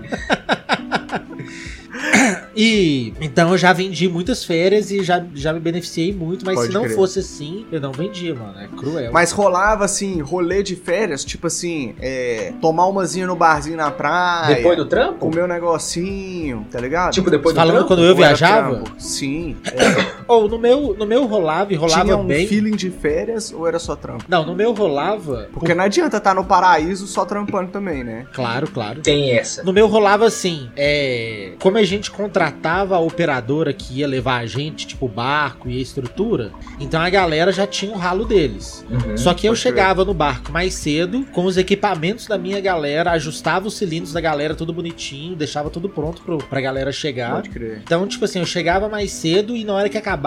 E 2.55 3.13
então 3.21 3.51
eu 3.51 3.57
já 3.57 3.71
vendi 3.73 4.07
muitas 4.09 4.43
férias 4.43 4.91
e 4.91 5.03
já, 5.03 5.23
já 5.33 5.53
me 5.53 5.59
beneficiei 5.59 6.13
muito, 6.13 6.45
mas 6.45 6.55
Pode 6.55 6.67
se 6.67 6.73
não 6.73 6.83
crer. 6.83 6.95
fosse 6.95 7.19
assim, 7.19 7.65
eu 7.71 7.79
não 7.79 7.91
vendia, 7.91 8.33
mano. 8.35 8.59
É 8.59 8.67
cruel. 8.67 9.11
Mas 9.11 9.31
rolava 9.31 9.85
assim, 9.85 10.21
rolê 10.21 10.61
de 10.63 10.75
férias, 10.75 11.23
tipo 11.23 11.47
assim, 11.47 11.95
é, 11.99 12.53
tomar 12.61 12.87
umazinha 12.87 13.25
no 13.27 13.35
barzinho 13.35 13.77
na 13.77 13.89
praia. 13.91 14.55
Depois 14.55 14.77
do 14.77 14.85
trampo? 14.85 15.19
Comer 15.19 15.43
um 15.43 15.47
negocinho, 15.47 16.65
tá 16.71 16.79
ligado? 16.79 17.13
Tipo, 17.13 17.29
depois 17.29 17.53
do 17.53 17.57
Falando 17.57 17.75
trampo? 17.75 17.87
quando 17.87 18.03
eu 18.03 18.09
Ou 18.09 18.15
viajava? 18.15 18.83
Sim. 18.97 19.55
É, 19.65 20.20
Ou 20.31 20.47
no 20.47 20.57
meu, 20.57 20.95
no 20.97 21.05
meu 21.05 21.25
rolava 21.25 21.73
e 21.73 21.75
rolava 21.75 22.05
tinha 22.05 22.17
um 22.17 22.25
bem. 22.25 22.47
feeling 22.47 22.75
de 22.75 22.89
férias 22.89 23.51
ou 23.51 23.67
era 23.67 23.77
só 23.79 23.97
trampo? 23.97 24.23
Não, 24.29 24.45
no 24.45 24.55
meu 24.55 24.71
rolava. 24.71 25.49
Porque 25.51 25.73
não 25.73 25.83
adianta 25.83 26.15
estar 26.15 26.33
no 26.33 26.45
paraíso 26.45 27.05
só 27.05 27.25
trampando 27.25 27.69
também, 27.69 28.01
né? 28.01 28.25
Claro, 28.31 28.69
claro. 28.71 29.01
Tem 29.01 29.31
essa. 29.31 29.61
No 29.63 29.73
meu 29.73 29.87
rolava 29.87 30.25
assim, 30.25 30.69
é. 30.77 31.51
Como 31.59 31.77
a 31.77 31.83
gente 31.83 32.09
contratava 32.09 32.95
a 32.95 32.99
operadora 32.99 33.73
que 33.73 33.99
ia 33.99 34.07
levar 34.07 34.37
a 34.37 34.45
gente, 34.45 34.87
tipo 34.87 35.07
barco 35.07 35.67
e 35.67 35.77
a 35.77 35.81
estrutura, 35.81 36.51
então 36.79 37.01
a 37.01 37.09
galera 37.09 37.51
já 37.51 37.67
tinha 37.67 37.93
o 37.93 37.97
ralo 37.97 38.23
deles. 38.23 38.85
Uhum. 38.89 39.17
Só 39.17 39.33
que 39.33 39.47
eu 39.47 39.55
chegava 39.55 40.05
no 40.05 40.13
barco 40.13 40.49
mais 40.49 40.73
cedo, 40.75 41.25
com 41.33 41.43
os 41.43 41.57
equipamentos 41.57 42.25
da 42.25 42.37
minha 42.37 42.61
galera, 42.61 43.11
ajustava 43.11 43.67
os 43.67 43.75
cilindros 43.75 44.13
da 44.13 44.21
galera 44.21 44.55
tudo 44.55 44.71
bonitinho, 44.71 45.35
deixava 45.35 45.69
tudo 45.69 45.89
pronto 45.89 46.21
pro, 46.21 46.37
pra 46.37 46.61
galera 46.61 46.91
chegar. 46.91 47.35
Pode 47.35 47.49
crer. 47.49 47.81
Então, 47.83 48.07
tipo 48.07 48.23
assim, 48.23 48.39
eu 48.39 48.45
chegava 48.45 48.87
mais 48.87 49.11
cedo 49.11 49.55
e 49.55 49.65
na 49.65 49.73
hora 49.73 49.89
que 49.89 49.97
acabava, 49.97 50.20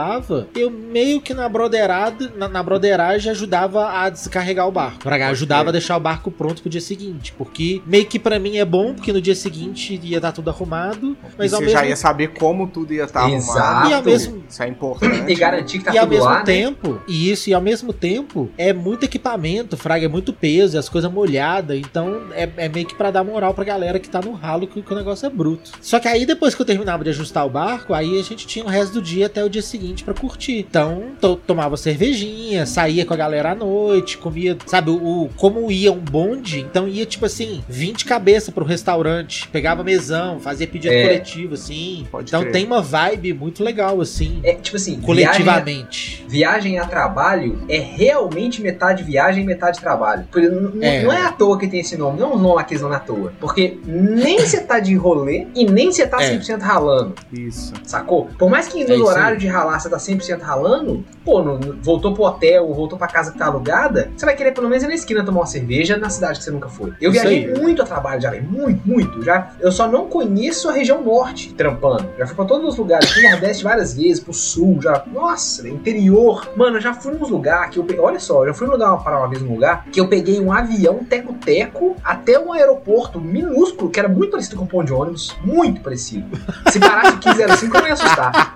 eu 0.54 0.70
meio 0.70 1.20
que 1.20 1.33
na 1.35 1.48
broderada, 1.48 2.33
na, 2.37 2.48
na 2.48 2.62
broderagem 2.62 3.30
ajudava 3.30 3.90
a 3.90 4.11
descarregar 4.11 4.66
o 4.68 4.72
barco. 4.72 4.98
Pra, 5.00 5.28
ajudava 5.28 5.68
a 5.70 5.72
deixar 5.72 5.96
o 5.96 6.00
barco 6.00 6.30
pronto 6.30 6.61
pro 6.62 6.70
dia 6.70 6.80
seguinte. 6.80 7.33
Porque 7.37 7.83
meio 7.87 8.07
que 8.07 8.18
pra 8.18 8.38
mim 8.38 8.57
é 8.57 8.64
bom, 8.64 8.94
porque 8.94 9.12
no 9.12 9.20
dia 9.20 9.35
seguinte 9.35 9.98
ia 10.02 10.16
estar 10.18 10.33
tudo 10.33 10.50
arrumado. 10.50 11.16
Mas 11.38 11.52
e 11.52 11.54
ao 11.54 11.61
você 11.61 11.66
mesmo 11.66 11.80
já 11.80 11.87
ia 11.87 11.96
saber 11.96 12.28
como 12.28 12.66
tudo 12.66 12.92
ia 12.92 13.04
estar 13.04 13.30
Exato. 13.30 13.59
arrumado. 13.59 13.90
E 13.90 13.94
ao 13.94 14.02
mesmo- 14.02 14.44
Isso 14.48 14.62
é 14.62 14.68
importante. 14.68 15.33
E 15.33 15.35
garantir 15.35 15.78
que 15.78 15.85
tá 15.85 15.94
e 15.94 15.98
ao 15.98 16.07
mesmo 16.07 16.24
lá, 16.24 16.38
né? 16.38 16.44
tempo, 16.44 17.00
e 17.09 17.30
isso, 17.30 17.50
e 17.50 17.54
ao 17.54 17.61
mesmo 17.61 17.92
tempo, 17.92 18.50
é 18.59 18.72
muito 18.72 19.04
equipamento, 19.04 19.76
fraga, 19.76 20.07
é 20.07 20.09
muito 20.09 20.33
peso, 20.33 20.76
e 20.76 20.78
as 20.78 20.88
coisas 20.88 21.11
molhadas, 21.11 21.78
então 21.78 22.22
é, 22.33 22.48
é 22.57 22.68
meio 22.68 22.87
que 22.87 22.94
pra 22.94 23.11
dar 23.11 23.24
moral 23.24 23.54
pra 23.54 23.64
galera 23.64 23.98
que 23.98 24.09
tá 24.09 24.20
no 24.20 24.33
ralo 24.33 24.66
que, 24.66 24.80
que 24.83 24.92
o 24.92 24.96
negócio 24.96 25.26
é 25.26 25.30
bruto. 25.30 25.70
Só 25.80 25.98
que 25.98 26.09
aí 26.09 26.26
depois 26.26 26.54
que 26.54 26.62
eu 26.62 26.66
terminava 26.66 27.04
de 27.04 27.11
ajustar 27.11 27.46
o 27.46 27.50
barco, 27.50 27.94
aí 27.94 28.18
a 28.18 28.22
gente 28.22 28.46
tinha 28.46 28.64
o 28.64 28.68
resto 28.68 28.94
do 28.94 29.02
dia 29.02 29.26
até 29.26 29.42
o 29.44 29.48
dia 29.48 29.62
seguinte 29.62 29.73
pra 30.04 30.14
curtir. 30.14 30.58
Então, 30.68 31.04
to 31.20 31.37
tomava 31.37 31.76
cervejinha, 31.76 32.66
saía 32.66 33.04
com 33.04 33.14
a 33.14 33.16
galera 33.16 33.52
à 33.52 33.54
noite, 33.54 34.18
comia, 34.18 34.56
sabe, 34.66 34.90
o, 34.90 35.28
como 35.37 35.70
ia 35.70 35.92
um 35.92 35.98
bonde, 35.98 36.60
então 36.60 36.87
ia 36.88 37.04
tipo 37.06 37.26
assim, 37.26 37.62
20 37.68 38.04
cabeças 38.04 38.52
pro 38.52 38.64
restaurante, 38.64 39.48
pegava 39.48 39.82
mesão, 39.82 40.38
fazia 40.40 40.66
pedido 40.66 40.92
É. 40.94 41.02
coletivo, 41.02 41.54
assim. 41.54 42.06
Pode 42.10 42.28
então 42.30 42.40
crer. 42.42 42.52
tem 42.52 42.66
uma 42.66 42.80
vibe 42.82 43.32
muito 43.34 43.62
legal, 43.64 44.00
assim, 44.00 44.40
É, 44.44 44.54
tipo 44.54 44.76
assim, 44.76 44.92
viagem, 44.92 45.06
coletivamente. 45.06 46.24
viagem 46.28 46.78
a 46.78 46.84
trabalho 46.87 47.60
é 47.68 47.78
realmente 47.78 48.62
metade 48.62 49.02
viagem 49.02 49.42
e 49.42 49.46
metade 49.46 49.80
trabalho. 49.80 50.26
Por- 50.30 50.42
n- 50.42 50.70
n- 50.76 50.84
É. 50.84 51.02
Não 51.02 51.12
é 51.12 51.22
à 51.22 51.32
toa 51.32 51.58
que 51.58 51.66
tem 51.66 51.80
esse 51.80 51.96
nome, 51.96 52.18
não 52.20 52.32
é 52.32 52.34
um 52.34 52.38
nome 52.38 52.60
aqui 52.60 52.78
não 52.78 52.92
é 52.92 52.96
à 52.96 53.00
toa. 53.00 53.32
Porque 53.40 53.78
nem 53.87 54.38
você 54.40 54.60
tá 54.60 54.78
de 54.78 54.94
rolê 54.94 55.46
e 55.54 55.64
nem 55.64 55.90
você 55.92 56.06
tá 56.06 56.22
É. 56.22 56.30
100% 56.30 56.60
ralando. 56.60 57.14
Isso. 57.32 57.72
Sacou? 57.84 58.28
Por 58.38 58.50
mais 58.50 58.68
que 58.68 58.82
É 58.82 58.87
no 58.87 58.94
isso 58.94 59.04
horário 59.04 59.38
de 59.38 59.46
ralar 59.46 59.63
você 59.72 59.88
tá 59.88 59.96
100% 59.96 60.40
ralando, 60.40 61.05
pô, 61.24 61.42
no- 61.42 61.77
voltou 61.83 62.12
pro 62.14 62.24
hotel, 62.24 62.72
voltou 62.72 62.98
pra 62.98 63.07
casa 63.09 63.33
que 63.33 63.38
tá 63.38 63.46
alugada, 63.46 64.11
você 64.16 64.24
vai 64.27 64.35
querer 64.37 64.53
pelo 64.53 64.68
menos 64.68 64.85
ir 64.85 64.88
na 64.88 64.94
esquina 64.94 65.24
tomar 65.24 65.40
uma 65.40 65.46
cerveja 65.46 65.96
na 65.96 66.09
cidade 66.11 66.38
que 66.38 66.44
você 66.44 66.50
nunca 66.50 66.68
foi. 66.68 66.92
Eu 67.00 67.11
viajei 67.11 67.53
muito 67.55 67.83
a 67.83 67.85
trabalho 67.85 68.20
já, 68.20 68.31
velho, 68.31 68.44
muito, 68.44 68.87
muito. 68.88 69.22
Já, 69.22 69.50
eu 69.61 69.72
só 69.72 69.88
não 69.88 70.07
conheço 70.07 70.68
a 70.68 70.72
região 70.72 71.03
norte 71.03 71.53
trampando. 71.55 72.09
Já 72.18 72.27
fui 72.27 72.37
pra 72.37 72.44
todos 72.44 72.68
os 72.68 72.77
lugares, 72.77 73.14
no 73.16 73.31
Nordeste 73.31 73.64
várias 73.64 73.94
vezes, 73.94 74.20
pro 74.20 74.33
Sul, 74.35 74.79
já. 74.83 75.03
Nossa, 75.12 75.68
interior. 75.68 76.48
Mano, 76.57 76.77
eu 76.77 76.81
já 76.81 76.92
fui 76.94 77.14
nos 77.14 77.31
lugares 77.31 77.70
que 77.72 77.79
eu. 77.79 77.87
Olha 78.03 78.18
só, 78.20 78.42
eu 78.42 78.48
já 78.48 78.55
fui 78.55 78.66
lugar, 78.66 78.96
parar 79.03 79.18
uma 79.20 79.29
vez 79.29 79.40
num 79.42 79.53
lugar 79.55 79.85
que 79.92 80.00
eu 80.00 80.09
peguei 80.09 80.40
um 80.40 80.53
avião 80.53 81.05
teco-teco 81.05 81.96
até 82.05 82.38
um 82.38 82.53
aeroporto 82.53 83.20
minúsculo, 83.20 83.90
que 83.90 83.98
era 83.98 84.09
muito 84.09 84.31
parecido 84.31 84.57
com 84.57 84.64
um 84.64 84.66
ponto 84.66 84.87
de 84.87 84.92
ônibus. 84.92 85.37
Muito 85.44 85.81
parecido. 85.81 86.24
Se 86.70 86.79
parasse 86.81 87.12
1505, 87.12 87.77
eu 87.77 87.81
não 87.81 87.87
ia 87.88 87.94
assustar. 87.94 88.55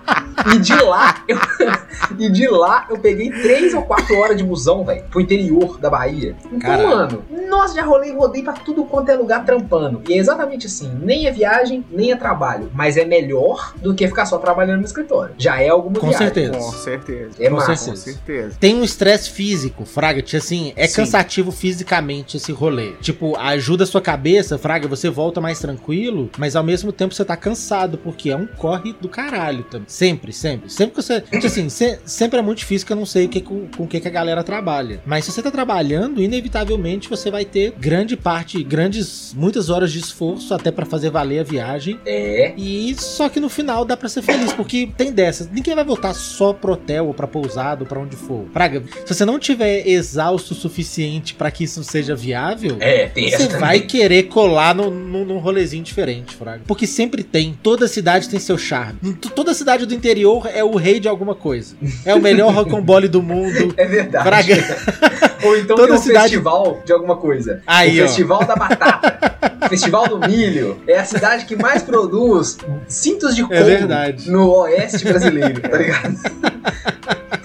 E 0.54 0.58
de 0.58 0.74
lá, 0.82 0.97
eu, 1.26 1.38
e 2.18 2.30
de 2.30 2.48
lá 2.48 2.86
eu 2.90 2.98
peguei 2.98 3.30
três 3.30 3.74
ou 3.74 3.82
quatro 3.82 4.16
horas 4.16 4.36
de 4.36 4.44
busão, 4.44 4.84
velho, 4.84 5.04
pro 5.10 5.20
interior 5.20 5.78
da 5.78 5.90
Bahia. 5.90 6.34
Então, 6.46 6.58
Caralho. 6.58 6.88
mano, 6.88 7.24
nossa, 7.48 7.74
já 7.74 7.82
rolei, 7.84 8.14
rodei 8.14 8.42
pra 8.42 8.52
tudo 8.54 8.84
quanto 8.84 9.10
é 9.10 9.14
lugar 9.14 9.44
trampando. 9.44 10.02
E 10.08 10.14
é 10.14 10.18
exatamente 10.18 10.66
assim, 10.66 10.90
nem 11.02 11.26
é 11.26 11.30
viagem, 11.32 11.84
nem 11.90 12.12
é 12.12 12.16
trabalho. 12.16 12.70
Mas 12.74 12.96
é 12.96 13.04
melhor 13.04 13.74
do 13.76 13.94
que 13.94 14.06
ficar 14.06 14.26
só 14.26 14.38
trabalhando 14.38 14.80
no 14.80 14.86
escritório. 14.86 15.34
Já 15.38 15.60
é 15.60 15.68
alguma 15.68 15.98
Com 15.98 16.08
viagem. 16.08 16.26
certeza. 16.26 16.52
Com 16.58 16.72
certeza. 16.72 17.30
É 17.38 17.48
Com 17.48 17.56
massa. 17.56 17.68
Com 17.68 17.76
certeza. 17.76 18.02
certeza. 18.02 18.56
Tem 18.60 18.74
um 18.76 18.84
estresse 18.84 19.30
físico, 19.30 19.84
Fraga, 19.84 20.22
tipo 20.22 20.36
assim, 20.36 20.72
é 20.76 20.86
Sim. 20.86 20.96
cansativo 20.96 21.50
fisicamente 21.52 22.36
esse 22.36 22.52
rolê. 22.52 22.92
Tipo, 23.00 23.36
ajuda 23.36 23.84
a 23.84 23.86
sua 23.86 24.00
cabeça, 24.00 24.58
Fraga, 24.58 24.86
você 24.88 25.08
volta 25.10 25.40
mais 25.40 25.58
tranquilo, 25.58 26.30
mas 26.38 26.56
ao 26.56 26.62
mesmo 26.64 26.92
tempo 26.92 27.14
você 27.14 27.24
tá 27.24 27.36
cansado, 27.36 27.98
porque 27.98 28.30
é 28.30 28.36
um 28.36 28.46
corre 28.46 28.92
do 29.00 29.08
caralho 29.08 29.64
também. 29.64 29.88
Sempre, 29.88 30.32
sempre. 30.32 30.70
Sempre 30.70 30.87
que 30.90 30.96
você. 30.96 31.20
Tipo 31.20 31.46
assim, 31.46 31.68
se- 31.68 31.98
sempre 32.04 32.38
é 32.38 32.42
muito 32.42 32.58
difícil 32.58 32.86
que 32.86 32.92
eu 32.92 32.96
não 32.96 33.06
sei 33.06 33.28
que, 33.28 33.40
com, 33.40 33.66
com 33.68 33.84
o 33.84 33.86
que, 33.86 34.00
que 34.00 34.08
a 34.08 34.10
galera 34.10 34.42
trabalha. 34.42 35.00
Mas 35.06 35.24
se 35.24 35.32
você 35.32 35.42
tá 35.42 35.50
trabalhando, 35.50 36.20
inevitavelmente 36.22 37.08
você 37.08 37.30
vai 37.30 37.44
ter 37.44 37.72
grande 37.78 38.16
parte, 38.16 38.62
grandes, 38.62 39.34
muitas 39.36 39.68
horas 39.70 39.92
de 39.92 39.98
esforço 39.98 40.52
até 40.54 40.70
pra 40.70 40.86
fazer 40.86 41.10
valer 41.10 41.40
a 41.40 41.42
viagem. 41.44 41.98
É. 42.06 42.52
E 42.56 42.94
só 42.98 43.28
que 43.28 43.40
no 43.40 43.48
final 43.48 43.84
dá 43.84 43.96
pra 43.96 44.08
ser 44.08 44.22
feliz, 44.22 44.52
porque 44.52 44.88
tem 44.96 45.12
dessas. 45.12 45.50
Ninguém 45.50 45.74
vai 45.74 45.84
voltar 45.84 46.14
só 46.14 46.52
pro 46.52 46.72
hotel 46.72 47.06
ou 47.06 47.14
pra 47.14 47.26
pousada 47.26 47.82
ou 47.82 47.86
pra 47.86 48.00
onde 48.00 48.16
for. 48.16 48.44
Praga, 48.52 48.82
se 49.04 49.14
você 49.14 49.24
não 49.24 49.38
tiver 49.38 49.86
exausto 49.86 50.52
o 50.52 50.56
suficiente 50.56 51.34
pra 51.34 51.50
que 51.50 51.64
isso 51.64 51.82
seja 51.84 52.14
viável, 52.14 52.76
É, 52.80 53.08
você 53.14 53.48
vai 53.48 53.80
querer 53.80 54.24
colar 54.24 54.74
no, 54.74 54.90
no, 54.90 55.24
num 55.24 55.38
rolezinho 55.38 55.82
diferente, 55.82 56.34
Fraga. 56.34 56.62
Porque 56.66 56.86
sempre 56.86 57.22
tem. 57.22 57.58
Toda 57.62 57.86
cidade 57.88 58.28
tem 58.28 58.38
seu 58.40 58.56
charme. 58.58 58.98
Toda 59.34 59.54
cidade 59.54 59.86
do 59.86 59.94
interior 59.94 60.48
é 60.52 60.62
o 60.64 60.76
rei 60.78 60.98
de 60.98 61.06
alguma 61.08 61.34
coisa. 61.34 61.74
É 62.04 62.14
o 62.14 62.20
melhor 62.20 62.54
rocambole 62.54 63.08
do 63.08 63.22
mundo. 63.22 63.74
É 63.76 63.84
verdade. 63.86 64.52
Ou 65.44 65.56
então 65.56 65.76
Toda 65.76 65.88
tem 65.88 65.96
um 65.96 66.02
cidade- 66.02 66.22
festival 66.30 66.80
de 66.84 66.92
alguma 66.92 67.16
coisa. 67.16 67.62
Aí, 67.66 68.00
o 68.00 68.04
ó. 68.04 68.06
Festival 68.08 68.44
da 68.44 68.56
Batata. 68.56 69.36
Festival 69.68 70.08
do 70.08 70.18
Milho. 70.28 70.80
É 70.86 70.98
a 70.98 71.04
cidade 71.04 71.44
que 71.44 71.54
mais 71.54 71.82
produz 71.82 72.56
cintos 72.88 73.36
de 73.36 73.42
couro 73.42 73.54
É 73.54 74.14
no 74.26 74.50
oeste 74.50 75.04
brasileiro, 75.04 75.60
tá 75.60 75.76
ligado? 75.76 76.16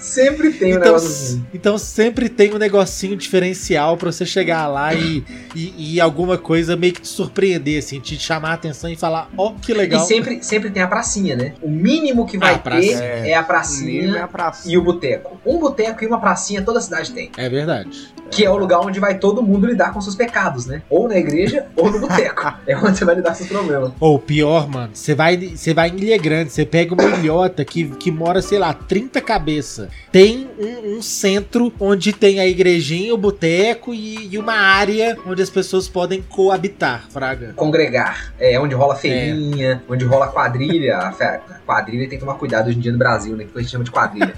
Sempre 0.04 0.52
tem 0.52 0.74
um 0.74 0.76
Então, 0.76 0.84
negócio 0.92 1.08
assim. 1.08 1.44
então 1.54 1.78
sempre 1.78 2.28
tem 2.28 2.52
um 2.54 2.58
negocinho 2.58 3.16
diferencial 3.16 3.96
pra 3.96 4.12
você 4.12 4.26
chegar 4.26 4.66
lá 4.68 4.92
e, 4.94 5.24
e, 5.54 5.94
e 5.94 6.00
alguma 6.00 6.36
coisa 6.36 6.76
meio 6.76 6.92
que 6.92 7.00
te 7.00 7.08
surpreender, 7.08 7.78
assim, 7.78 7.98
te 8.00 8.18
chamar 8.18 8.50
a 8.50 8.54
atenção 8.54 8.90
e 8.90 8.96
falar, 8.96 9.30
ó, 9.36 9.52
que 9.60 9.72
E 9.72 9.74
legal. 9.74 10.04
sempre, 10.04 10.42
sempre 10.42 10.68
tem 10.70 10.82
a 10.82 10.86
pracinha, 10.86 11.34
né? 11.36 11.54
O 11.62 11.70
mínimo 11.70 12.26
que 12.26 12.36
vai 12.36 12.50
Ah, 12.52 12.56
a 12.56 12.58
ter 12.58 12.62
pracinha. 12.62 12.98
é 12.98 13.34
a 13.34 13.40
O 13.40 13.44
mínimo 13.44 13.44
é 13.44 13.46
pracinha 13.46 14.24
a 14.24 14.28
praça. 14.28 14.70
e 14.70 14.76
o 14.78 14.82
boteco. 14.82 15.40
Um 15.46 15.58
boteco 15.58 16.04
e 16.04 16.06
uma 16.06 16.20
pracinha 16.20 16.60
toda 16.62 16.80
cidade 16.80 17.10
tem. 17.12 17.30
É 17.36 17.48
verdade. 17.48 18.12
Que 18.30 18.44
é 18.44 18.50
o 18.50 18.56
lugar 18.56 18.80
onde 18.80 18.98
vai 19.00 19.18
todo 19.18 19.42
mundo 19.42 19.66
lidar 19.66 19.92
com 19.92 20.00
seus 20.00 20.14
pecados, 20.16 20.66
né? 20.66 20.82
Ou 20.90 21.08
na 21.08 21.16
igreja 21.16 21.66
ou 21.76 21.90
no 21.90 22.00
boteco. 22.00 22.52
é 22.66 22.76
onde 22.76 22.98
você 22.98 23.04
vai 23.04 23.14
lidar 23.14 23.30
com 23.30 23.36
seus 23.36 23.48
problemas. 23.48 23.92
Ou 24.00 24.18
pior, 24.18 24.68
mano, 24.68 24.90
você 24.92 25.14
vai, 25.14 25.36
você 25.36 25.72
vai 25.72 25.88
em 25.90 25.96
Ilha 25.98 26.18
Grande, 26.18 26.50
você 26.52 26.64
pega 26.66 26.92
uma 26.94 27.04
ilhota 27.04 27.64
que, 27.64 27.84
que 27.96 28.10
mora, 28.10 28.42
sei 28.42 28.58
lá, 28.58 28.72
30 28.74 29.20
cabeças. 29.20 29.88
Tem 30.14 30.48
um, 30.56 30.96
um 30.96 31.02
centro 31.02 31.72
onde 31.80 32.12
tem 32.12 32.38
a 32.38 32.46
igrejinha, 32.46 33.12
o 33.12 33.18
boteco 33.18 33.92
e, 33.92 34.28
e 34.32 34.38
uma 34.38 34.54
área 34.54 35.18
onde 35.26 35.42
as 35.42 35.50
pessoas 35.50 35.88
podem 35.88 36.22
coabitar, 36.22 37.06
Fraga. 37.10 37.52
Congregar. 37.56 38.32
É 38.38 38.56
onde 38.60 38.76
rola 38.76 38.94
feirinha, 38.94 39.82
onde 39.88 40.04
rola 40.04 40.28
quadrilha. 40.28 40.98
A 40.98 41.38
quadrilha 41.66 42.08
tem 42.08 42.16
que 42.16 42.24
tomar 42.24 42.34
cuidado 42.34 42.68
hoje 42.68 42.78
em 42.78 42.80
dia 42.80 42.92
no 42.92 42.98
Brasil, 42.98 43.34
né? 43.36 43.44
Que 43.44 43.58
a 43.58 43.60
gente 43.60 43.72
chama 43.72 43.82
de 43.82 43.90
quadrilha. 43.90 44.32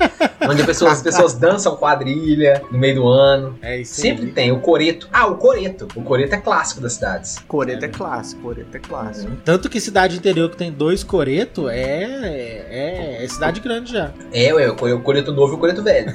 onde 0.49 0.61
as 0.63 0.67
pessoas, 0.67 0.93
as 0.93 1.03
pessoas 1.03 1.35
dançam 1.35 1.77
quadrilha 1.77 2.63
no 2.71 2.79
meio 2.79 2.95
do 2.95 3.09
ano. 3.09 3.59
É 3.61 3.79
isso 3.79 4.01
Sempre 4.01 4.27
aí. 4.27 4.33
tem 4.33 4.53
o 4.53 4.61
coreto. 4.61 5.09
Ah, 5.13 5.27
o 5.27 5.37
coreto. 5.37 5.89
O 5.95 6.03
coreto 6.03 6.35
é 6.35 6.39
clássico 6.39 6.81
das 6.81 6.95
cidades. 6.95 7.39
Coreto 7.47 7.85
é 7.85 7.89
clássico, 7.89 8.41
coreto 8.41 8.75
é 8.77 8.81
clássico. 8.81 9.31
Tanto 9.45 9.69
que 9.69 9.79
cidade 9.79 10.17
interior 10.17 10.49
que 10.51 10.57
tem 10.57 10.73
dois 10.73 11.05
coreto 11.05 11.69
é, 11.69 12.03
é, 12.71 13.25
é 13.25 13.29
cidade 13.29 13.61
grande 13.61 13.93
já. 13.93 14.11
É, 14.33 14.55
ué, 14.55 14.71
o 14.71 15.01
coreto 15.01 15.33
novo 15.37 15.53
e 15.55 15.57
o 15.57 15.59
coreto 15.59 15.83
velho. 15.83 16.15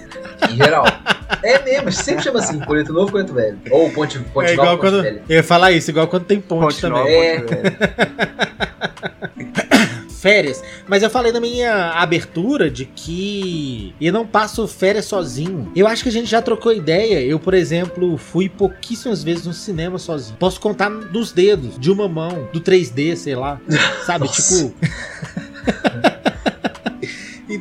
Em 0.52 0.56
geral. 0.58 0.84
é 1.44 1.62
mesmo, 1.64 1.92
sempre 1.92 2.24
chama 2.24 2.40
assim, 2.40 2.60
coreto 2.60 2.92
novo 2.92 3.10
e 3.10 3.12
coreto 3.12 3.34
velho. 3.34 3.58
Ou 3.70 3.90
ponte, 3.92 4.20
ponte 4.20 4.50
é 4.50 4.54
igual 4.54 4.68
nova, 4.68 4.78
ponte 4.82 4.92
quando. 4.92 5.04
velha. 5.04 5.22
Eu 5.30 5.36
ia 5.38 5.44
falar 5.44 5.72
isso, 5.72 5.90
igual 5.92 6.08
quando 6.08 6.26
tem 6.26 6.42
ponte, 6.42 6.62
Ponte 6.62 6.82
também. 6.82 7.04
Nova, 7.04 7.12
É. 7.16 7.40
Ponte 7.40 7.62
férias. 10.22 10.64
Mas 10.88 11.02
eu 11.02 11.10
falei 11.10 11.32
na 11.32 11.40
minha 11.40 11.94
abertura 11.94 12.70
de 12.70 12.86
que 12.86 13.96
eu 14.00 14.14
não 14.14 14.26
passo 14.28 14.68
férias 14.68 15.06
sozinho. 15.06 15.72
Eu 15.76 15.88
acho 15.88 16.04
que 16.04 16.10
a 16.10 16.12
gente 16.12 16.30
já 16.30 16.40
trocou 16.44 16.72
ideia. 16.72 17.20
Eu, 17.26 17.40
por 17.40 17.56
exemplo, 17.56 18.18
fui 18.18 18.48
pouquíssimas 18.48 19.24
vezes 19.24 19.48
no 19.48 19.54
cinema 19.54 19.98
sozinho. 19.98 20.38
Posso 20.38 20.60
contar 20.60 20.92
nos 20.92 21.32
dedos, 21.32 21.80
de 21.80 21.90
uma 21.90 22.08
mão, 22.08 22.48
do 22.54 22.62
3D, 22.62 23.16
sei 23.16 23.36
lá. 23.36 23.60
Sabe? 24.06 24.26
Nossa. 24.28 24.42
Tipo. 24.44 24.76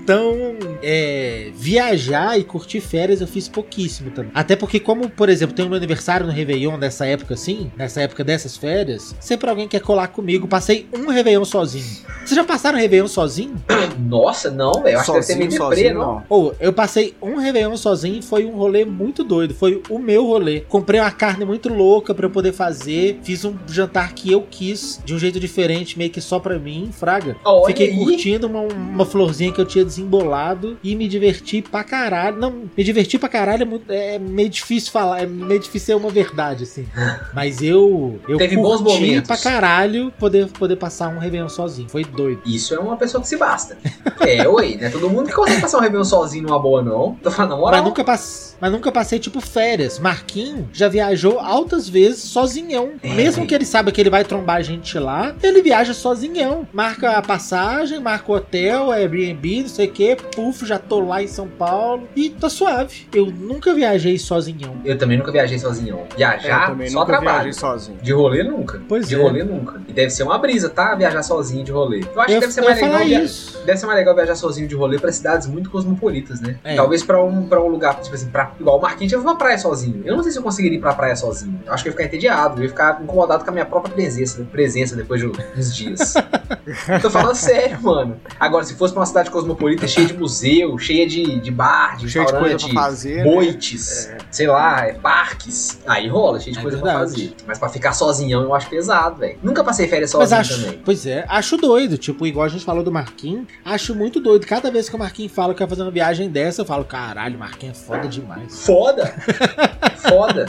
Então, 0.02 0.56
é, 0.82 1.50
viajar 1.54 2.38
e 2.38 2.44
curtir 2.44 2.80
férias 2.80 3.20
eu 3.20 3.26
fiz 3.26 3.48
pouquíssimo 3.48 4.10
também. 4.10 4.30
Até 4.34 4.56
porque, 4.56 4.80
como, 4.80 5.08
por 5.10 5.28
exemplo, 5.28 5.54
tem 5.54 5.64
o 5.64 5.68
meu 5.68 5.76
aniversário 5.76 6.26
no 6.26 6.32
Réveillon 6.32 6.78
dessa 6.78 7.06
época 7.06 7.34
assim, 7.34 7.70
nessa 7.76 8.00
época 8.00 8.24
dessas 8.24 8.56
férias, 8.56 9.14
sempre 9.20 9.48
alguém 9.50 9.68
quer 9.68 9.80
colar 9.80 10.08
comigo. 10.08 10.48
Passei 10.48 10.88
um 10.92 11.08
Réveillon 11.10 11.44
sozinho. 11.44 11.84
Vocês 12.24 12.34
já 12.34 12.44
passaram 12.44 12.78
Réveillon 12.78 13.08
sozinho? 13.08 13.54
Nossa, 14.00 14.50
não, 14.50 14.72
velho. 14.82 14.94
Eu 14.94 15.00
acho 15.00 15.06
que 15.06 15.12
deve 15.12 15.26
ser 15.26 15.36
meio 15.36 15.50
Sozinho, 15.50 15.70
deprê, 15.70 15.82
sozinho, 15.88 15.98
não. 15.98 16.22
Ou, 16.28 16.54
eu 16.60 16.72
passei 16.72 17.14
um 17.20 17.36
Réveillon 17.36 17.76
sozinho 17.76 18.18
e 18.18 18.22
foi 18.22 18.44
um 18.46 18.52
rolê 18.56 18.84
muito 18.84 19.22
doido. 19.22 19.54
Foi 19.54 19.82
o 19.90 19.98
meu 19.98 20.26
rolê. 20.26 20.60
Comprei 20.60 21.00
uma 21.00 21.10
carne 21.10 21.44
muito 21.44 21.68
louca 21.68 22.14
pra 22.14 22.26
eu 22.26 22.30
poder 22.30 22.52
fazer. 22.52 23.20
Fiz 23.22 23.44
um 23.44 23.54
jantar 23.68 24.12
que 24.14 24.32
eu 24.32 24.42
quis, 24.50 25.00
de 25.04 25.14
um 25.14 25.18
jeito 25.18 25.38
diferente, 25.38 25.98
meio 25.98 26.10
que 26.10 26.20
só 26.20 26.38
pra 26.38 26.58
mim, 26.58 26.90
fraga. 26.92 27.36
Olha 27.44 27.66
Fiquei 27.66 27.90
aí. 27.90 27.96
curtindo 27.98 28.46
uma, 28.46 28.60
uma 28.62 29.04
florzinha 29.04 29.52
que 29.52 29.60
eu 29.60 29.66
tinha 29.66 29.84
desembolado 29.90 30.78
e 30.82 30.94
me 30.96 31.06
diverti 31.08 31.60
pra 31.62 31.84
caralho. 31.84 32.36
Não, 32.38 32.50
me 32.76 32.84
diverti 32.84 33.18
pra 33.18 33.28
caralho 33.28 33.62
é, 33.62 33.66
muito- 33.66 33.90
é 33.92 34.18
meio 34.18 34.48
difícil 34.48 34.90
falar, 34.92 35.22
é 35.22 35.26
meio 35.26 35.60
difícil 35.60 35.86
ser 35.86 35.94
uma 35.94 36.10
verdade, 36.10 36.64
assim. 36.64 36.86
Mas 37.34 37.62
eu, 37.62 38.18
eu 38.28 38.38
Teve 38.38 38.56
bons 38.56 38.80
curti 38.80 39.00
momentos. 39.00 39.26
pra 39.26 39.36
caralho 39.36 40.12
poder, 40.18 40.46
poder 40.48 40.76
passar 40.76 41.08
um 41.08 41.18
Réveillon 41.18 41.48
sozinho. 41.48 41.88
Foi 41.88 42.04
doido. 42.04 42.40
Isso 42.46 42.74
é 42.74 42.78
uma 42.78 42.96
pessoa 42.96 43.20
que 43.20 43.28
se 43.28 43.36
basta. 43.36 43.76
É, 44.20 44.46
oi, 44.48 44.76
né? 44.76 44.88
Todo 44.90 45.08
mundo 45.10 45.28
que 45.28 45.34
consegue 45.34 45.60
passar 45.60 45.78
um 45.78 45.80
Réveillon 45.82 46.04
sozinho 46.04 46.44
numa 46.46 46.58
boa, 46.58 46.82
não. 46.82 47.16
Tô 47.22 47.30
falando 47.30 47.50
na 47.50 47.56
Mas 47.56 47.64
moral. 47.64 47.84
nunca, 47.84 48.04
pass... 48.04 48.56
Mas 48.60 48.70
nunca 48.72 48.92
passei, 48.92 49.18
tipo, 49.18 49.40
férias. 49.40 49.98
Marquinho 49.98 50.68
já 50.72 50.88
viajou 50.88 51.38
altas 51.38 51.88
vezes 51.88 52.22
sozinhão. 52.24 52.90
É. 53.02 53.08
Mesmo 53.14 53.46
que 53.46 53.54
ele 53.54 53.64
saiba 53.64 53.90
que 53.90 54.00
ele 54.00 54.10
vai 54.10 54.24
trombar 54.24 54.56
a 54.56 54.62
gente 54.62 54.98
lá, 54.98 55.34
ele 55.42 55.62
viaja 55.62 55.94
sozinhão. 55.94 56.66
Marca 56.72 57.12
a 57.12 57.22
passagem, 57.22 57.98
marca 58.00 58.30
o 58.30 58.34
hotel, 58.34 58.90
Airbnb, 58.92 59.62
não 59.62 59.68
sei 59.68 59.79
sei 59.80 59.88
o 59.88 59.92
que, 59.92 60.16
puf, 60.34 60.66
já 60.66 60.78
tô 60.78 61.00
lá 61.00 61.22
em 61.22 61.26
São 61.26 61.48
Paulo 61.48 62.06
e 62.14 62.28
tá 62.30 62.48
suave. 62.50 63.06
Eu 63.14 63.26
nunca 63.26 63.72
viajei 63.74 64.18
sozinhão. 64.18 64.76
Eu 64.84 64.98
também 64.98 65.16
nunca 65.16 65.32
viajei 65.32 65.58
sozinho. 65.58 65.96
É, 65.96 66.00
eu 66.00 66.16
Viajar, 66.16 66.66
também 66.70 66.88
só 66.90 67.00
nunca 67.00 67.12
trabalho. 67.12 67.34
viajei 67.44 67.52
sozinho. 67.54 67.98
De 68.02 68.12
rolê 68.12 68.42
nunca. 68.42 68.80
Pois 68.88 69.08
de 69.08 69.14
é. 69.14 69.18
rolê 69.18 69.42
nunca. 69.42 69.80
E 69.88 69.92
deve 69.92 70.10
ser 70.10 70.22
uma 70.24 70.38
brisa, 70.38 70.68
tá? 70.68 70.94
Viajar 70.94 71.22
sozinho 71.22 71.64
de 71.64 71.72
rolê. 71.72 72.00
Eu 72.14 72.20
acho 72.20 72.30
eu 72.32 72.34
que 72.34 72.40
deve 72.40 72.52
ser 72.52 72.60
eu 72.60 72.64
mais 72.64 72.80
legal. 72.80 72.98
via- 73.04 73.22
isso. 73.22 73.58
Deve 73.64 73.78
ser 73.78 73.86
mais 73.86 73.98
legal 73.98 74.14
viajar 74.14 74.34
sozinho 74.34 74.68
de 74.68 74.74
rolê 74.74 74.98
pra 74.98 75.12
cidades 75.12 75.46
muito 75.46 75.70
cosmopolitas, 75.70 76.40
né? 76.40 76.56
É. 76.64 76.74
Talvez 76.76 77.02
pra 77.02 77.22
um, 77.22 77.46
pra 77.46 77.62
um 77.62 77.68
lugar, 77.68 78.00
tipo 78.00 78.14
assim, 78.14 78.28
pra, 78.28 78.52
igual 78.60 78.78
o 78.78 78.82
Marquinhos 78.82 79.12
já 79.12 79.18
foi 79.18 79.26
pra 79.26 79.34
praia 79.36 79.58
sozinho. 79.58 80.02
Eu 80.04 80.16
não 80.16 80.22
sei 80.22 80.32
se 80.32 80.38
eu 80.38 80.42
conseguiria 80.42 80.76
ir 80.78 80.80
pra 80.80 80.92
praia 80.94 81.16
sozinho. 81.16 81.58
Eu 81.66 81.72
acho 81.72 81.82
que 81.82 81.88
eu 81.88 81.92
ia 81.92 81.96
ficar 81.96 82.04
entediado, 82.08 82.60
eu 82.60 82.64
ia 82.64 82.68
ficar 82.68 83.00
incomodado 83.02 83.44
com 83.44 83.50
a 83.50 83.52
minha 83.52 83.64
própria 83.66 83.94
presença, 83.94 84.46
presença 84.52 84.94
depois 84.96 85.20
de 85.20 85.26
uns 85.58 85.74
dias. 85.74 86.14
Tô 87.00 87.10
falando 87.10 87.34
sério, 87.34 87.80
mano. 87.82 88.16
Agora, 88.38 88.64
se 88.64 88.74
fosse 88.74 88.92
pra 88.92 89.00
uma 89.00 89.06
cidade 89.06 89.30
cosmopolita 89.30 89.69
cheia 89.88 90.06
de 90.06 90.14
museu, 90.14 90.78
cheia 90.78 91.06
de, 91.06 91.40
de 91.40 91.50
bar, 91.50 91.96
de 91.96 92.08
Cheio 92.08 92.26
de 92.26 92.32
coisa 92.32 92.58
pra 92.68 92.82
fazer. 92.82 93.16
né? 93.16 93.22
boites, 93.24 94.10
sei 94.30 94.46
lá, 94.46 94.86
é, 94.86 94.92
parques. 94.94 95.78
Aí 95.86 96.08
rola, 96.08 96.38
cheio 96.40 96.52
de 96.54 96.58
É 96.58 96.62
coisa 96.62 96.78
pra 96.78 96.90
verdade. 96.98 97.10
fazer. 97.12 97.34
Mas 97.46 97.58
pra 97.58 97.68
ficar 97.68 97.92
sozinhão 97.92 98.42
eu 98.42 98.54
acho 98.54 98.68
pesado, 98.68 99.16
velho. 99.16 99.38
Nunca 99.42 99.62
passei 99.64 99.86
férias 99.88 100.12
Mas 100.14 100.30
sozinho 100.30 100.40
acho, 100.40 100.64
também. 100.64 100.80
pois 100.84 101.06
é, 101.06 101.24
acho 101.28 101.56
doido, 101.56 101.96
tipo, 101.98 102.26
igual 102.26 102.46
a 102.46 102.48
gente 102.48 102.64
falou 102.64 102.82
do 102.82 102.92
Marquinhos, 102.92 103.46
acho 103.64 103.94
muito 103.94 104.20
doido. 104.20 104.46
Cada 104.46 104.70
vez 104.70 104.88
que 104.88 104.96
o 104.96 104.98
Marquinhos 104.98 105.32
fala 105.32 105.52
que 105.54 105.60
vai 105.60 105.68
fazer 105.68 105.82
uma 105.82 105.90
viagem 105.90 106.28
dessa, 106.28 106.62
eu 106.62 106.66
falo, 106.66 106.84
caralho, 106.84 107.38
Marquinhos 107.38 107.80
é 107.80 107.84
foda 107.84 108.08
demais. 108.08 108.64
Foda! 108.66 109.14
Foda! 110.00 110.46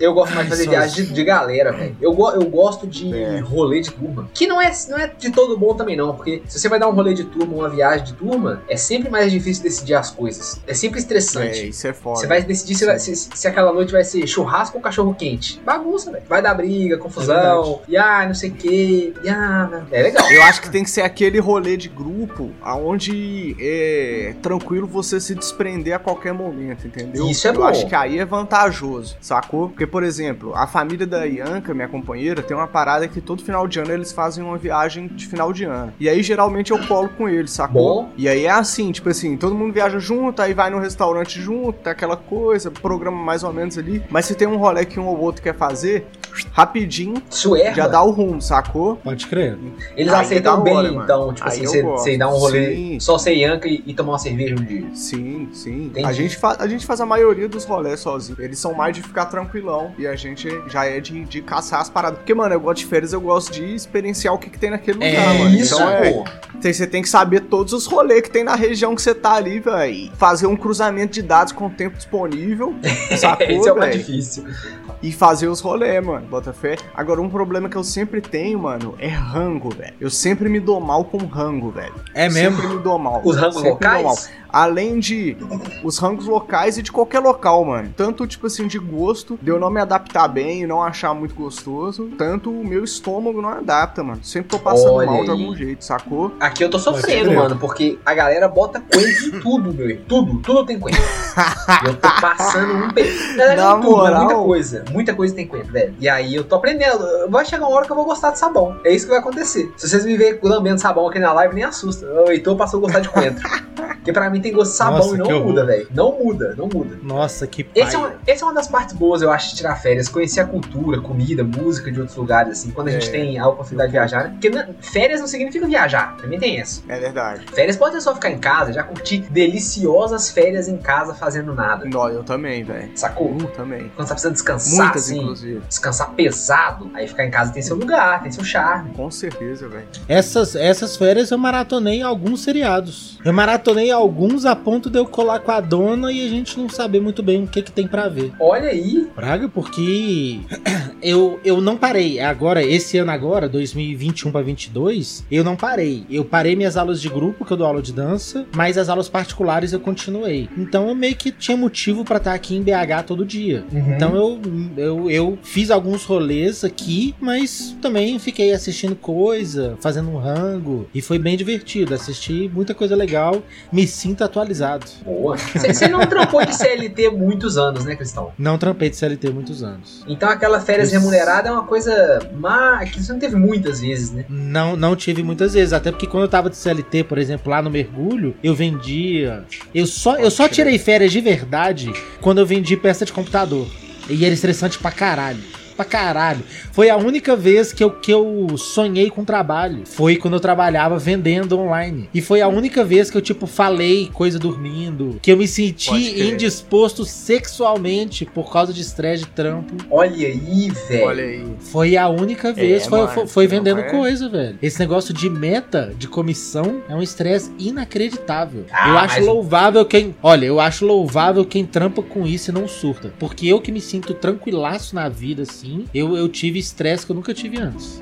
Eu 0.00 0.14
gosto 0.14 0.34
mais 0.34 0.46
de 0.46 0.50
fazer 0.50 0.68
viagem 0.70 1.04
de, 1.04 1.12
de 1.12 1.22
galera, 1.24 1.70
velho. 1.72 1.96
Eu, 2.00 2.12
eu 2.34 2.44
gosto 2.46 2.86
de 2.86 3.12
É. 3.14 3.40
rolê 3.40 3.80
de 3.82 3.90
turma. 3.92 4.28
Que 4.32 4.46
não 4.46 4.60
é, 4.60 4.72
não 4.88 4.98
é 4.98 5.06
de 5.08 5.30
todo 5.30 5.56
bom 5.58 5.74
também, 5.74 5.94
não. 5.96 6.14
Porque 6.14 6.42
se 6.48 6.58
você 6.58 6.66
vai 6.68 6.78
dar 6.78 6.88
um 6.88 6.92
rolê 6.92 7.12
de 7.12 7.24
turma, 7.24 7.54
uma 7.54 7.68
viagem 7.68 8.06
de 8.06 8.12
turma, 8.14 8.55
é 8.68 8.76
sempre 8.76 9.10
mais 9.10 9.30
difícil 9.30 9.62
decidir 9.62 9.94
as 9.94 10.10
coisas. 10.10 10.60
É 10.66 10.74
sempre 10.74 10.98
É, 10.98 11.00
estressante. 11.02 11.68
isso 11.68 11.86
é 11.86 11.92
foda. 11.92 12.20
Você 12.20 12.26
vai 12.26 12.42
decidir 12.42 12.74
se, 12.74 12.86
vai- 12.86 12.98
se- 12.98 13.14
se 13.16 13.48
aquela 13.48 13.72
noite 13.72 13.92
vai 13.92 14.04
ser 14.04 14.26
churrasco 14.26 14.76
ou 14.76 14.82
cachorro 14.82 15.14
quente. 15.14 15.60
Bagunça, 15.64 16.10
velho. 16.10 16.24
Vai 16.28 16.42
dar 16.42 16.54
briga, 16.54 16.98
confusão. 16.98 17.80
e 17.88 17.96
ah, 17.96 18.24
não 18.26 18.34
sei 18.34 18.50
o 18.50 18.52
que. 18.54 19.14
E 19.22 19.28
ah, 19.28 19.84
é 19.90 20.02
legal. 20.02 20.30
Eu 20.30 20.42
acho 20.44 20.60
que 20.62 20.70
tem 20.70 20.82
que 20.84 20.90
ser 20.90 21.02
aquele 21.02 21.38
rolê 21.38 21.76
de 21.76 21.88
grupo 21.88 22.50
aonde 22.62 23.56
é 23.60 24.34
tranquilo 24.42 24.86
você 24.86 25.20
se 25.20 25.34
desprender 25.34 25.94
a 25.94 25.98
qualquer 25.98 26.32
momento, 26.32 26.86
entendeu? 26.86 27.26
Isso 27.28 27.46
é 27.46 27.50
Eu 27.50 27.54
bom. 27.54 27.64
acho 27.64 27.86
que 27.86 27.94
aí 27.94 28.18
é 28.18 28.24
vantajoso, 28.24 29.16
sacou? 29.20 29.68
Porque, 29.68 29.86
por 29.86 30.02
exemplo, 30.02 30.54
a 30.54 30.66
família 30.66 31.06
da 31.06 31.24
Ianca, 31.24 31.74
minha 31.74 31.88
companheira, 31.88 32.42
tem 32.42 32.56
uma 32.56 32.66
parada 32.66 33.06
que 33.08 33.20
todo 33.20 33.42
final 33.42 33.66
de 33.66 33.78
ano 33.80 33.92
eles 33.92 34.12
fazem 34.12 34.42
uma 34.44 34.56
viagem 34.58 35.06
de 35.08 35.26
final 35.26 35.52
de 35.52 35.64
ano. 35.64 35.92
E 35.98 36.08
aí, 36.08 36.22
geralmente, 36.22 36.70
eu 36.70 36.78
colo 36.86 37.08
com 37.16 37.28
eles, 37.28 37.50
sacou? 37.50 38.04
Bom. 38.04 38.10
E 38.16 38.28
aí 38.28 38.45
é 38.46 38.50
assim, 38.50 38.90
tipo 38.92 39.08
assim, 39.08 39.36
todo 39.36 39.54
mundo 39.54 39.72
viaja 39.72 39.98
junto, 39.98 40.40
aí 40.40 40.54
vai 40.54 40.70
no 40.70 40.78
restaurante 40.78 41.40
junto, 41.40 41.74
tá 41.80 41.90
aquela 41.90 42.16
coisa, 42.16 42.70
programa 42.70 43.16
mais 43.22 43.42
ou 43.42 43.52
menos 43.52 43.76
ali. 43.78 44.02
Mas 44.10 44.24
se 44.26 44.34
tem 44.34 44.46
um 44.48 44.56
rolê 44.56 44.84
que 44.84 44.98
um 44.98 45.06
ou 45.06 45.18
outro 45.18 45.42
quer 45.42 45.54
fazer, 45.54 46.06
rapidinho, 46.52 47.22
Suerva. 47.30 47.74
já 47.74 47.88
dá 47.88 48.02
o 48.02 48.10
rumo, 48.10 48.40
sacou? 48.40 48.96
Pode 48.96 49.26
crer. 49.26 49.58
Eles 49.96 50.12
Aí 50.12 50.20
aceitam 50.20 50.60
é 50.60 50.64
bem, 50.64 50.74
hora, 50.76 50.88
mano. 50.92 51.04
então, 51.04 51.32
tipo 51.34 51.48
Aí 51.48 51.64
assim, 51.64 51.82
você- 51.82 52.16
dá 52.16 52.28
um 52.28 52.36
rolê 52.36 52.74
Sim. 52.74 53.00
só 53.00 53.18
você 53.18 53.34
Ianca 53.34 53.68
e, 53.68 53.82
e 53.86 53.94
tomar 53.94 54.12
uma 54.12 54.18
cerveja 54.18 54.54
um 54.54 54.64
dia. 54.64 54.86
Sim, 54.94 55.48
sim. 55.52 55.86
Entendi. 55.86 56.06
A 56.06 56.12
gente, 56.12 56.38
a 56.58 56.66
gente 56.66 56.86
faz 56.86 57.00
a 57.00 57.06
maioria 57.06 57.48
dos 57.48 57.64
rolês 57.64 58.00
sozinho. 58.00 58.36
Eles 58.40 58.58
são 58.58 58.72
mais 58.74 58.94
de 58.94 59.02
ficar 59.02 59.26
tranquilão. 59.26 59.92
E 59.98 60.06
a 60.06 60.16
gente 60.16 60.48
já 60.68 60.84
é 60.86 61.00
de, 61.00 61.24
de 61.24 61.42
caçar 61.42 61.80
as 61.80 61.90
paradas. 61.90 62.18
Porque, 62.18 62.34
mano, 62.34 62.54
eu 62.54 62.60
gosto 62.60 62.78
de 62.78 62.86
férias, 62.86 63.12
eu 63.12 63.20
gosto 63.20 63.52
de 63.52 63.74
experienciar 63.74 64.34
o 64.34 64.38
que, 64.38 64.48
que 64.50 64.58
tem 64.58 64.70
naquele 64.70 65.02
É 65.04 65.10
lugar, 65.10 65.34
mano. 65.38 65.56
isso, 65.56 65.74
então 65.74 65.90
é. 65.90 66.12
pô. 66.12 66.24
Você 66.60 66.86
tem 66.86 67.02
que 67.02 67.08
saber 67.08 67.40
todos 67.42 67.72
os 67.72 67.86
rolês 67.86 68.22
que 68.22 68.30
tem 68.36 68.44
na 68.44 68.54
região 68.54 68.94
que 68.94 69.00
você 69.00 69.14
tá 69.14 69.32
ali, 69.32 69.58
velho. 69.60 70.12
Fazer 70.18 70.46
um 70.46 70.54
cruzamento 70.54 71.14
de 71.14 71.22
dados 71.22 71.54
com 71.54 71.68
o 71.68 71.70
tempo 71.70 71.96
disponível. 71.96 72.74
Sacou, 73.16 73.46
Esse 73.46 73.66
é 73.66 73.72
o 73.72 73.78
mais 73.78 74.06
velho? 74.06 74.54
E 75.02 75.12
fazer 75.12 75.48
os 75.48 75.60
rolês, 75.60 76.04
mano. 76.04 76.26
Bota 76.26 76.52
fé. 76.52 76.76
Agora, 76.94 77.20
um 77.20 77.28
problema 77.28 77.68
que 77.68 77.76
eu 77.76 77.84
sempre 77.84 78.20
tenho, 78.20 78.58
mano, 78.58 78.94
é 78.98 79.08
rango, 79.08 79.70
velho. 79.70 79.94
Eu 80.00 80.10
sempre 80.10 80.48
me 80.48 80.58
dou 80.60 80.80
mal 80.80 81.04
com 81.04 81.18
rango, 81.18 81.70
velho. 81.70 81.94
É 82.14 82.28
mesmo? 82.28 82.56
Sempre 82.60 82.76
me 82.76 82.82
dou 82.82 82.98
mal. 82.98 83.20
Os 83.24 83.36
rangos 83.36 83.56
Sempre 83.60 83.72
me 83.74 83.78
dou 83.80 83.90
mal. 83.90 84.02
locais? 84.02 84.30
Além 84.48 84.98
de 84.98 85.36
os 85.84 85.98
rangos 85.98 86.24
locais 86.26 86.78
e 86.78 86.82
de 86.82 86.90
qualquer 86.90 87.18
local, 87.18 87.62
mano. 87.64 87.92
Tanto, 87.94 88.26
tipo 88.26 88.46
assim, 88.46 88.66
de 88.66 88.78
gosto, 88.78 89.38
de 89.42 89.50
eu 89.50 89.58
não 89.60 89.68
me 89.68 89.80
adaptar 89.80 90.26
bem 90.28 90.62
e 90.62 90.66
não 90.66 90.82
achar 90.82 91.12
muito 91.14 91.34
gostoso. 91.34 92.08
Tanto 92.16 92.50
o 92.50 92.64
meu 92.64 92.82
estômago 92.82 93.42
não 93.42 93.50
adapta, 93.50 94.02
mano. 94.02 94.24
Sempre 94.24 94.48
tô 94.48 94.58
passando 94.58 94.94
Olha 94.94 95.06
mal 95.10 95.24
de 95.24 95.30
aí. 95.30 95.38
algum 95.38 95.54
jeito, 95.54 95.84
sacou? 95.84 96.32
Aqui 96.40 96.64
eu 96.64 96.70
tô 96.70 96.78
sofrendo, 96.78 97.34
mano, 97.34 97.56
porque 97.58 97.98
a 98.06 98.14
galera 98.14 98.48
bota 98.48 98.80
coentro 98.80 99.26
em 99.36 99.40
tudo, 99.40 99.74
meu. 99.74 99.90
irmão. 99.90 100.04
Tudo, 100.08 100.38
tudo 100.40 100.64
tem 100.64 100.78
coentro. 100.78 101.02
E 101.02 101.86
eu 101.88 101.94
tô 101.96 102.08
passando 102.20 102.72
um 102.72 102.88
pe... 102.92 103.02
Na 103.02 103.46
verdade, 103.46 103.56
Na 103.60 103.70
não 103.74 103.80
tudo, 103.80 103.96
mas 103.96 104.02
moral. 104.04 104.24
muita 104.24 104.34
coisa. 104.42 104.84
Muita 104.90 105.14
coisa 105.14 105.34
tem 105.34 105.46
coentro, 105.46 105.72
velho. 105.72 105.94
E 106.00 106.08
aí 106.08 106.34
eu 106.34 106.44
tô 106.44 106.56
aprendendo. 106.56 107.04
Vai 107.28 107.44
chegar 107.44 107.66
uma 107.66 107.74
hora 107.76 107.86
que 107.86 107.92
eu 107.92 107.96
vou 107.96 108.04
gostar 108.04 108.30
de 108.30 108.38
sabão. 108.38 108.78
É 108.84 108.92
isso 108.92 109.06
que 109.06 109.10
vai 109.10 109.20
acontecer. 109.20 109.70
Se 109.76 109.88
vocês 109.88 110.04
me 110.04 110.16
verem 110.16 110.38
lambendo 110.42 110.80
sabão 110.80 111.08
aqui 111.08 111.18
na 111.18 111.32
live, 111.32 111.54
nem 111.54 111.64
assusta. 111.64 112.06
O 112.06 112.30
Heitor 112.30 112.56
passou 112.56 112.78
a 112.78 112.82
gostar 112.82 113.00
de 113.00 113.08
coentro. 113.08 113.46
Porque 113.76 114.12
pra 114.12 114.30
mim 114.30 114.40
tem 114.40 114.52
gosto 114.52 114.70
de 114.70 114.76
sabão 114.76 114.98
Nossa, 114.98 115.14
e 115.16 115.18
não 115.18 115.44
muda, 115.44 115.66
velho. 115.66 115.88
Não 115.92 116.12
muda, 116.16 116.54
não 116.56 116.68
muda. 116.72 116.96
Nossa, 117.02 117.44
que 117.44 117.66
Esse 117.74 117.96
é, 117.96 117.98
pai. 117.98 118.08
uma, 118.10 118.14
essa 118.24 118.44
é 118.44 118.46
uma 118.46 118.54
das 118.54 118.68
partes 118.68 118.94
boas, 118.94 119.20
eu 119.20 119.32
acho, 119.32 119.50
de 119.50 119.56
tirar 119.56 119.74
férias. 119.74 120.08
Conhecer 120.08 120.38
a 120.40 120.44
cultura, 120.46 121.00
comida, 121.00 121.42
música 121.42 121.90
de 121.90 121.98
outros 121.98 122.16
lugares, 122.16 122.52
assim, 122.60 122.70
quando 122.70 122.86
a 122.88 122.92
gente 122.92 123.08
É. 123.08 123.10
tem 123.10 123.36
a 123.36 123.48
oportunidade 123.48 123.88
de 123.90 123.98
viajar. 123.98 124.24
né? 124.24 124.30
Porque 124.40 124.52
férias 124.80 125.18
não 125.20 125.26
significa 125.26 125.66
viajar, 125.66 126.16
também 126.18 126.38
tem 126.38 126.60
essa. 126.60 126.82
É 126.88 127.00
verdade. 127.00 127.46
Férias 127.52 127.76
pode 127.76 127.96
ser 127.96 128.00
só 128.00 128.14
ficar 128.14 128.30
em 128.30 128.38
casa, 128.38 128.72
já 128.72 128.84
curtir 128.84 129.18
deliciosas 129.28 130.30
férias 130.30 130.68
em 130.68 130.76
casa 130.76 131.12
fazendo 131.12 131.52
nada. 131.52 131.84
Nó, 131.86 132.08
eu 132.08 132.22
também, 132.22 132.62
velho. 132.62 132.90
Sacou? 132.94 133.32
Uh, 133.32 133.46
também. 133.56 133.90
Quando 133.96 134.06
você 134.06 134.14
precisa 134.14 134.32
descansar, 134.32 134.75
Muitas, 134.82 135.04
assim, 135.04 135.18
inclusive. 135.18 135.60
descansar 135.68 136.10
pesado, 136.12 136.90
aí 136.94 137.06
ficar 137.06 137.24
em 137.24 137.30
casa 137.30 137.52
tem 137.52 137.62
seu 137.62 137.76
lugar, 137.76 138.22
tem 138.22 138.32
seu 138.32 138.44
charme. 138.44 138.90
Com 138.94 139.10
certeza, 139.10 139.68
velho. 139.68 139.86
Essas, 140.08 140.54
essas 140.54 140.96
férias 140.96 141.30
eu 141.30 141.38
maratonei 141.38 142.02
alguns 142.02 142.40
seriados. 142.40 143.18
Eu 143.24 143.32
maratonei 143.32 143.90
alguns 143.90 144.44
a 144.44 144.54
ponto 144.54 144.88
de 144.88 144.98
eu 144.98 145.06
colar 145.06 145.40
com 145.40 145.50
a 145.50 145.60
dona 145.60 146.12
e 146.12 146.24
a 146.24 146.28
gente 146.28 146.58
não 146.58 146.68
saber 146.68 147.00
muito 147.00 147.22
bem 147.22 147.44
o 147.44 147.46
que, 147.46 147.62
que 147.62 147.72
tem 147.72 147.86
pra 147.86 148.08
ver. 148.08 148.32
Olha 148.38 148.68
aí, 148.68 149.08
Praga, 149.14 149.48
porque 149.48 150.40
eu, 151.02 151.40
eu 151.44 151.60
não 151.60 151.76
parei. 151.76 152.20
Agora, 152.20 152.62
esse 152.62 152.98
ano 152.98 153.10
agora, 153.10 153.48
2021 153.48 154.30
para 154.30 154.42
22, 154.42 155.24
eu 155.30 155.42
não 155.42 155.56
parei. 155.56 156.06
Eu 156.10 156.24
parei 156.24 156.54
minhas 156.56 156.76
aulas 156.76 157.00
de 157.00 157.08
grupo, 157.08 157.44
que 157.44 157.52
eu 157.52 157.56
dou 157.56 157.66
aula 157.66 157.82
de 157.82 157.92
dança, 157.92 158.46
mas 158.54 158.78
as 158.78 158.88
aulas 158.88 159.08
particulares 159.08 159.72
eu 159.72 159.80
continuei. 159.80 160.48
Então 160.56 160.88
eu 160.88 160.94
meio 160.94 161.16
que 161.16 161.32
tinha 161.32 161.56
motivo 161.56 162.04
pra 162.04 162.18
estar 162.18 162.34
aqui 162.34 162.56
em 162.56 162.62
BH 162.62 163.04
todo 163.06 163.24
dia. 163.24 163.64
Então 163.72 164.14
eu, 164.14 164.40
eu, 164.76 165.10
eu 165.10 165.38
fiz 165.42 165.70
alguns 165.70 166.04
rolês 166.04 166.64
aqui, 166.64 167.14
mas 167.20 167.76
também 167.80 168.18
fiquei 168.18 168.52
assistindo 168.52 168.94
coisa, 168.96 169.76
fazendo 169.80 170.10
um 170.10 170.18
rango. 170.18 170.88
E 170.94 171.00
foi 171.00 171.18
bem 171.18 171.36
divertido. 171.36 171.94
Assisti 171.94 172.50
muita 172.52 172.74
coisa 172.74 172.94
legal. 172.96 173.42
Me 173.72 173.86
sinto 173.86 174.24
atualizado. 174.24 174.86
boa. 175.04 175.36
Você 175.36 175.88
não 175.88 176.00
trampou 176.06 176.44
de 176.44 176.54
CLT 176.54 177.10
muitos 177.10 177.56
anos, 177.56 177.84
né, 177.84 177.96
Cristão? 177.96 178.32
Não 178.38 178.58
trampei 178.58 178.90
de 178.90 178.96
CLT 178.96 179.30
muitos 179.30 179.62
anos. 179.62 180.04
Então 180.06 180.28
aquela 180.28 180.60
férias 180.60 180.88
Isso. 180.88 180.98
remunerada 180.98 181.48
é 181.48 181.52
uma 181.52 181.64
coisa 181.64 182.18
má, 182.34 182.84
que 182.84 183.02
você 183.02 183.12
não 183.12 183.20
teve 183.20 183.36
muitas 183.36 183.80
vezes, 183.80 184.10
né? 184.12 184.24
Não, 184.28 184.76
não 184.76 184.94
tive 184.96 185.22
muitas 185.22 185.54
vezes, 185.54 185.72
até 185.72 185.90
porque 185.90 186.06
quando 186.06 186.24
eu 186.24 186.28
tava 186.28 186.50
de 186.50 186.56
CLT, 186.56 187.04
por 187.04 187.18
exemplo, 187.18 187.50
lá 187.50 187.60
no 187.62 187.70
mergulho, 187.70 188.34
eu 188.42 188.54
vendia. 188.54 189.44
Eu 189.74 189.86
só, 189.86 190.16
eu 190.16 190.30
só 190.30 190.48
tirei 190.48 190.78
férias 190.78 191.12
de 191.12 191.20
verdade 191.20 191.92
quando 192.20 192.38
eu 192.38 192.46
vendi 192.46 192.76
peça 192.76 193.04
de 193.04 193.12
computador. 193.12 193.66
E 194.08 194.24
era 194.24 194.34
estressante 194.34 194.78
pra 194.78 194.90
caralho. 194.90 195.40
Pra 195.76 195.84
caralho. 195.84 196.42
Foi 196.72 196.88
a 196.88 196.96
única 196.96 197.36
vez 197.36 197.72
que 197.72 197.84
eu, 197.84 197.90
que 197.90 198.10
eu 198.12 198.56
sonhei 198.56 199.10
com 199.10 199.24
trabalho. 199.24 199.82
Foi 199.84 200.16
quando 200.16 200.34
eu 200.34 200.40
trabalhava 200.40 200.98
vendendo 200.98 201.58
online. 201.58 202.08
E 202.14 202.20
foi 202.22 202.40
a 202.40 202.48
única 202.48 202.82
vez 202.84 203.10
que 203.10 203.16
eu, 203.16 203.20
tipo, 203.22 203.46
falei 203.46 204.08
coisa 204.12 204.38
dormindo. 204.38 205.18
Que 205.20 205.32
eu 205.32 205.36
me 205.36 205.46
senti 205.46 206.20
indisposto 206.22 207.04
sexualmente 207.04 208.24
por 208.24 208.50
causa 208.52 208.72
de 208.72 208.80
estresse 208.80 209.24
de 209.24 209.30
trampo. 209.30 209.74
Olha 209.90 210.26
aí, 210.26 210.70
velho. 210.88 211.04
Olha 211.04 211.24
aí. 211.24 211.44
Foi 211.60 211.96
a 211.96 212.08
única 212.08 212.52
vez, 212.52 212.86
foi, 212.86 212.98
mano, 212.98 213.12
foi, 213.12 213.26
foi 213.26 213.44
não 213.44 213.50
vendendo 213.50 213.80
é? 213.80 213.90
coisa, 213.90 214.28
velho. 214.28 214.58
Esse 214.62 214.78
negócio 214.78 215.12
de 215.12 215.28
meta, 215.28 215.92
de 215.98 216.08
comissão, 216.08 216.82
é 216.88 216.94
um 216.94 217.02
estresse 217.02 217.52
inacreditável. 217.58 218.64
Ah, 218.72 218.88
eu 218.88 218.98
acho 218.98 219.16
mas- 219.16 219.26
louvável 219.26 219.84
quem. 219.84 220.14
Olha, 220.22 220.46
eu 220.46 220.58
acho 220.60 220.84
louvável 220.86 221.44
quem 221.44 221.64
trampa 221.64 222.02
com 222.02 222.26
isso 222.26 222.50
e 222.50 222.54
não 222.54 222.66
surta. 222.66 223.12
Porque 223.18 223.46
eu 223.46 223.60
que 223.60 223.70
me 223.72 223.80
sinto 223.80 224.14
tranquilaço 224.14 224.94
na 224.94 225.08
vida, 225.08 225.42
assim. 225.42 225.65
Assim, 225.66 225.86
eu, 225.94 226.16
eu 226.16 226.28
tive 226.28 226.58
estresse 226.58 227.04
que 227.06 227.12
eu 227.12 227.16
nunca 227.16 227.32
tive 227.34 227.58
antes. 227.60 228.00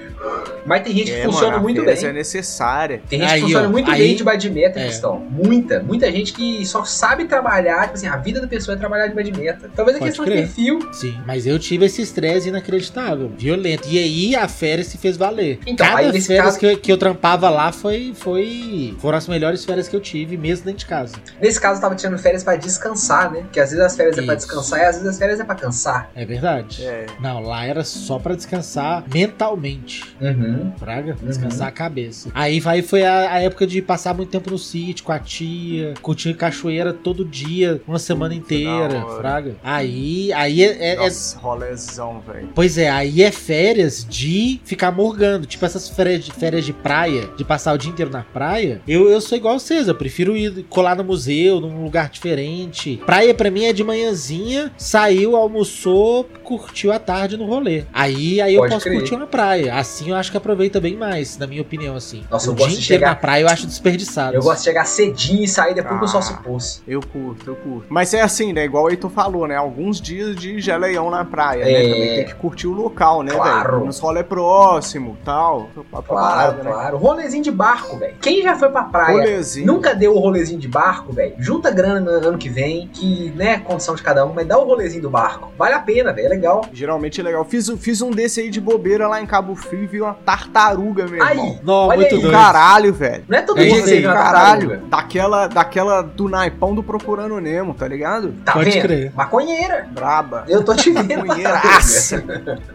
Mas 0.66 0.82
tem 0.82 0.94
gente 0.96 1.10
que 1.12 1.18
É, 1.18 1.24
funciona 1.24 1.48
mano, 1.48 1.58
a 1.58 1.62
muito 1.62 1.80
férias 1.82 2.00
bem. 2.00 2.08
é 2.10 2.12
necessária. 2.14 3.02
Tem 3.08 3.20
gente 3.20 3.30
Aí, 3.30 3.34
que 3.40 3.42
funciona 3.42 3.68
ó, 3.68 3.70
muito 3.70 3.90
aí- 3.90 3.98
bem 3.98 4.16
de 4.16 4.24
badmeta, 4.24 4.80
é. 4.80 4.86
questão. 4.86 5.18
Muita, 5.18 5.82
muita 5.82 6.10
gente 6.10 6.32
que 6.32 6.64
só 6.64 6.82
sabe 6.84 7.26
trabalhar, 7.26 7.82
tipo 7.82 7.94
assim, 7.94 8.06
a 8.06 8.16
vida 8.16 8.40
da 8.40 8.46
pessoa 8.46 8.74
é 8.74 8.78
trabalhar 8.78 9.06
de 9.08 9.14
badmeta. 9.14 9.70
Talvez 9.76 9.96
é 9.96 10.00
Pode 10.00 10.10
questão 10.12 10.24
crer. 10.24 10.36
de 10.36 10.42
perfil. 10.54 10.88
Sim, 10.94 11.14
mas 11.26 11.46
eu 11.46 11.58
tive 11.58 11.84
esse 11.84 12.00
estresse 12.00 12.48
inacreditável, 12.48 13.30
violento. 13.36 13.86
E 13.86 13.98
aí 13.98 14.34
a 14.34 14.48
férias 14.48 14.86
se 14.86 14.96
fez 14.96 15.18
valer. 15.18 15.58
Então, 15.66 15.86
Cada 15.86 15.98
aí 15.98 16.10
nesse 16.10 16.28
férias 16.28 16.44
caso- 16.46 16.58
que, 16.58 16.66
eu, 16.66 16.78
que 16.78 16.90
eu 16.92 16.96
trampava 16.96 17.50
lá 17.50 17.70
foi, 17.70 18.14
foi. 18.16 18.94
Foram 19.00 19.18
as 19.18 19.28
melhores 19.28 19.62
férias 19.66 19.88
que 19.88 19.94
eu 19.94 20.00
tive, 20.00 20.38
mesmo 20.38 20.64
dentro 20.64 20.78
de 20.80 20.86
casa. 20.86 21.14
Nesse 21.42 21.60
caso, 21.60 21.76
eu 21.78 21.82
tava 21.82 21.94
tirando 21.94 22.16
férias 22.18 22.42
pra 22.42 22.56
descansar, 22.56 23.30
né? 23.30 23.40
Porque 23.42 23.60
às 23.60 23.70
vezes 23.70 23.84
as 23.84 23.94
férias 23.94 24.16
é 24.16 24.22
pra 24.22 24.34
Isso. 24.34 24.46
descansar 24.46 24.78
e 24.80 24.82
às 24.84 24.94
vezes 24.96 25.10
as 25.10 25.18
férias 25.18 25.40
é 25.40 25.44
pra 25.44 25.54
cansar. 25.54 26.10
É 26.14 26.24
verdade. 26.24 26.82
É. 26.82 27.04
Não, 27.20 27.40
lá 27.42 27.53
era 27.62 27.84
só 27.84 28.18
pra 28.18 28.34
descansar 28.34 29.04
mentalmente. 29.12 30.02
Uhum. 30.20 30.70
Praga? 30.78 31.16
Descansar 31.22 31.68
a 31.68 31.70
cabeça. 31.70 32.30
Aí 32.34 32.60
foi 32.82 33.04
a, 33.04 33.32
a 33.34 33.38
época 33.40 33.66
de 33.66 33.82
passar 33.82 34.14
muito 34.14 34.30
tempo 34.30 34.50
no 34.50 34.58
sítio 34.58 35.04
com 35.04 35.12
a 35.12 35.18
tia, 35.18 35.94
curtir 36.00 36.34
cachoeira 36.34 36.92
todo 36.92 37.24
dia, 37.24 37.80
uma 37.86 37.98
semana 37.98 38.34
inteira. 38.34 39.04
Fraga. 39.18 39.56
Aí, 39.62 40.32
aí 40.32 40.62
é, 40.62 40.66
é- 40.78 40.92
é- 40.94 40.96
Nossa, 40.96 41.38
rolezão, 41.38 42.20
velho. 42.26 42.48
Pois 42.54 42.78
é, 42.78 42.88
aí 42.90 43.22
é 43.22 43.30
férias 43.30 44.06
de 44.08 44.60
ficar 44.64 44.90
morgando. 44.90 45.46
Tipo 45.46 45.64
essas 45.66 45.88
férias 45.88 46.24
de, 46.24 46.32
férias 46.32 46.64
de 46.64 46.72
praia, 46.72 47.28
de 47.36 47.44
passar 47.44 47.74
o 47.74 47.78
dia 47.78 47.90
inteiro 47.90 48.10
na 48.10 48.22
praia. 48.22 48.80
Eu, 48.88 49.08
eu 49.10 49.20
sou 49.20 49.36
igual 49.36 49.58
vocês, 49.58 49.88
eu 49.88 49.94
prefiro 49.94 50.36
ir 50.36 50.64
colar 50.68 50.96
no 50.96 51.04
museu, 51.04 51.60
num 51.60 51.84
lugar 51.84 52.08
diferente. 52.08 53.00
Praia 53.04 53.34
pra 53.34 53.50
mim 53.50 53.64
é 53.64 53.72
de 53.72 53.84
manhãzinha, 53.84 54.72
saiu, 54.78 55.36
almoçou, 55.36 56.24
curtiu 56.42 56.92
a 56.92 56.98
tarde 56.98 57.36
no 57.36 57.43
rolê. 57.46 57.84
Aí, 57.92 58.40
aí 58.40 58.54
eu 58.54 58.66
posso 58.68 58.80
crer. 58.80 58.98
curtir 58.98 59.14
uma 59.14 59.26
praia. 59.26 59.74
Assim 59.74 60.10
eu 60.10 60.16
acho 60.16 60.30
que 60.30 60.36
aproveita 60.36 60.80
bem 60.80 60.96
mais, 60.96 61.36
na 61.38 61.46
minha 61.46 61.62
opinião, 61.62 61.96
assim. 61.96 62.24
Nossa, 62.30 62.48
o 62.48 62.52
eu 62.52 62.56
dia 62.56 62.66
gosto 62.66 62.78
de 62.78 62.84
chegar- 62.84 63.08
na 63.08 63.14
praia 63.16 63.42
eu 63.42 63.48
acho 63.48 63.66
desperdiçado. 63.66 64.34
Eu 64.36 64.42
gosto 64.42 64.58
de 64.58 64.64
chegar 64.64 64.84
cedinho 64.84 65.44
e 65.44 65.48
sair 65.48 65.74
depois 65.74 65.98
que 65.98 66.04
o 66.06 66.08
sol 66.08 66.20
Ah. 66.20 66.22
se 66.22 66.34
pôs. 66.42 66.82
Eu 66.86 67.00
curto, 67.00 67.50
eu 67.50 67.56
curto. 67.56 67.86
Mas 67.88 68.12
é 68.14 68.20
assim, 68.22 68.52
né? 68.52 68.64
Igual 68.64 68.84
o 68.84 68.90
Heitor 68.90 69.10
falou, 69.10 69.46
né? 69.46 69.56
Alguns 69.56 70.00
dias 70.00 70.36
de 70.36 70.60
geleião 70.60 71.10
na 71.10 71.24
praia, 71.24 71.62
É. 71.62 71.66
né? 71.82 71.92
Também 71.94 72.14
tem 72.16 72.24
que 72.26 72.34
curtir 72.34 72.66
o 72.66 72.72
local, 72.72 73.22
né, 73.22 73.32
Claro. 73.32 73.72
velho? 73.74 73.86
Nos 73.86 73.98
rolê 73.98 74.22
próximo 74.22 75.16
tal. 75.24 75.68
Pra 75.90 76.02
Claro, 76.02 76.04
parada, 76.04 76.62
né? 76.62 76.70
claro. 76.70 76.96
Rolezinho 76.98 77.42
de 77.42 77.50
barco, 77.50 77.96
velho. 77.98 78.14
Quem 78.20 78.42
já 78.42 78.56
foi 78.56 78.68
pra 78.70 78.82
praia? 78.84 79.18
Rolezinho. 79.18 79.66
Nunca 79.66 79.94
deu 79.94 80.14
o 80.14 80.18
rolezinho 80.18 80.58
de 80.58 80.68
barco, 80.68 81.12
velho. 81.12 81.34
Junta 81.38 81.70
grana 81.70 82.00
no 82.00 82.10
ano 82.28 82.38
que 82.38 82.48
vem, 82.48 82.88
que, 82.88 83.32
né, 83.36 83.58
condição 83.58 83.94
de 83.94 84.02
cada 84.02 84.24
um, 84.26 84.32
mas 84.32 84.46
dá 84.46 84.58
o 84.58 84.64
rolezinho 84.64 85.02
do 85.02 85.10
barco. 85.10 85.52
Vale 85.58 85.74
a 85.74 85.78
pena, 85.80 86.12
velho. 86.12 86.26
É 86.26 86.28
legal. 86.28 86.64
Geralmente 86.72 87.20
é 87.20 87.24
legal. 87.24 87.33
Fiz, 87.42 87.68
fiz 87.80 88.02
um 88.02 88.10
desse 88.10 88.40
aí 88.40 88.50
de 88.50 88.60
bobeira 88.60 89.08
lá 89.08 89.20
em 89.20 89.24
Cabo 89.26 89.54
Frio 89.56 89.84
e 89.84 89.86
vi 89.86 90.00
uma 90.02 90.12
tartaruga, 90.14 91.06
meu 91.06 91.22
Aí, 91.22 91.30
irmão. 91.38 91.58
Não, 91.64 91.74
Olha 91.88 91.96
muito 91.96 92.14
aí, 92.14 92.20
Do 92.20 92.22
doido. 92.28 92.32
caralho, 92.34 92.92
velho. 92.92 93.24
não 93.26 93.38
é 93.38 93.42
todo 93.42 93.58
É 93.60 93.66
isso 93.66 93.84
que 93.84 94.02
Caralho, 94.02 94.82
daquela, 94.88 95.46
daquela 95.46 96.02
do 96.02 96.28
naipão 96.28 96.74
do 96.74 96.82
Procurando 96.82 97.40
Nemo, 97.40 97.72
tá 97.74 97.88
ligado? 97.88 98.34
Tá 98.44 98.52
Pode 98.52 98.70
vendo? 98.70 98.82
crer. 98.82 99.12
Maconheira. 99.14 99.88
Braba. 99.90 100.44
Eu 100.46 100.62
tô 100.62 100.74
te 100.74 100.90
vendo. 100.90 101.24
Maconheiraça. 101.26 102.22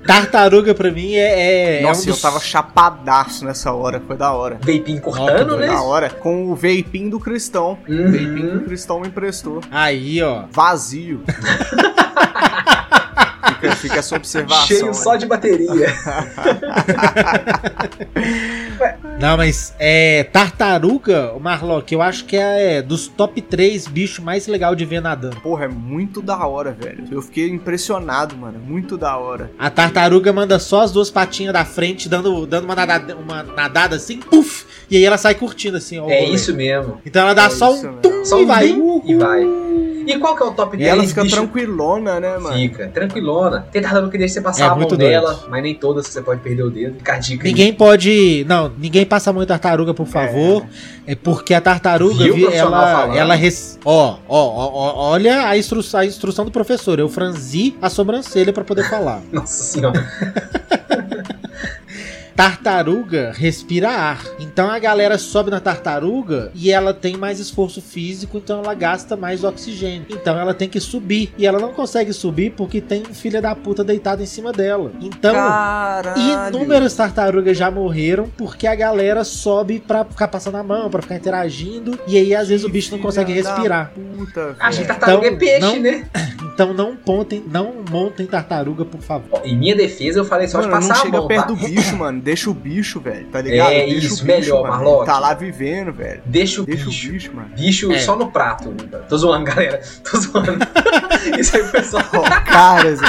Tartaruga 0.06 0.74
pra 0.74 0.92
mim 0.92 1.14
é. 1.14 1.20
é, 1.20 1.80
é 1.80 1.82
Nossa, 1.84 2.02
um 2.02 2.06
dos... 2.08 2.16
eu 2.18 2.22
tava 2.22 2.40
chapadaço 2.44 3.46
nessa 3.46 3.72
hora, 3.72 4.02
foi 4.06 4.18
da 4.18 4.32
hora. 4.34 4.56
Vaping 4.62 5.00
cortando, 5.00 5.58
né? 5.58 5.68
Foi 5.68 5.76
da 5.76 5.82
hora. 5.82 6.10
Com 6.10 6.50
o 6.52 6.56
vaping 6.56 7.10
do 7.10 7.20
Cristão. 7.20 7.78
Uhum. 7.88 8.06
O 8.08 8.12
vaping 8.12 8.50
que 8.50 8.58
o 8.58 8.62
Cristão 8.66 9.00
me 9.00 9.08
emprestou. 9.08 9.62
Aí, 9.70 10.22
ó. 10.22 10.44
Vazio. 10.52 11.22
fica, 13.60 13.76
fica 13.76 14.00
essa 14.00 14.16
observação. 14.16 14.68
Cheio 14.68 14.94
só 14.94 15.16
de 15.16 15.26
bateria. 15.26 15.70
Não, 19.20 19.36
mas 19.36 19.74
é 19.78 20.24
tartaruga, 20.24 21.34
o 21.34 21.40
Marlock, 21.40 21.94
eu 21.94 22.02
acho 22.02 22.24
que 22.26 22.38
é 22.38 22.82
dos 22.82 23.08
top 23.08 23.42
3 23.42 23.88
bichos 23.88 24.20
mais 24.20 24.48
legal 24.48 24.74
de 24.76 24.86
ver 24.86 25.02
nadando. 25.02 25.42
Porra, 25.42 25.66
é 25.66 25.68
muito 25.68 26.22
da 26.22 26.46
hora, 26.48 26.72
velho. 26.72 27.04
Eu 27.12 27.22
fiquei 27.22 27.50
impressionado, 27.50 28.38
mano. 28.38 28.60
Muito 28.60 28.98
da 28.98 29.18
hora. 29.18 29.52
A 29.60 29.70
tartaruga 29.70 30.32
manda 30.32 30.58
só 30.58 30.82
as 30.82 30.92
duas 30.92 31.12
patinhas 31.12 31.52
da 31.54 31.66
frente, 31.66 32.08
dando, 32.08 32.46
dando 32.46 32.64
uma, 32.64 32.76
nadada, 32.76 33.16
uma 33.16 33.44
nadada 33.44 33.98
assim, 33.98 34.20
puf! 34.20 34.66
E 34.90 34.96
aí 34.96 35.04
ela 35.04 35.18
sai 35.18 35.36
curtindo 35.36 35.78
assim, 35.78 36.00
ó. 36.00 36.10
É 36.10 36.24
isso 36.24 36.54
mesmo. 36.56 37.02
Então 37.06 37.24
ela 37.24 37.34
dá 37.34 37.46
É 37.46 37.50
só 37.50 37.72
um 37.74 37.82
mesmo. 37.82 37.98
tum 37.98 38.26
Só 38.26 38.40
e 38.40 38.44
um 38.44 38.48
vai. 38.48 38.68
bim 38.68 39.02
e 39.06 39.16
vai. 39.16 39.44
E 40.12 40.18
qual 40.18 40.36
que 40.36 40.44
é 40.44 40.46
o 40.46 40.52
top 40.52 40.76
E 40.76 40.80
10 40.80 40.92
ela 40.92 41.04
fica 41.08 41.24
bicho? 41.24 41.36
tranquilona, 41.36 42.20
né, 42.20 42.38
mano? 42.38 42.56
Fica, 42.58 42.88
tranquilona. 42.88 43.68
Tem 43.72 43.82
tartaruga 43.82 44.12
que 44.12 44.18
deixa 44.18 44.36
você 44.36 44.42
passar 44.42 44.64
É 44.64 44.68
a 44.68 44.76
mão 44.76 44.88
doido. 44.88 44.98
nela, 44.98 45.40
mas 45.50 45.62
nem 45.64 45.76
todas 45.76 46.08
você 46.08 46.22
pode 46.22 46.42
perder 46.42 46.64
o 46.64 46.70
dedo. 46.70 46.98
Fica 46.98 47.14
a 47.14 47.20
dica 47.20 47.46
aí. 47.48 47.52
Ninguém 47.52 47.74
pode. 47.74 48.46
Não, 48.48 48.72
ninguém 48.78 49.06
passa 49.06 49.30
a 49.30 49.34
mão 49.34 49.44
em 49.44 49.46
tartaruga, 49.46 49.94
por 49.94 50.08
favor. 50.08 50.66
É, 51.06 51.16
porque 51.16 51.54
a 51.54 51.62
tartaruga, 51.62 52.24
Viu, 52.24 52.34
vi- 52.36 52.46
ela. 52.54 52.72
falando? 52.82 53.16
ela 53.18 53.36
res... 53.36 53.80
ó, 53.86 54.18
ó, 54.28 54.48
ó, 54.48 54.72
ó, 54.74 55.12
olha 55.12 55.48
a, 55.48 55.58
instru... 55.58 55.82
a 55.94 56.06
instrução 56.06 56.46
do 56.46 56.52
professor. 56.52 57.00
Eu 57.00 57.10
franzi 57.10 57.76
a 57.82 57.90
sobrancelha 57.90 58.52
pra 58.54 58.64
poder 58.64 58.88
falar. 58.90 59.22
Nossa 59.32 59.64
senhora. 59.64 60.08
tartaruga 62.40 63.34
respira 63.36 63.90
ar. 63.90 64.24
Então 64.40 64.72
a 64.72 64.80
galera 64.80 65.18
sobe 65.18 65.52
na 65.52 65.60
tartaruga 65.60 66.54
e 66.56 66.72
ela 66.72 66.94
tem 66.94 67.18
mais 67.18 67.38
esforço 67.38 67.82
físico, 67.82 68.38
então 68.38 68.60
ela 68.64 68.74
gasta 68.74 69.18
mais 69.18 69.44
oxigênio. 69.44 70.06
Então 70.10 70.40
ela 70.40 70.54
tem 70.54 70.70
que 70.70 70.80
subir. 70.80 71.34
E 71.38 71.46
ela 71.46 71.60
não 71.60 71.74
consegue 71.74 72.14
subir 72.14 72.52
porque 72.52 72.80
tem 72.80 73.04
um 73.10 73.14
filho 73.14 73.42
da 73.42 73.54
puta 73.54 73.84
deitado 73.84 74.24
em 74.24 74.26
cima 74.26 74.54
dela. 74.54 74.94
Então. 75.02 75.34
Caralho. 75.34 76.50
Inúmeras 76.50 76.94
tartarugas 76.96 77.58
já 77.58 77.70
morreram 77.70 78.30
porque 78.38 78.66
a 78.68 78.74
galera 78.76 79.26
sobe 79.26 79.80
pra 79.86 80.06
ficar 80.06 80.30
passando 80.30 80.56
a 80.56 80.64
mão, 80.64 80.90
pra 80.90 81.02
ficar 81.02 81.16
interagindo, 81.16 82.00
e 82.08 82.16
aí 82.16 82.34
às 82.34 82.48
vezes 82.48 82.66
o 82.66 82.70
bicho 82.70 82.90
não 82.92 83.00
consegue 83.00 83.34
respirar. 83.34 83.92
Puta, 84.18 84.56
Achei 84.62 84.84
que 84.84 84.88
tartaruga 84.88 85.28
Então, 85.28 85.36
é 85.36 85.40
peixe, 85.40 85.60
não- 85.60 85.80
né? 85.82 86.06
Então 86.60 86.74
não 86.74 86.94
pontem, 86.94 87.42
não 87.50 87.74
montem 87.90 88.26
tartaruga, 88.26 88.84
por 88.84 89.00
favor. 89.00 89.42
Em 89.46 89.58
minha 89.58 89.74
defesa, 89.74 90.20
eu 90.20 90.26
falei 90.26 90.46
só 90.46 90.58
Mano, 90.58 90.68
de 90.68 90.74
não 90.74 90.88
passar 90.90 91.00
a 91.02 91.06
chega 91.06 91.18
mão, 91.18 91.28
perto 91.28 91.42
tá? 91.42 91.54
do 91.54 91.56
bicho, 91.56 91.96
mano. 91.96 92.20
Deixa 92.30 92.48
o 92.48 92.54
bicho, 92.54 93.00
velho. 93.00 93.26
Tá 93.26 93.42
ligado? 93.42 93.72
É 93.72 93.86
Deixa 93.88 94.06
isso, 94.06 94.24
bicho, 94.24 94.26
melhor. 94.28 94.70
Marlock. 94.70 95.06
Tá 95.08 95.18
lá 95.18 95.34
vivendo, 95.34 95.92
velho. 95.92 96.22
Deixa 96.26 96.62
o 96.62 96.66
Deixa 96.66 96.86
bicho. 96.86 97.08
o 97.10 97.12
bicho, 97.12 97.32
mano. 97.36 97.50
Bicho 97.56 97.92
É. 97.92 97.98
só 97.98 98.16
no 98.16 98.30
prato. 98.32 98.72
Tô 99.10 99.18
zoando, 99.18 99.46
galera. 99.46 99.82
Tô 100.04 100.16
zoando. 100.20 100.60
Isso 101.40 101.58
aí 101.58 101.84
só. 101.84 101.98
Ó, 101.98 102.22
caras. 102.46 103.00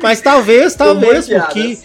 Mas 0.00 0.20
talvez, 0.20 0.76
talvez, 0.76 1.26
porque. 1.28 1.76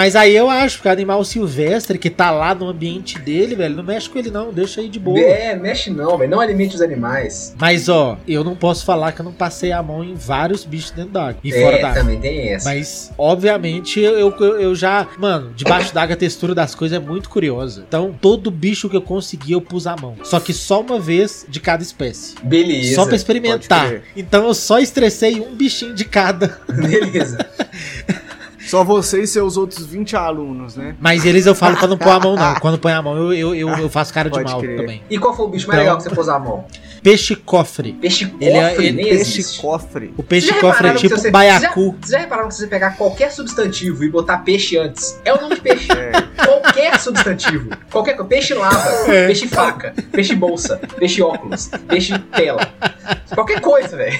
Mas 0.00 0.16
aí 0.16 0.34
eu 0.34 0.48
acho 0.48 0.80
que 0.80 0.88
o 0.88 0.90
animal 0.90 1.22
silvestre 1.22 1.98
que 1.98 2.08
tá 2.08 2.30
lá 2.30 2.54
no 2.54 2.66
ambiente 2.66 3.18
dele, 3.18 3.54
velho, 3.54 3.76
não 3.76 3.84
mexe 3.84 4.08
com 4.08 4.18
ele 4.18 4.30
não, 4.30 4.50
deixa 4.50 4.80
aí 4.80 4.88
de 4.88 4.98
boa. 4.98 5.20
É, 5.20 5.54
mexe 5.54 5.90
não, 5.90 6.16
velho. 6.16 6.30
Não 6.30 6.40
alimente 6.40 6.74
os 6.74 6.80
animais. 6.80 7.54
Mas 7.60 7.86
ó, 7.86 8.16
eu 8.26 8.42
não 8.42 8.56
posso 8.56 8.82
falar 8.86 9.12
que 9.12 9.20
eu 9.20 9.24
não 9.26 9.32
passei 9.34 9.72
a 9.72 9.82
mão 9.82 10.02
em 10.02 10.14
vários 10.14 10.64
bichos 10.64 10.92
dentro 10.92 11.10
d'água 11.10 11.36
e 11.44 11.52
é, 11.52 11.60
fora 11.60 11.82
d'água. 11.82 12.00
também 12.00 12.18
tem 12.18 12.48
essa. 12.48 12.66
Mas, 12.66 13.12
obviamente, 13.18 14.00
eu, 14.00 14.18
eu, 14.18 14.58
eu 14.58 14.74
já. 14.74 15.06
Mano, 15.18 15.52
debaixo 15.54 15.92
d'água 15.92 16.14
a 16.14 16.16
textura 16.16 16.54
das 16.54 16.74
coisas 16.74 16.96
é 16.96 16.98
muito 16.98 17.28
curiosa. 17.28 17.84
Então, 17.86 18.16
todo 18.18 18.50
bicho 18.50 18.88
que 18.88 18.96
eu 18.96 19.02
consegui, 19.02 19.52
eu 19.52 19.60
pus 19.60 19.86
a 19.86 19.94
mão. 19.96 20.16
Só 20.22 20.40
que 20.40 20.54
só 20.54 20.80
uma 20.80 20.98
vez 20.98 21.44
de 21.46 21.60
cada 21.60 21.82
espécie. 21.82 22.36
Beleza. 22.42 22.94
só 22.94 23.04
pra 23.04 23.16
experimentar. 23.16 24.00
Então, 24.16 24.46
eu 24.46 24.54
só 24.54 24.78
estressei 24.78 25.42
um 25.42 25.54
bichinho 25.54 25.94
de 25.94 26.06
cada. 26.06 26.58
Beleza. 26.72 27.36
Só 28.70 28.84
você 28.84 29.22
e 29.22 29.26
seus 29.26 29.56
outros 29.56 29.84
20 29.84 30.16
alunos, 30.16 30.76
né? 30.76 30.94
Mas 31.00 31.24
eles 31.26 31.44
eu 31.46 31.54
falo 31.54 31.76
pra 31.76 31.88
não 31.88 31.98
pôr 31.98 32.10
a 32.10 32.20
mão, 32.20 32.36
não. 32.36 32.54
Quando 32.56 32.78
põe 32.78 32.92
a 32.92 33.02
mão, 33.02 33.16
eu, 33.16 33.32
eu, 33.32 33.54
eu, 33.54 33.68
eu 33.78 33.88
faço 33.88 34.12
cara 34.14 34.30
de 34.30 34.36
Pode 34.38 34.50
mal 34.50 34.60
crer. 34.60 34.76
também. 34.80 35.02
E 35.10 35.18
qual 35.18 35.34
foi 35.36 35.46
o 35.46 35.48
bicho 35.48 35.66
mais 35.66 35.80
Então- 35.80 35.84
legal 35.94 35.96
que 35.98 36.02
você 36.04 36.14
pôs 36.14 36.28
a 36.28 36.38
mão? 36.38 36.64
Peixe 37.02 37.34
cofre. 37.36 37.92
Peixe 37.94 38.26
cofre, 38.26 38.46
Ele 38.46 38.56
é- 38.58 38.74
ele- 38.76 38.92
nem 38.92 39.04
Peixe 39.06 39.40
existe. 39.40 39.60
cofre. 39.60 40.12
O 40.16 40.22
peixe 40.22 40.48
Vocês 40.48 40.60
já 40.60 40.68
cofre 40.68 40.88
é 40.88 40.94
tipo 40.94 41.16
você- 41.16 41.30
baiacu. 41.30 41.96
Vocês 42.00 42.10
já 42.12 42.18
repararam 42.18 42.48
que 42.48 42.54
se 42.54 42.60
você 42.60 42.66
pegar 42.66 42.96
qualquer 42.96 43.30
substantivo 43.32 44.04
e 44.04 44.08
botar 44.10 44.38
peixe 44.38 44.76
antes, 44.76 45.18
é 45.24 45.32
o 45.32 45.40
nome 45.40 45.54
de 45.56 45.60
peixe. 45.60 45.88
É. 46.00 46.44
Qualquer 46.44 46.98
substantivo. 47.00 47.70
Qualquer 47.90 48.14
coisa. 48.14 48.28
Peixe 48.28 48.54
lava, 48.54 48.88
É. 49.12 49.26
peixe 49.26 49.46
faca, 49.48 49.94
peixe 50.12 50.34
bolsa, 50.34 50.80
peixe 50.98 51.20
óculos, 51.22 51.68
peixe 51.88 52.18
tela. 52.34 52.68
Qualquer 53.34 53.60
coisa, 53.60 53.96
velho. 53.96 54.18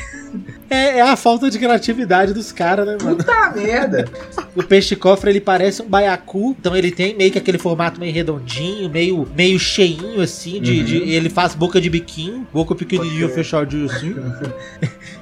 É, 0.68 0.98
é 0.98 1.00
a 1.00 1.16
falta 1.16 1.50
de 1.50 1.58
criatividade 1.58 2.32
dos 2.32 2.52
caras, 2.52 2.86
né, 2.86 2.96
mano? 3.02 3.16
Puta 3.16 3.50
merda. 3.56 4.08
O 4.54 4.62
peixe 4.62 4.94
cofre 4.94 5.30
ele 5.30 5.40
parece 5.40 5.82
um 5.82 5.88
baiacu, 5.88 6.54
então 6.58 6.76
ele 6.76 6.92
tem 6.92 7.16
meio 7.16 7.32
que 7.32 7.38
aquele 7.38 7.58
formato 7.58 7.98
meio 7.98 8.12
redondinho, 8.12 8.88
meio, 8.88 9.26
meio 9.36 9.58
cheinho 9.58 10.20
assim, 10.20 10.60
de, 10.60 10.78
Uhum. 10.78 10.84
de- 10.84 11.10
ele 11.12 11.28
faz 11.28 11.54
boca 11.56 11.80
de 11.80 11.90
biquinho, 11.90 12.46
boca 12.52 12.69
pequenininha, 12.74 13.28
Pode 13.28 13.32
crer. 13.32 13.44
fechadinha 13.44 13.86
assim. 13.92 14.14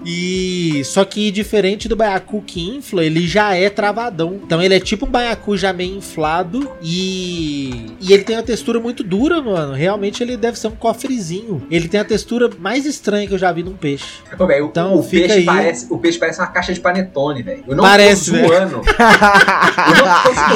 e 0.05 0.83
só 0.85 1.05
que 1.05 1.31
diferente 1.31 1.89
do 1.89 1.97
baiacu 1.97 2.43
que 2.47 2.61
infla, 2.77 3.05
ele 3.05 3.27
já 3.27 3.55
é 3.55 3.69
travadão. 3.69 4.41
Então 4.45 4.63
ele 4.63 4.75
é 4.75 4.81
tipo 4.81 5.07
um 5.07 5.11
baiacu 5.11 5.57
já 5.57 5.73
meio 5.73 5.97
inflado 5.97 6.71
e 6.83 7.87
e 8.01 8.13
ele 8.13 8.23
tem 8.25 8.37
uma 8.37 8.43
textura 8.43 8.79
muito 8.81 9.03
dura, 9.03 9.43
mano. 9.43 9.73
Realmente 9.75 10.23
ele 10.23 10.37
deve 10.37 10.59
ser 10.59 10.69
um 10.69 10.73
cofrezinho. 10.77 11.67
Ele 11.71 11.89
tem 11.89 12.01
a 12.01 12.05
textura 12.05 12.49
mais 12.59 12.87
estranha 12.87 13.27
que 13.27 13.35
eu 13.35 13.39
já 13.39 13.51
vi 13.53 13.63
num 13.63 13.75
peixe. 13.75 14.21
Ô, 14.39 14.47
velho, 14.47 14.67
Então, 14.67 14.95
o 14.99 15.03
fica 15.03 15.23
peixe 15.27 15.39
aí. 15.41 15.45
Parece, 15.45 15.87
o 15.91 15.99
peixe 15.99 16.19
parece 16.19 16.41
uma 16.41 16.47
caixa 16.47 16.73
de 16.73 16.81
panetone, 16.81 17.43
velho. 17.43 17.65
Eu 17.67 17.77
não 17.77 17.85
Parece, 17.85 18.31
tô 18.31 18.37
zoando. 18.49 18.83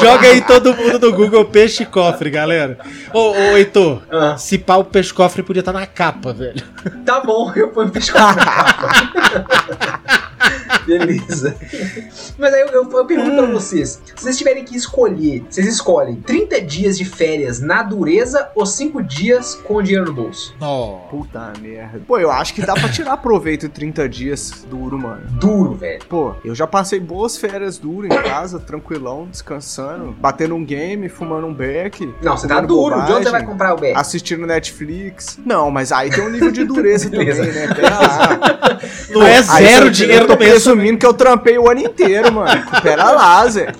Joga 0.00 0.28
aí 0.28 0.40
todo 0.42 0.74
mundo 0.74 0.98
no 0.98 1.12
Google 1.16 1.44
peixe 1.46 1.84
cofre, 1.84 2.30
galera. 2.30 2.78
Ô, 3.12 3.30
ô 3.32 3.56
Heitor, 3.56 4.02
Ah, 4.10 4.36
se 4.36 4.58
pau 4.58 4.80
o 4.80 4.84
peixe 4.84 5.12
cofre 5.12 5.42
podia 5.42 5.60
estar 5.60 5.72
na 5.72 5.86
capa, 5.86 6.32
velho. 6.32 6.62
Tá 7.04 7.20
bom, 7.20 7.52
eu 7.54 7.68
ponho 7.68 7.88
o 7.88 7.90
peixe 7.90 8.12
cofre 8.12 8.36
na 8.36 8.44
capa. 8.44 10.21
Beleza. 10.86 11.56
Mas 12.38 12.54
aí 12.54 12.60
eu, 12.62 12.68
eu, 12.68 12.90
eu 12.90 13.06
pergunto 13.06 13.36
pra 13.36 13.46
vocês: 13.46 14.00
se 14.04 14.22
vocês 14.22 14.38
tiverem 14.38 14.64
que 14.64 14.76
escolher, 14.76 15.44
vocês 15.48 15.66
escolhem 15.66 16.16
30 16.16 16.60
dias 16.62 16.98
de 16.98 17.04
férias 17.04 17.60
na 17.60 17.82
dureza 17.82 18.50
ou 18.54 18.66
5 18.66 19.02
dias 19.02 19.54
com 19.54 19.76
o 19.76 19.82
dinheiro 19.82 20.06
no 20.06 20.12
bolso? 20.12 20.54
Ó. 20.60 20.98
Puta 21.10 21.52
merda. 21.60 22.00
Pô, 22.06 22.18
eu 22.18 22.30
acho 22.30 22.54
que 22.54 22.62
dá 22.62 22.74
pra 22.74 22.88
tirar 22.88 23.16
proveito 23.18 23.66
em 23.66 23.68
30 23.68 24.08
dias 24.08 24.64
duro, 24.68 24.98
mano. 24.98 25.22
Duro, 25.32 25.74
velho. 25.74 26.02
Pô, 26.08 26.34
eu 26.44 26.54
já 26.54 26.66
passei 26.66 27.00
boas 27.00 27.36
férias 27.36 27.78
duro 27.78 28.06
em 28.06 28.10
casa, 28.10 28.58
tranquilão, 28.58 29.26
descansando, 29.30 30.12
batendo 30.12 30.54
um 30.54 30.64
game, 30.64 31.08
fumando 31.08 31.46
um 31.46 31.54
beck. 31.54 32.12
Não, 32.22 32.36
você 32.36 32.46
tá 32.46 32.60
duro. 32.60 32.94
De 32.94 33.12
onde 33.12 33.24
você 33.24 33.30
bobagem, 33.30 33.32
vai 33.32 33.46
comprar 33.46 33.74
o 33.74 33.76
beck? 33.76 33.96
Assistindo 33.96 34.46
Netflix. 34.46 35.38
Não, 35.44 35.70
mas 35.70 35.92
aí 35.92 36.10
tem 36.10 36.24
um 36.24 36.30
nível 36.30 36.50
de 36.50 36.64
dureza 36.64 37.10
também, 37.10 37.26
né? 37.26 37.74
Pera 37.74 37.98
lá. 37.98 38.71
Não 39.10 39.22
é 39.22 39.36
Aí 39.36 39.42
zero 39.66 39.90
dinheiro 39.90 40.24
eu 40.24 40.26
tô 40.28 40.32
no 40.34 40.38
mês. 40.38 40.50
presumindo 40.50 40.98
que 40.98 41.06
eu 41.06 41.14
trampei 41.14 41.58
o 41.58 41.70
ano 41.70 41.80
inteiro, 41.80 42.32
mano. 42.32 42.62
Pera 42.82 43.10
lá, 43.10 43.46
Zé. 43.48 43.72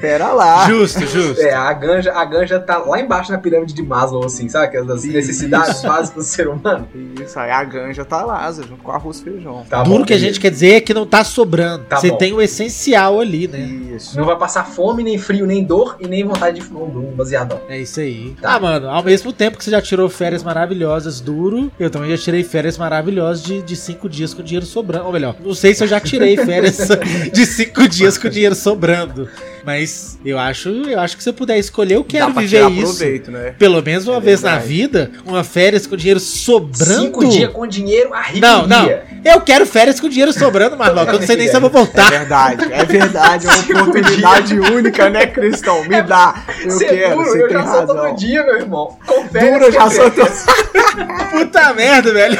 Pera 0.00 0.32
lá. 0.32 0.68
Justo, 0.68 1.06
justo. 1.06 1.40
É, 1.40 1.52
a 1.54 1.72
ganja, 1.72 2.12
a 2.12 2.24
ganja 2.24 2.58
tá 2.60 2.78
lá 2.78 3.00
embaixo 3.00 3.32
na 3.32 3.38
pirâmide 3.38 3.74
de 3.74 3.82
Maslow, 3.82 4.24
assim, 4.24 4.48
sabe? 4.48 4.66
Aquelas 4.66 5.04
Isso. 5.04 5.12
necessidades 5.14 5.82
básicas 5.82 6.10
do 6.10 6.22
ser 6.22 6.48
humano. 6.48 6.88
Isso, 7.22 7.38
aí 7.38 7.50
a 7.50 7.62
ganja 7.64 8.04
tá 8.04 8.24
lá, 8.24 8.50
Zé, 8.50 8.62
junto 8.62 8.82
com 8.82 8.90
arroz 8.92 9.18
e 9.20 9.24
feijão. 9.24 9.64
Tá 9.68 9.82
Duro 9.82 10.00
bom, 10.00 10.04
que 10.04 10.12
a 10.12 10.18
gente 10.18 10.38
quer 10.40 10.50
dizer 10.50 10.74
é 10.74 10.80
que 10.80 10.92
não 10.94 11.06
tá 11.06 11.24
sobrando. 11.24 11.84
Tá 11.84 11.96
Você 11.96 12.10
bom. 12.10 12.16
tem 12.16 12.32
o 12.32 12.40
essencial 12.42 13.20
ali, 13.20 13.48
né? 13.48 13.60
Isso. 13.96 14.16
Não 14.18 14.24
vai 14.24 14.36
passar 14.36 14.64
fome, 14.64 15.02
nem 15.02 15.18
frio, 15.18 15.46
nem 15.46 15.62
dor 15.64 15.96
e 16.00 16.06
nem 16.06 16.24
vontade 16.24 16.60
de 16.60 16.66
fumar 16.66 16.82
um 16.84 17.12
baseadão. 17.14 17.60
É 17.68 17.78
isso 17.78 18.00
aí. 18.00 18.34
Tá. 18.40 18.54
Ah, 18.54 18.60
mano, 18.60 18.88
ao 18.88 19.02
mesmo 19.02 19.32
tempo 19.32 19.56
que 19.56 19.64
você 19.64 19.70
já 19.70 19.80
tirou 19.80 20.08
férias 20.08 20.42
maravilhosas 20.42 21.20
duro, 21.20 21.70
eu 21.78 21.88
também 21.90 22.10
já 22.10 22.18
tirei 22.22 22.42
férias 22.42 22.76
maravilhosas 22.76 23.42
de, 23.42 23.62
de 23.62 23.76
cinco 23.76 24.08
dias 24.08 24.33
com 24.34 24.42
dinheiro 24.42 24.66
sobrando. 24.66 25.06
Ou 25.06 25.12
melhor, 25.12 25.34
não 25.42 25.54
sei 25.54 25.74
se 25.74 25.82
eu 25.82 25.88
já 25.88 25.98
tirei 26.00 26.36
férias 26.36 26.76
de 27.32 27.46
cinco 27.46 27.88
dias 27.88 28.18
com 28.18 28.28
dinheiro 28.28 28.54
sobrando. 28.54 29.28
Mas 29.64 30.18
eu 30.22 30.38
acho, 30.38 30.68
eu 30.68 31.00
acho 31.00 31.16
que 31.16 31.22
se 31.22 31.28
eu 31.30 31.32
puder 31.32 31.56
escolher, 31.58 31.94
eu 31.94 32.04
quero 32.04 32.26
Dá 32.26 32.32
pra 32.32 32.42
viver 32.42 32.58
tirar 32.58 32.70
isso. 32.70 32.82
proveito, 32.98 33.30
né? 33.30 33.54
Pelo 33.58 33.82
menos 33.82 34.06
uma 34.06 34.18
É 34.18 34.20
vez 34.20 34.42
na 34.42 34.58
vida, 34.58 35.10
uma 35.24 35.42
férias 35.42 35.86
com 35.86 35.96
dinheiro 35.96 36.20
sobrando. 36.20 37.00
Cinco 37.00 37.26
dias 37.26 37.50
com 37.50 37.66
dinheiro, 37.66 38.12
a 38.12 38.20
riquia. 38.20 38.42
Não, 38.42 38.66
não. 38.66 38.86
Eu 39.24 39.40
quero 39.40 39.64
férias 39.64 39.98
com 39.98 40.06
dinheiro 40.08 40.34
sobrando, 40.34 40.76
Marlock. 40.76 41.10
Eu 41.14 41.18
não 41.20 41.26
sei 41.26 41.36
nem 41.36 41.48
se 41.48 41.56
eu 41.56 41.62
vou 41.62 41.70
É 41.70 41.72
voltar. 41.72 42.10
verdade, 42.10 42.70
é 42.70 42.84
verdade. 42.84 43.46
É 43.46 43.50
uma 43.50 43.56
Cinco 43.64 43.80
oportunidade 43.80 44.60
única, 44.60 45.08
né, 45.08 45.26
Cristão? 45.28 45.82
Me 45.84 46.02
dá. 46.02 46.44
Eu 46.62 46.78
quero, 46.78 46.94
é 46.94 47.10
duro, 47.14 47.24
você 47.24 47.42
eu 47.42 47.48
tem 47.48 47.56
já 47.56 47.64
sou 47.66 47.86
todo 47.86 47.96
razão. 47.96 48.14
dia, 48.16 48.42
meu 48.44 48.56
irmão. 48.56 48.98
Duro, 49.06 49.64
eu 49.64 49.72
já 49.72 49.88
sou 49.88 50.10
todo... 50.10 50.30
Puta 51.32 51.72
merda, 51.72 52.12
velho. 52.12 52.38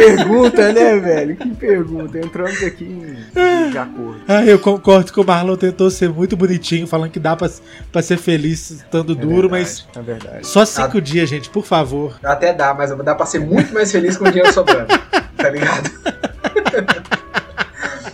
Que 0.00 0.16
pergunta, 0.16 0.72
né, 0.72 0.98
velho? 0.98 1.36
Que 1.36 1.48
pergunta. 1.54 2.18
Entramos 2.18 2.62
aqui 2.62 2.84
em... 2.84 3.70
de 3.70 3.78
acordo. 3.78 4.20
Ah, 4.26 4.44
eu 4.44 4.58
concordo 4.58 5.12
que 5.12 5.20
o 5.20 5.24
Marlon 5.24 5.56
tentou 5.56 5.90
ser 5.90 6.08
muito 6.08 6.36
bonitinho, 6.36 6.86
falando 6.86 7.10
que 7.10 7.20
dá 7.20 7.36
pra, 7.36 7.50
pra 7.92 8.02
ser 8.02 8.16
feliz 8.18 8.70
estando 8.70 9.12
É 9.12 9.16
duro, 9.16 9.48
verdade, 9.48 9.86
É 9.96 10.00
verdade. 10.02 10.34
mas 10.38 10.46
só 10.46 10.64
cinco 10.64 11.00
dias, 11.00 11.28
gente, 11.28 11.50
por 11.50 11.64
favor. 11.64 12.18
Até 12.22 12.52
dá, 12.52 12.72
mas 12.74 12.90
dá 12.96 13.14
pra 13.14 13.26
ser 13.26 13.40
muito 13.40 13.72
mais 13.74 13.90
feliz 13.92 14.16
com 14.16 14.24
o 14.24 14.30
dinheiro 14.30 14.52
sobrando. 14.52 14.88
Tá 15.36 15.50
ligado? 15.50 15.90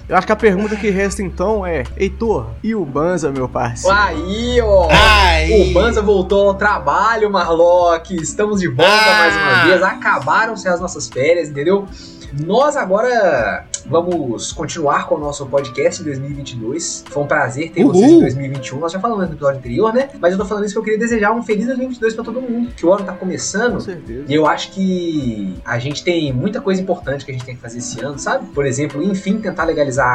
Eu 0.08 0.16
acho 0.16 0.24
que 0.26 0.32
a 0.32 0.36
pergunta 0.36 0.76
que 0.76 0.88
resta 0.88 1.20
então 1.20 1.66
é: 1.66 1.82
Heitor, 1.96 2.50
e 2.62 2.74
o 2.76 2.84
Banza, 2.84 3.32
meu 3.32 3.48
parceiro? 3.48 3.96
Aí, 3.96 4.60
ó. 4.62 4.88
Ai. 4.90 5.70
O 5.70 5.72
Banza 5.74 6.00
voltou 6.00 6.48
ao 6.48 6.54
trabalho, 6.54 7.28
Marlock. 7.28 8.14
Estamos 8.14 8.60
de 8.60 8.68
volta 8.68 8.92
Ah. 8.92 9.18
mais 9.18 9.36
uma 9.36 9.64
vez. 9.64 9.82
Acabaram-se 9.82 10.68
as 10.68 10.80
nossas 10.80 11.08
férias, 11.08 11.48
entendeu? 11.48 11.86
Nós 12.44 12.76
agora 12.76 13.64
vamos 13.86 14.52
continuar 14.52 15.06
com 15.06 15.14
o 15.14 15.18
nosso 15.18 15.46
podcast 15.46 16.02
em 16.02 16.04
2022. 16.04 17.04
Foi 17.08 17.22
um 17.22 17.26
prazer 17.26 17.70
ter 17.70 17.84
Uhul. 17.84 17.92
vocês 17.94 18.12
em 18.12 18.20
2021. 18.20 18.78
Nós 18.78 18.92
já 18.92 19.00
falamos 19.00 19.26
no 19.26 19.32
episódio 19.32 19.58
anterior, 19.58 19.94
né? 19.94 20.10
Mas 20.20 20.32
eu 20.32 20.38
tô 20.38 20.44
falando 20.44 20.64
isso 20.64 20.74
porque 20.74 20.90
eu 20.90 20.94
queria 20.94 21.08
desejar 21.08 21.32
um 21.32 21.42
feliz 21.42 21.66
2022 21.66 22.14
pra 22.14 22.24
todo 22.24 22.42
mundo. 22.42 22.72
Que 22.76 22.84
o 22.84 22.92
ano 22.92 23.04
tá 23.04 23.12
começando. 23.12 23.74
Com 23.74 23.80
certeza. 23.80 24.24
E 24.28 24.34
eu 24.34 24.46
acho 24.46 24.72
que 24.72 25.56
a 25.64 25.78
gente 25.78 26.02
tem 26.04 26.32
muita 26.32 26.60
coisa 26.60 26.80
importante 26.82 27.24
que 27.24 27.30
a 27.30 27.34
gente 27.34 27.46
tem 27.46 27.54
que 27.54 27.62
fazer 27.62 27.78
esse 27.78 28.00
ano, 28.04 28.18
sabe? 28.18 28.46
Por 28.48 28.66
exemplo, 28.66 29.02
enfim, 29.02 29.38
tentar 29.38 29.64
legalizar 29.64 30.06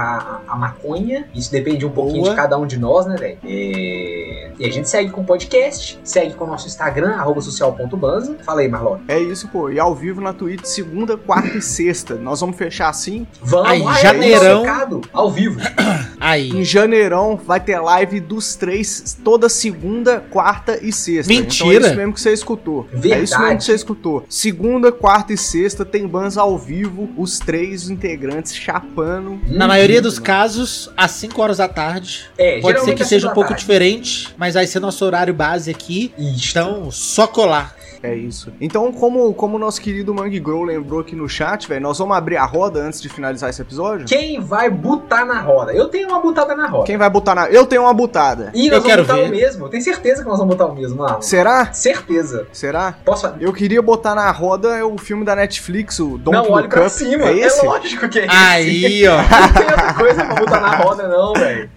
a, 0.48 0.54
a 0.54 0.56
maconha. 0.56 1.28
Isso 1.34 1.52
depende 1.52 1.86
um 1.86 1.92
pouquinho 1.92 2.24
Boa. 2.24 2.32
de 2.32 2.36
cada 2.36 2.58
um 2.60 2.68
de 2.68 2.78
nós, 2.78 3.06
né, 3.08 3.16
velho? 3.16 3.38
É, 3.44 4.52
E 4.60 4.66
a 4.66 4.70
gente 4.72 4.88
segue 4.90 5.10
com 5.10 5.22
o 5.22 5.24
podcast, 5.26 6.00
segue 6.04 6.34
com 6.36 6.44
o 6.44 6.48
nosso 6.48 6.68
Instagram, 6.68 7.16
arroba 7.16 7.42
social.banza. 7.42 8.38
Fala 8.46 8.62
aí, 8.62 8.68
Marlon. 8.68 8.98
É 9.08 9.18
isso, 9.18 9.48
pô. 9.48 9.70
E 9.70 9.80
ao 9.80 9.96
vivo 9.96 10.22
na 10.22 10.34
Twitch, 10.34 10.66
segunda, 10.66 11.18
quarta 11.18 11.58
e 11.58 11.62
sexta. 11.62 12.11
Nós 12.16 12.40
vamos 12.42 12.56
fechar 12.58 12.90
assim. 12.90 13.26
Vamos, 13.42 13.70
Aí, 13.70 13.84
ah, 13.86 13.98
é, 13.98 14.02
janeirão. 14.02 15.02
ao 15.14 15.32
vivo. 15.32 15.60
Aí. 16.20 16.50
Em 16.50 16.64
janeirão 16.64 17.36
vai 17.38 17.60
ter 17.60 17.80
live 17.80 18.20
dos 18.20 18.56
três, 18.56 19.18
toda 19.24 19.50
segunda, 19.50 20.20
quarta 20.30 20.80
e 20.82 20.92
sexta. 20.92 21.32
Então 21.32 21.44
Mentira. 21.44 21.86
é 21.86 21.88
isso 21.90 21.96
mesmo 21.98 22.14
que 22.14 22.22
você 22.22 22.34
escutou. 22.34 22.88
É 22.92 22.96
isso 22.96 23.02
Verdade. 23.02 23.42
mesmo 23.44 23.58
que 23.58 23.64
você 23.64 23.74
escutou. 23.74 24.26
Segunda, 24.30 24.92
quarta 24.92 25.34
e 25.34 25.38
sexta 25.38 25.84
tem 25.84 26.08
bands 26.08 26.38
ao 26.38 26.58
vivo, 26.58 27.10
os 27.18 27.40
três 27.40 27.90
integrantes 27.90 28.56
chapando. 28.56 29.40
Na 29.48 29.68
maioria 29.68 30.02
dos 30.02 30.20
casos, 30.20 30.90
às 30.96 31.12
5 31.12 31.42
horas 31.42 31.58
da 31.58 31.68
tarde. 31.68 32.30
É, 32.38 32.60
Pode 32.60 32.82
ser 32.82 32.96
que 32.96 33.04
seja 33.06 33.28
um 33.30 33.34
pouco 33.34 33.50
tarde. 33.50 33.62
diferente, 33.62 34.34
mas 34.38 34.54
vai 34.54 34.68
ser 34.68 34.80
nosso 34.80 35.04
horário 35.06 35.34
base 35.34 35.72
aqui. 35.72 36.14
Isso. 36.18 36.50
Então, 36.52 36.92
só 36.92 37.28
colar. 37.28 37.76
É 38.04 38.16
isso. 38.16 38.52
Então, 38.60 38.92
como 38.92 39.34
como 39.34 39.58
o 39.58 39.60
nosso 39.60 39.80
querido 39.82 40.14
Mangue 40.14 40.40
Grow 40.40 40.64
lembrou 40.64 41.00
aqui 41.00 41.16
no 41.16 41.30
chat, 41.30 41.68
velho, 41.68 41.82
nós 41.82 41.98
vamos 42.00 42.16
abrir 42.18 42.38
a 42.38 42.46
roda 42.46 42.80
antes 42.82 43.02
de 43.02 43.08
finalizar 43.10 43.50
esse 43.50 43.62
episódio? 43.62 44.06
Quem 44.08 44.40
vai 44.40 44.70
botar 44.70 45.24
na 45.26 45.40
roda? 45.42 45.72
Eu 45.74 45.88
tenho 45.88 46.10
uma 46.10 46.20
botada 46.20 46.56
na 46.56 46.68
roda. 46.68 46.86
Quem 46.86 46.98
vai 46.98 47.10
botar 47.10 47.36
na. 47.36 47.50
Eu 47.50 47.66
tenho 47.66 47.84
uma 47.84 47.94
butada. 47.94 48.52
E 48.54 48.68
Eu 48.68 48.74
nós 48.74 48.84
vamos 48.84 48.88
quero 48.88 49.02
botar 49.04 49.16
ver. 49.20 49.28
o 49.28 49.30
mesmo. 49.32 49.66
Eu 49.66 49.70
tenho 49.70 49.84
certeza 49.84 50.24
que 50.24 50.30
nós 50.30 50.40
vamos 50.40 50.56
botar 50.56 50.72
o 50.72 50.76
mesmo, 50.76 50.98
Marlon. 50.98 51.22
Será? 51.22 51.72
Certeza. 51.74 52.48
Será? 52.52 52.96
Posso? 53.06 53.32
Eu 53.40 53.54
queria 53.54 53.82
botar 53.82 54.16
na 54.16 54.30
roda 54.32 54.76
é 54.76 54.84
o 54.84 54.98
filme 54.98 55.24
da 55.24 55.36
Netflix, 55.36 56.00
o 56.00 56.18
Don't 56.18 56.32
Não, 56.32 56.56
olhe 56.56 56.68
pra 56.68 56.90
cima. 56.90 57.26
É 57.26 57.38
esse? 57.38 57.66
lógico 57.66 58.10
que 58.10 58.20
é 58.20 58.26
esse. 58.26 58.36
Aí, 58.36 59.08
ó. 59.08 59.18
Não 59.42 59.54
tem 59.54 59.66
outra 59.70 59.94
coisa 59.94 60.26
pra 60.26 60.36
botar 60.36 60.60
na 60.60 60.76
roda, 60.76 61.08
não, 61.08 61.34
velho. 61.34 61.70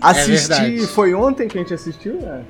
Assisti, 0.00 0.48
verdade. 0.48 0.86
foi 0.88 1.14
ontem 1.14 1.48
que 1.48 1.58
a 1.58 1.60
gente 1.60 1.74
assistiu, 1.74 2.14
né? 2.14 2.42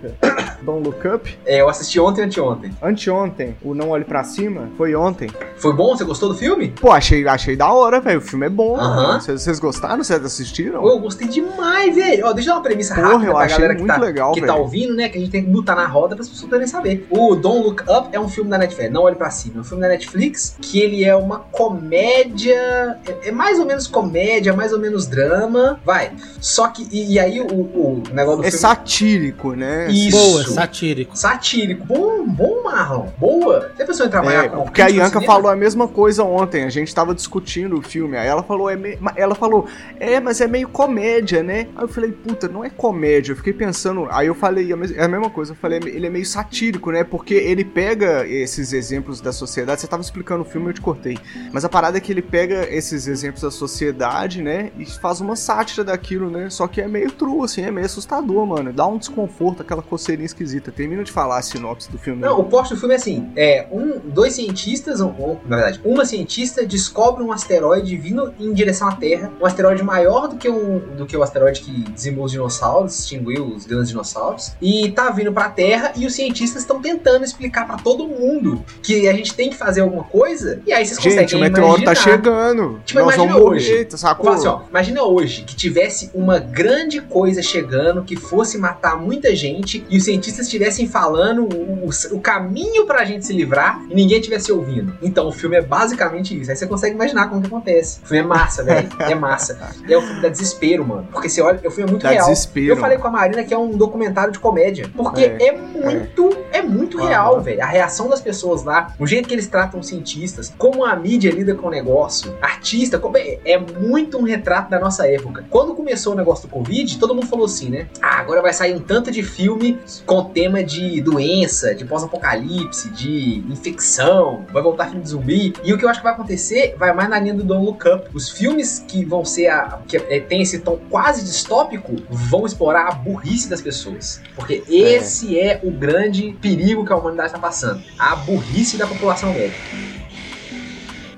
Don't 0.63 0.87
Look 0.87 1.07
Up. 1.07 1.39
É, 1.45 1.61
eu 1.61 1.69
assisti 1.69 2.01
ontem 2.01 2.23
e 2.23 2.25
anteontem. 2.25 2.71
Anteontem, 2.83 3.57
o 3.63 3.75
Não 3.75 3.91
Olhe 3.91 4.05
Pra 4.05 4.25
Cima, 4.25 4.69
foi 4.77 4.95
ontem. 4.95 5.31
Foi 5.59 5.73
bom? 5.73 5.97
Você 5.97 6.05
gostou 6.05 6.29
do 6.31 6.35
filme? 6.35 6.73
Pô, 6.81 6.91
achei, 6.91 7.27
achei 7.27 7.57
da 7.57 7.71
hora, 7.73 8.01
velho. 8.01 8.19
O 8.19 8.23
filme 8.23 8.47
é 8.47 8.51
bom. 8.51 8.77
Vocês 9.21 9.43
vocês 9.43 9.59
gostaram? 9.59 10.03
Vocês 10.03 10.25
assistiram? 10.25 10.81
Pô, 10.81 10.91
eu 10.91 10.99
gostei 10.99 11.29
demais, 11.29 11.95
velho. 11.95 12.27
Ó, 12.27 12.33
deixa 12.33 12.51
eu 12.51 12.55
dar 12.55 12.59
uma 12.59 12.63
premissa 12.63 12.95
Porra, 12.95 13.09
rápida 13.09 13.27
eu 13.27 13.35
pra 13.35 13.45
achei 13.45 13.57
galera 13.57 13.75
que, 13.75 13.81
muito 13.81 13.95
tá, 13.95 14.01
legal, 14.01 14.33
que 14.33 14.41
tá 14.41 14.47
velho. 14.47 14.59
ouvindo, 14.59 14.95
né? 14.95 15.09
Que 15.09 15.19
a 15.19 15.21
gente 15.21 15.31
tem 15.31 15.45
que 15.45 15.51
botar 15.51 15.75
na 15.75 15.87
roda 15.87 16.15
para 16.17 16.23
as 16.23 16.29
pessoas 16.29 16.49
poderem 16.51 16.67
saber. 16.67 17.07
O 17.11 17.35
Don't 17.37 17.63
Look 17.65 17.83
Up 17.83 18.09
é 18.13 18.19
um 18.21 18.29
filme 18.29 18.51
da 18.51 18.59
Netflix, 18.59 18.93
não 18.93 19.03
olhe 19.03 19.17
pra 19.17 19.31
cima. 19.31 19.59
É 19.59 19.61
um 19.61 19.65
filme 19.65 19.83
da 19.83 19.89
Netflix 19.89 20.57
que 20.61 20.81
ele 20.81 21.05
é 21.05 21.15
uma 21.15 21.39
comédia. 21.41 22.99
É, 23.07 23.29
é 23.29 23.31
mais 23.33 23.59
ou 23.59 23.67
menos 23.67 23.87
comédia, 23.87 24.53
mais 24.53 24.73
ou 24.73 24.79
menos 24.79 25.07
drama. 25.07 25.79
Vai. 25.85 26.13
Só 26.41 26.69
que. 26.69 26.87
E, 26.91 27.15
e 27.15 27.19
aí 27.19 27.36
o, 27.41 27.55
o 27.55 28.03
negócio 28.13 28.41
do 28.43 28.47
É 28.47 28.51
filme. 28.51 28.61
satírico, 28.61 29.53
né? 29.55 29.91
Isso. 29.91 30.17
Boa, 30.17 30.45
satírico. 30.45 31.17
Satírico. 31.17 31.85
Bom, 31.87 32.27
bom, 32.27 32.63
Marlon. 32.65 33.07
Boa. 33.19 33.71
Se 33.77 33.83
a 33.83 33.87
pessoa 33.87 34.09
trabalhar 34.09 34.45
É, 34.45 34.49
com 34.49 34.65
porque 34.65 34.83
a 34.83 34.89
cinema, 34.89 35.21
falou 35.23 35.51
a 35.51 35.57
mesma 35.57 35.89
coisa 35.89 36.23
ontem, 36.25 36.65
a 36.65 36.71
gente 36.71 36.95
tava 36.95 37.15
discutindo 37.15 37.77
o 37.79 37.83
filme, 37.83 38.17
aí 38.17 38.27
ela 38.27 38.43
falou, 38.43 38.69
é 38.71 38.77
me- 38.77 38.99
ela 39.17 39.35
falou, 39.35 39.67
é, 39.99 40.21
mas 40.21 40.41
é 40.41 40.47
meio 40.47 40.69
comédia, 40.69 41.43
né? 41.43 41.67
Aí 41.77 41.85
eu 41.85 41.89
falei, 41.89 42.13
puta, 42.13 42.49
não 42.49 42.65
é 42.65 42.71
comédia, 42.71 43.33
eu 43.33 43.37
fiquei 43.37 43.53
pensando, 43.53 44.07
aí 44.11 44.27
eu 44.27 44.35
falei, 44.35 44.71
é 44.97 45.05
a 45.05 45.09
mesma 45.09 45.31
coisa, 45.31 45.53
eu 45.53 45.57
falei, 45.57 45.79
ele 45.85 46.07
é 46.07 46.11
meio 46.11 46.27
satírico, 46.27 46.91
né? 46.91 47.05
Porque 47.05 47.35
ele 47.35 47.65
pega 47.65 48.27
esses 48.27 48.73
exemplos 48.73 49.21
da 49.21 49.33
sociedade, 49.33 49.81
você 49.81 49.87
tava 49.87 50.03
explicando 50.03 50.43
o 50.43 50.45
filme, 50.45 50.69
eu 50.69 50.73
te 50.75 50.81
cortei, 50.81 51.19
mas 51.53 51.65
a 51.65 51.69
parada 51.69 51.99
é 51.99 52.01
que 52.01 52.13
ele 52.13 52.23
pega 52.23 52.67
esses 52.71 53.07
exemplos 53.07 53.43
da 53.43 53.51
sociedade, 53.51 54.43
né, 54.43 54.71
e 54.79 54.85
faz 54.87 55.21
uma 55.21 55.37
sátira 55.37 55.85
daquilo, 55.85 56.31
né? 56.31 56.49
Só 56.51 56.67
que 56.67 56.81
é 56.81 56.89
meio 56.89 57.11
cru, 57.27 57.43
assim, 57.43 57.63
é 57.63 57.71
meio 57.71 57.87
assustador, 57.87 58.47
mano. 58.47 58.73
Dá 58.73 58.87
um 58.87 58.97
desconforto, 58.97 59.63
aquela 59.63 59.83
coceirinha 59.83 60.27
esquisita. 60.27 60.71
Termina 60.71 61.03
de 61.03 61.11
falar 61.11 61.39
a 61.39 61.43
sinopse 61.43 61.91
do 61.91 61.99
filme. 61.99 62.23
Não, 62.23 62.39
o 62.39 62.45
poste 62.45 62.75
do 62.75 62.81
filme 62.81 62.95
é 62.95 62.97
assim: 62.97 63.29
é 63.37 63.67
um, 63.73 63.99
dois 63.99 64.35
cientistas, 64.35 65.01
ou, 65.01 65.15
ou, 65.19 65.41
na 65.47 65.57
verdade, 65.57 65.81
uma 65.85 66.05
cientista 66.05 66.65
descobre 66.65 67.23
um 67.23 67.33
asteroide 67.33 67.97
vindo 67.97 68.33
em 68.39 68.53
direção 68.53 68.89
à 68.89 68.93
Terra, 68.93 69.33
um 69.41 69.47
asteroide 69.47 69.83
maior 69.83 70.29
do 70.29 70.37
que, 70.37 70.49
um, 70.49 70.79
do 70.97 71.05
que 71.07 71.17
o 71.17 71.23
asteroide 71.23 71.61
que 71.61 71.73
dizimou 71.91 72.25
os 72.27 72.33
dinossauros, 72.33 73.01
extinguiu 73.01 73.47
os 73.47 73.67
grandes 73.67 73.89
dinossauros, 73.89 74.53
e 74.63 74.91
tá 74.93 75.11
vindo 75.11 75.33
pra 75.33 75.49
Terra 75.49 75.93
e 75.97 76.07
os 76.07 76.15
cientistas 76.15 76.63
estão 76.63 76.81
tentando 76.81 77.25
explicar 77.25 77.67
para 77.67 77.77
todo 77.77 78.07
mundo 78.07 78.65
que 78.83 79.09
a 79.09 79.13
gente 79.13 79.35
tem 79.35 79.51
que 79.51 79.57
fazer 79.57 79.81
alguma 79.81 80.05
coisa, 80.05 80.61
e 80.67 80.73
aí 80.73 80.87
vocês 80.87 81.01
Gente, 81.01 81.15
conseguem 81.15 81.37
o 81.37 81.41
meteoro 81.41 81.83
tá 81.83 81.95
chegando. 81.95 82.81
Tipo, 82.85 83.01
Nós 83.01 83.15
imagina 83.15 83.35
vamos 83.35 83.51
hoje. 83.51 83.71
morrer, 83.71 83.85
tá, 83.87 83.97
sacou? 83.97 84.31
Assim, 84.31 84.47
ó, 84.47 84.61
imagina 84.69 85.03
hoje 85.03 85.43
que 85.43 85.57
tivesse 85.57 86.11
uma 86.15 86.39
grande 86.39 87.01
coisa 87.17 87.41
chegando 87.43 88.03
que 88.03 88.15
fosse 88.15 88.59
matar 88.59 88.95
muita 89.01 89.35
gente 89.35 89.83
e 89.89 89.97
os 89.97 90.05
cientistas 90.05 90.45
estivessem 90.45 90.87
falando 90.87 91.45
o, 91.45 91.87
o, 91.87 91.91
o 92.15 92.21
caminho 92.21 92.85
pra 92.85 93.07
gente 93.07 93.25
se 93.25 93.33
livrar 93.33 93.81
e 93.89 93.95
ninguém 93.95 94.19
estivesse 94.19 94.53
ouvindo. 94.53 94.95
Então 95.01 95.27
o 95.27 95.33
filme 95.33 95.57
é 95.57 95.63
basicamente 95.63 96.39
isso. 96.39 96.51
Aí 96.51 96.57
você 96.59 96.67
consegue 96.67 96.95
imaginar 96.95 97.31
como 97.31 97.41
que 97.41 97.47
acontece. 97.47 98.01
O 98.05 98.07
filme 98.09 98.23
é 98.23 98.27
massa, 98.27 98.63
velho. 98.63 98.87
É 99.01 99.15
massa. 99.15 99.59
E 99.89 99.95
é 99.95 99.99
um 99.99 100.03
filme 100.03 100.21
da 100.21 100.29
desespero, 100.29 100.87
mano. 100.87 101.09
Porque 101.11 101.31
você 101.31 101.41
olha, 101.41 101.59
o 101.67 101.71
filme 101.71 101.89
é 101.89 101.91
muito 101.91 102.03
Dá 102.03 102.11
real. 102.11 102.29
desespero. 102.29 102.67
Eu 102.75 102.77
falei 102.77 102.99
com 102.99 103.09
a 103.09 103.11
Marina 103.11 103.43
que 103.45 103.55
é 103.55 103.59
um 103.59 103.71
documentário 103.71 104.31
de 104.31 104.39
comédia. 104.39 104.91
Porque 104.95 105.23
É, 105.23 105.47
é, 105.49 105.53
muito, 105.57 106.37
é, 106.53 106.61
muito 106.61 106.99
Aham. 106.99 107.09
real, 107.09 107.41
velho. 107.41 107.63
A 107.63 107.67
reação 107.67 108.11
das 108.11 108.21
pessoas 108.21 108.63
lá, 108.63 108.95
o 108.99 109.07
jeito 109.07 109.27
que 109.27 109.35
eles 109.35 109.47
tratam 109.47 109.81
os 109.81 109.87
cientistas, 109.87 110.53
como 110.59 110.85
a 110.85 110.95
mídia 110.95 111.31
lida 111.31 111.55
com 111.55 111.69
o 111.69 111.71
negócio, 111.71 112.37
artista, 112.43 112.99
como 112.99 113.17
é, 113.17 113.39
é 113.43 113.57
muito 113.59 114.19
um 114.19 114.23
retrato 114.23 114.69
da 114.69 114.79
nossa 114.79 115.09
época. 115.09 115.47
Quando 115.49 115.75
começou 115.75 116.13
o 116.13 116.17
negócio 116.17 116.47
do 116.47 116.53
Covid, 116.53 116.99
todo 117.07 117.15
mundo 117.15 117.29
falou 117.29 117.47
assim, 117.47 117.71
né? 117.71 117.87
Ah, 118.03 118.19
agora 118.19 118.43
vai 118.43 118.53
sair 118.53 118.75
um 118.75 118.81
tanto 118.81 119.11
de 119.11 119.23
filme 119.23 119.79
com 120.05 120.25
tema 120.25 120.63
de 120.63 121.01
doença, 121.01 121.75
de 121.75 121.85
pós-apocalipse, 121.85 122.91
de 122.91 123.45
infecção, 123.49 124.45
vai 124.53 124.63
voltar 124.63 124.87
filme 124.87 125.03
de 125.03 125.11
zumbi. 125.11 125.55
E 125.63 125.73
o 125.73 125.79
que 125.79 125.85
eu 125.85 125.89
acho 125.89 126.01
que 126.01 126.05
vai 126.05 126.13
acontecer 126.13 126.75
vai 126.77 126.93
mais 126.93 127.09
na 127.09 127.19
linha 127.21 127.35
do 127.35 127.45
Don't 127.45 127.65
Look 127.65 127.89
Up. 127.89 128.09
Os 128.13 128.31
filmes 128.31 128.85
que 128.87 129.05
vão 129.05 129.25
ser 129.25 129.47
a. 129.49 129.81
que 129.87 129.97
é, 129.97 130.21
tem 130.21 130.43
esse 130.43 130.59
tom 130.59 130.79
quase 130.91 131.25
distópico 131.25 131.95
vão 132.11 132.45
explorar 132.45 132.89
a 132.89 132.93
burrice 132.93 133.49
das 133.49 133.61
pessoas. 133.61 134.21
Porque 134.35 134.65
esse 134.69 135.39
é, 135.39 135.61
o 135.63 135.71
grande 135.71 136.37
perigo 136.41 136.85
que 136.85 136.93
a 136.93 136.97
humanidade 136.97 137.29
está 137.29 137.39
passando. 137.39 137.83
A 137.99 138.17
burrice 138.17 138.77
da 138.77 138.87
população 138.87 139.33
média. 139.33 139.55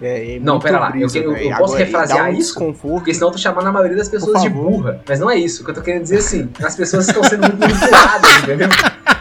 É, 0.00 0.36
é 0.36 0.38
Não, 0.40 0.54
muito 0.54 0.62
pera 0.64 0.78
lá, 0.78 0.90
brisa, 0.90 1.18
eu- 1.18 1.24
eu- 1.32 1.36
eu 1.36 1.48
posso 1.56 1.74
Agora, 1.74 1.84
refrasear 1.84 2.26
um 2.26 2.32
isso? 2.32 2.38
desconforto. 2.38 2.94
Porque 2.98 3.14
senão 3.14 3.28
eu 3.28 3.32
tô 3.32 3.38
chamando 3.38 3.66
a 3.66 3.72
maioria 3.72 3.96
das 3.96 4.08
pessoas 4.08 4.42
de 4.42 4.48
burra. 4.48 5.00
Mas 5.08 5.18
não 5.20 5.30
é 5.30 5.36
isso. 5.36 5.62
O 5.62 5.64
que 5.64 5.70
eu 5.70 5.74
tô 5.74 5.82
querendo 5.82 6.02
dizer 6.02 6.18
assim, 6.18 6.48
as 6.62 6.76
pessoas 6.76 7.08
estão 7.08 7.22
sendo 7.24 7.40
muito 7.42 7.58
manipuladas, 7.58 8.38
entendeu? 8.44 8.68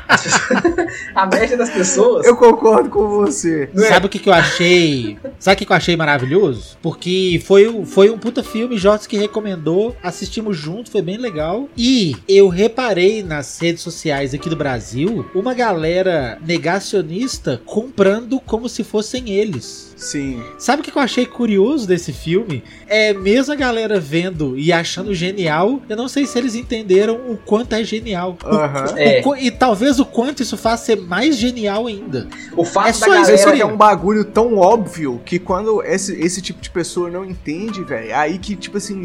A 1.14 1.26
média 1.26 1.58
das 1.58 1.70
pessoas. 1.70 2.26
Eu 2.26 2.36
concordo 2.36 2.90
com 2.90 3.08
você. 3.10 3.70
É? 3.76 3.82
Sabe 3.82 4.06
o 4.06 4.10
que, 4.10 4.20
que 4.20 4.30
eu 4.30 4.34
achei? 4.34 5.18
Sabe 5.40 5.56
o 5.56 5.58
que, 5.58 5.66
que 5.66 5.72
eu 5.72 5.76
achei 5.76 5.96
maravilhoso? 5.98 6.78
Porque 6.82 7.42
foi, 7.46 7.68
um- 7.68 7.86
foi 7.86 8.10
um 8.10 8.18
puta 8.18 8.44
filme, 8.44 8.78
Jorge 8.78 9.08
que 9.08 9.18
recomendou, 9.18 9.96
assistimos 10.02 10.58
junto, 10.58 10.90
foi 10.92 11.02
bem 11.02 11.18
legal. 11.18 11.68
E 11.78 12.16
eu 12.28 12.48
reparei 12.48 13.22
nas 13.22 13.60
redes 13.60 13.82
sociais 13.84 14.34
aqui 14.34 14.50
do 14.50 14.56
Brasil 14.56 15.26
uma 15.36 15.54
galera 15.54 16.38
negacionista 16.46 17.62
comprando 17.66 18.40
como 18.40 18.70
se 18.70 18.84
fossem 18.84 19.30
eles. 19.30 19.87
Sim. 19.98 20.42
Sabe 20.58 20.82
o 20.82 20.86
que 20.86 20.96
eu 20.96 21.02
achei 21.02 21.26
curioso 21.26 21.88
desse 21.88 22.14
filme? 22.14 22.64
É 22.88 23.14
mesmo 23.14 23.52
a 23.54 23.56
galera 23.56 24.00
vendo 24.00 24.58
e 24.58 24.72
achando 24.72 25.14
genial, 25.14 25.82
eu 25.90 25.98
não 25.98 26.08
sei 26.08 26.26
se 26.26 26.38
eles 26.38 26.56
entenderam 26.56 27.16
o 27.30 27.38
quanto 27.38 27.74
é 27.74 27.84
genial. 27.84 28.38
O- 28.44 28.48
Aham. 28.48 28.94
o 28.94 28.98
É. 28.98 29.44
e 29.44 29.52
talvez 29.52 30.00
o 30.00 30.06
quanto 30.06 30.42
isso 30.44 30.56
faça 30.56 30.86
ser 30.86 30.98
mais 30.98 31.36
genial 31.38 31.88
ainda. 31.88 32.28
O 32.56 32.64
fato 32.64 32.88
É 32.90 32.92
da 32.92 32.94
só 32.94 33.06
isso, 33.08 33.14
galera. 33.16 33.36
Isso 33.36 33.50
aí. 33.50 33.62
é 33.62 33.66
um 33.66 33.76
bagulho 33.76 34.24
tão 34.24 34.56
óbvio 34.58 35.20
que 35.26 35.40
quando 35.40 35.82
esse, 35.84 36.14
esse 36.22 36.42
tipo 36.42 36.62
de 36.62 36.70
pessoa 36.70 37.10
não 37.10 37.26
entende, 37.26 37.84
velho, 37.84 38.16
aí 38.16 38.38
que, 38.38 38.56
tipo 38.56 38.78
assim, 38.78 39.04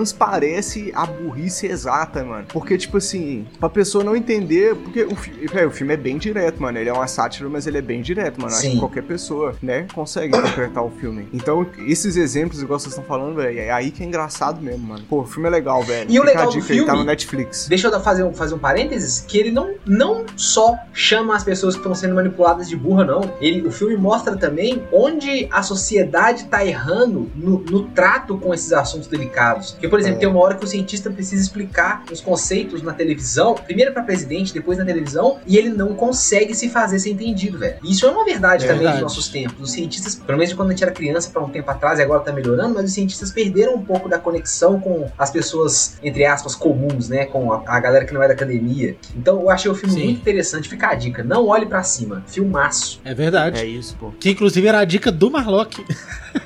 transparece 0.00 0.92
a 0.94 1.06
burrice 1.06 1.66
exata, 1.66 2.22
mano. 2.24 2.44
Porque, 2.52 2.76
tipo 2.76 2.96
assim, 2.98 3.46
pra 3.58 3.68
pessoa 3.68 4.04
não 4.04 4.14
entender, 4.14 4.74
porque 4.74 5.04
o, 5.04 5.16
fi- 5.16 5.32
véi, 5.52 5.64
o 5.66 5.70
filme 5.70 5.94
é 5.94 5.96
bem 5.96 6.18
direto, 6.18 6.60
mano. 6.60 6.78
Ele 6.78 6.88
é 6.88 6.92
uma 6.92 7.06
sátira, 7.06 7.48
mas 7.48 7.66
ele 7.66 7.78
é 7.78 7.82
bem 7.82 8.02
direto, 8.02 8.40
mano. 8.40 8.52
Acho 8.52 8.62
Sim. 8.62 8.70
que 8.72 8.78
qualquer 8.78 9.02
pessoa, 9.02 9.54
né, 9.62 9.86
consegue 9.94 10.25
interpretar 10.28 10.84
o 10.84 10.90
filme. 10.90 11.28
Então, 11.32 11.66
esses 11.86 12.16
exemplos, 12.16 12.62
igual 12.62 12.78
vocês 12.78 12.92
estão 12.92 13.04
falando, 13.04 13.34
velho, 13.36 13.58
é 13.58 13.70
aí 13.70 13.90
que 13.90 14.02
é 14.02 14.06
engraçado 14.06 14.60
mesmo, 14.60 14.86
mano. 14.86 15.04
Pô, 15.08 15.20
o 15.22 15.26
filme 15.26 15.48
é 15.48 15.50
legal, 15.50 15.82
velho. 15.82 16.10
E 16.10 16.18
o 16.18 16.22
Fica 16.22 16.26
legal 16.26 16.42
a 16.42 16.46
do 16.46 16.52
dica 16.52 16.72
aí, 16.72 16.78
tá 16.80 16.84
filme- 16.86 16.98
no 17.00 17.04
Netflix. 17.04 17.66
Deixa 17.68 17.88
eu 17.88 18.00
fazer 18.00 18.22
um, 18.24 18.32
fazer 18.32 18.54
um 18.54 18.58
parênteses, 18.58 19.24
que 19.26 19.38
ele 19.38 19.50
não, 19.50 19.74
não 19.86 20.24
só 20.36 20.74
chama 20.92 21.34
as 21.36 21.42
pessoas 21.44 21.74
que 21.74 21.80
estão 21.80 21.94
sendo 21.94 22.14
manipuladas 22.14 22.68
de 22.68 22.76
burra, 22.76 23.04
não. 23.04 23.20
Ele, 23.40 23.66
o 23.66 23.70
filme 23.70 23.96
mostra 23.96 24.36
também 24.36 24.82
onde 24.92 25.48
a 25.50 25.62
sociedade 25.62 26.44
tá 26.46 26.64
errando 26.64 27.30
no, 27.34 27.58
no 27.60 27.84
trato 27.88 28.38
com 28.38 28.52
esses 28.52 28.72
assuntos 28.72 29.08
delicados. 29.08 29.72
Porque, 29.72 29.88
por 29.88 29.98
exemplo, 29.98 30.16
É. 30.16 30.20
tem 30.20 30.28
uma 30.28 30.40
hora 30.40 30.54
que 30.54 30.64
o 30.64 30.68
cientista 30.68 31.10
precisa 31.10 31.42
explicar 31.42 32.02
os 32.10 32.20
conceitos 32.20 32.82
na 32.82 32.92
televisão, 32.92 33.54
primeiro 33.54 33.92
pra 33.92 34.02
presidente, 34.02 34.52
depois 34.52 34.78
na 34.78 34.84
televisão, 34.84 35.38
e 35.46 35.56
ele 35.56 35.70
não 35.70 35.94
consegue 35.94 36.54
se 36.54 36.68
fazer 36.68 36.98
ser 36.98 37.10
entendido, 37.10 37.58
velho. 37.58 37.76
Isso 37.84 38.06
é 38.06 38.10
uma 38.10 38.24
verdade 38.24 38.64
É 38.64 38.68
também 38.68 38.82
verdade. 38.84 39.02
dos 39.04 39.14
nossos 39.14 39.28
tempos. 39.28 39.56
Os 39.60 39.72
cientistas, 39.72 40.15
pelo 40.24 40.38
menos 40.38 40.50
de 40.50 40.56
quando 40.56 40.68
a 40.68 40.72
gente 40.72 40.82
era 40.82 40.92
criança, 40.92 41.30
pra 41.30 41.42
um 41.42 41.48
tempo 41.48 41.70
atrás, 41.70 41.98
e 41.98 42.02
agora 42.02 42.20
tá 42.20 42.32
melhorando, 42.32 42.74
mas 42.74 42.84
os 42.84 42.92
cientistas 42.92 43.30
perderam 43.32 43.74
um 43.74 43.84
pouco 43.84 44.08
da 44.08 44.18
conexão 44.18 44.78
com 44.80 45.10
as 45.18 45.30
pessoas, 45.30 45.96
entre 46.02 46.24
aspas, 46.24 46.54
comuns, 46.54 47.08
né? 47.08 47.26
Com 47.26 47.52
a, 47.52 47.62
a 47.66 47.80
galera 47.80 48.04
que 48.04 48.14
não 48.14 48.22
é 48.22 48.28
da 48.28 48.34
academia. 48.34 48.96
Então 49.16 49.40
eu 49.40 49.50
achei 49.50 49.70
o 49.70 49.74
filme 49.74 49.94
Sim. 49.94 50.04
muito 50.04 50.20
interessante. 50.20 50.68
Fica 50.68 50.88
a 50.88 50.94
dica, 50.94 51.22
não 51.22 51.46
olhe 51.46 51.66
pra 51.66 51.82
cima. 51.82 52.22
Filmaço. 52.26 53.00
É 53.04 53.14
verdade. 53.14 53.60
É 53.60 53.64
isso, 53.64 53.96
pô. 53.98 54.12
Que 54.18 54.30
inclusive 54.30 54.66
era 54.66 54.78
a 54.80 54.84
dica 54.84 55.10
do 55.12 55.30
Marlock. 55.30 55.84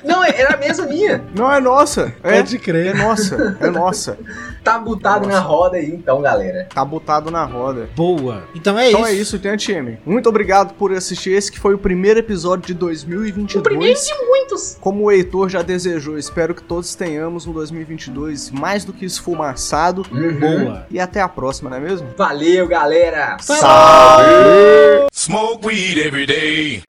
Não, 0.03 0.23
é- 0.23 0.39
era 0.39 0.55
a 0.55 0.57
mesma 0.57 0.85
minha. 0.85 1.23
Não, 1.35 1.51
é 1.51 1.59
nossa. 1.59 2.13
É, 2.23 2.37
Pode 2.37 2.55
é 2.55 2.59
crer. 2.59 2.95
nossa. 2.95 3.57
É 3.59 3.69
nossa. 3.69 4.17
Tá 4.63 4.77
botado 4.77 5.25
Nossa. 5.27 5.39
na 5.39 5.43
roda 5.45 5.77
aí, 5.77 5.89
então, 5.89 6.21
galera. 6.21 6.67
Tá 6.73 6.85
botado 6.85 7.31
na 7.31 7.43
roda. 7.45 7.89
Boa. 7.95 8.43
Então 8.55 8.77
é 8.77 8.89
Então 8.89 9.01
isso. 9.01 9.09
é 9.09 9.13
isso, 9.13 9.39
tem 9.39 9.55
time. 9.57 9.97
Muito 10.05 10.29
obrigado 10.29 10.73
por 10.75 10.91
assistir 10.93 11.31
esse 11.31 11.51
que 11.51 11.59
foi 11.59 11.73
o 11.73 11.77
primeiro 11.77 12.19
episódio 12.19 12.67
de 12.67 12.73
2022. 12.73 13.55
O 13.59 13.63
primeiro 13.63 13.99
de 13.99 14.25
muitos. 14.27 14.77
Como 14.79 15.03
o 15.05 15.11
Heitor 15.11 15.49
já 15.49 15.61
desejou, 15.61 16.17
espero 16.17 16.53
que 16.53 16.61
todos 16.63 16.93
tenhamos 16.95 17.47
um 17.47 17.51
2022 17.53 18.51
mais 18.51 18.85
do 18.85 18.93
que 18.93 19.05
esfumaçado. 19.05 20.03
Boa. 20.39 20.85
E 20.91 20.99
até 20.99 21.21
a 21.21 21.27
próxima, 21.27 21.69
não 21.69 21.77
é 21.77 21.79
mesmo? 21.79 22.07
Valeu, 22.17 22.67
galera. 22.67 23.37
Salve! 23.41 25.07
Smoke 25.11 25.65
weed 25.67 25.97
every 25.99 26.25
day. 26.25 26.83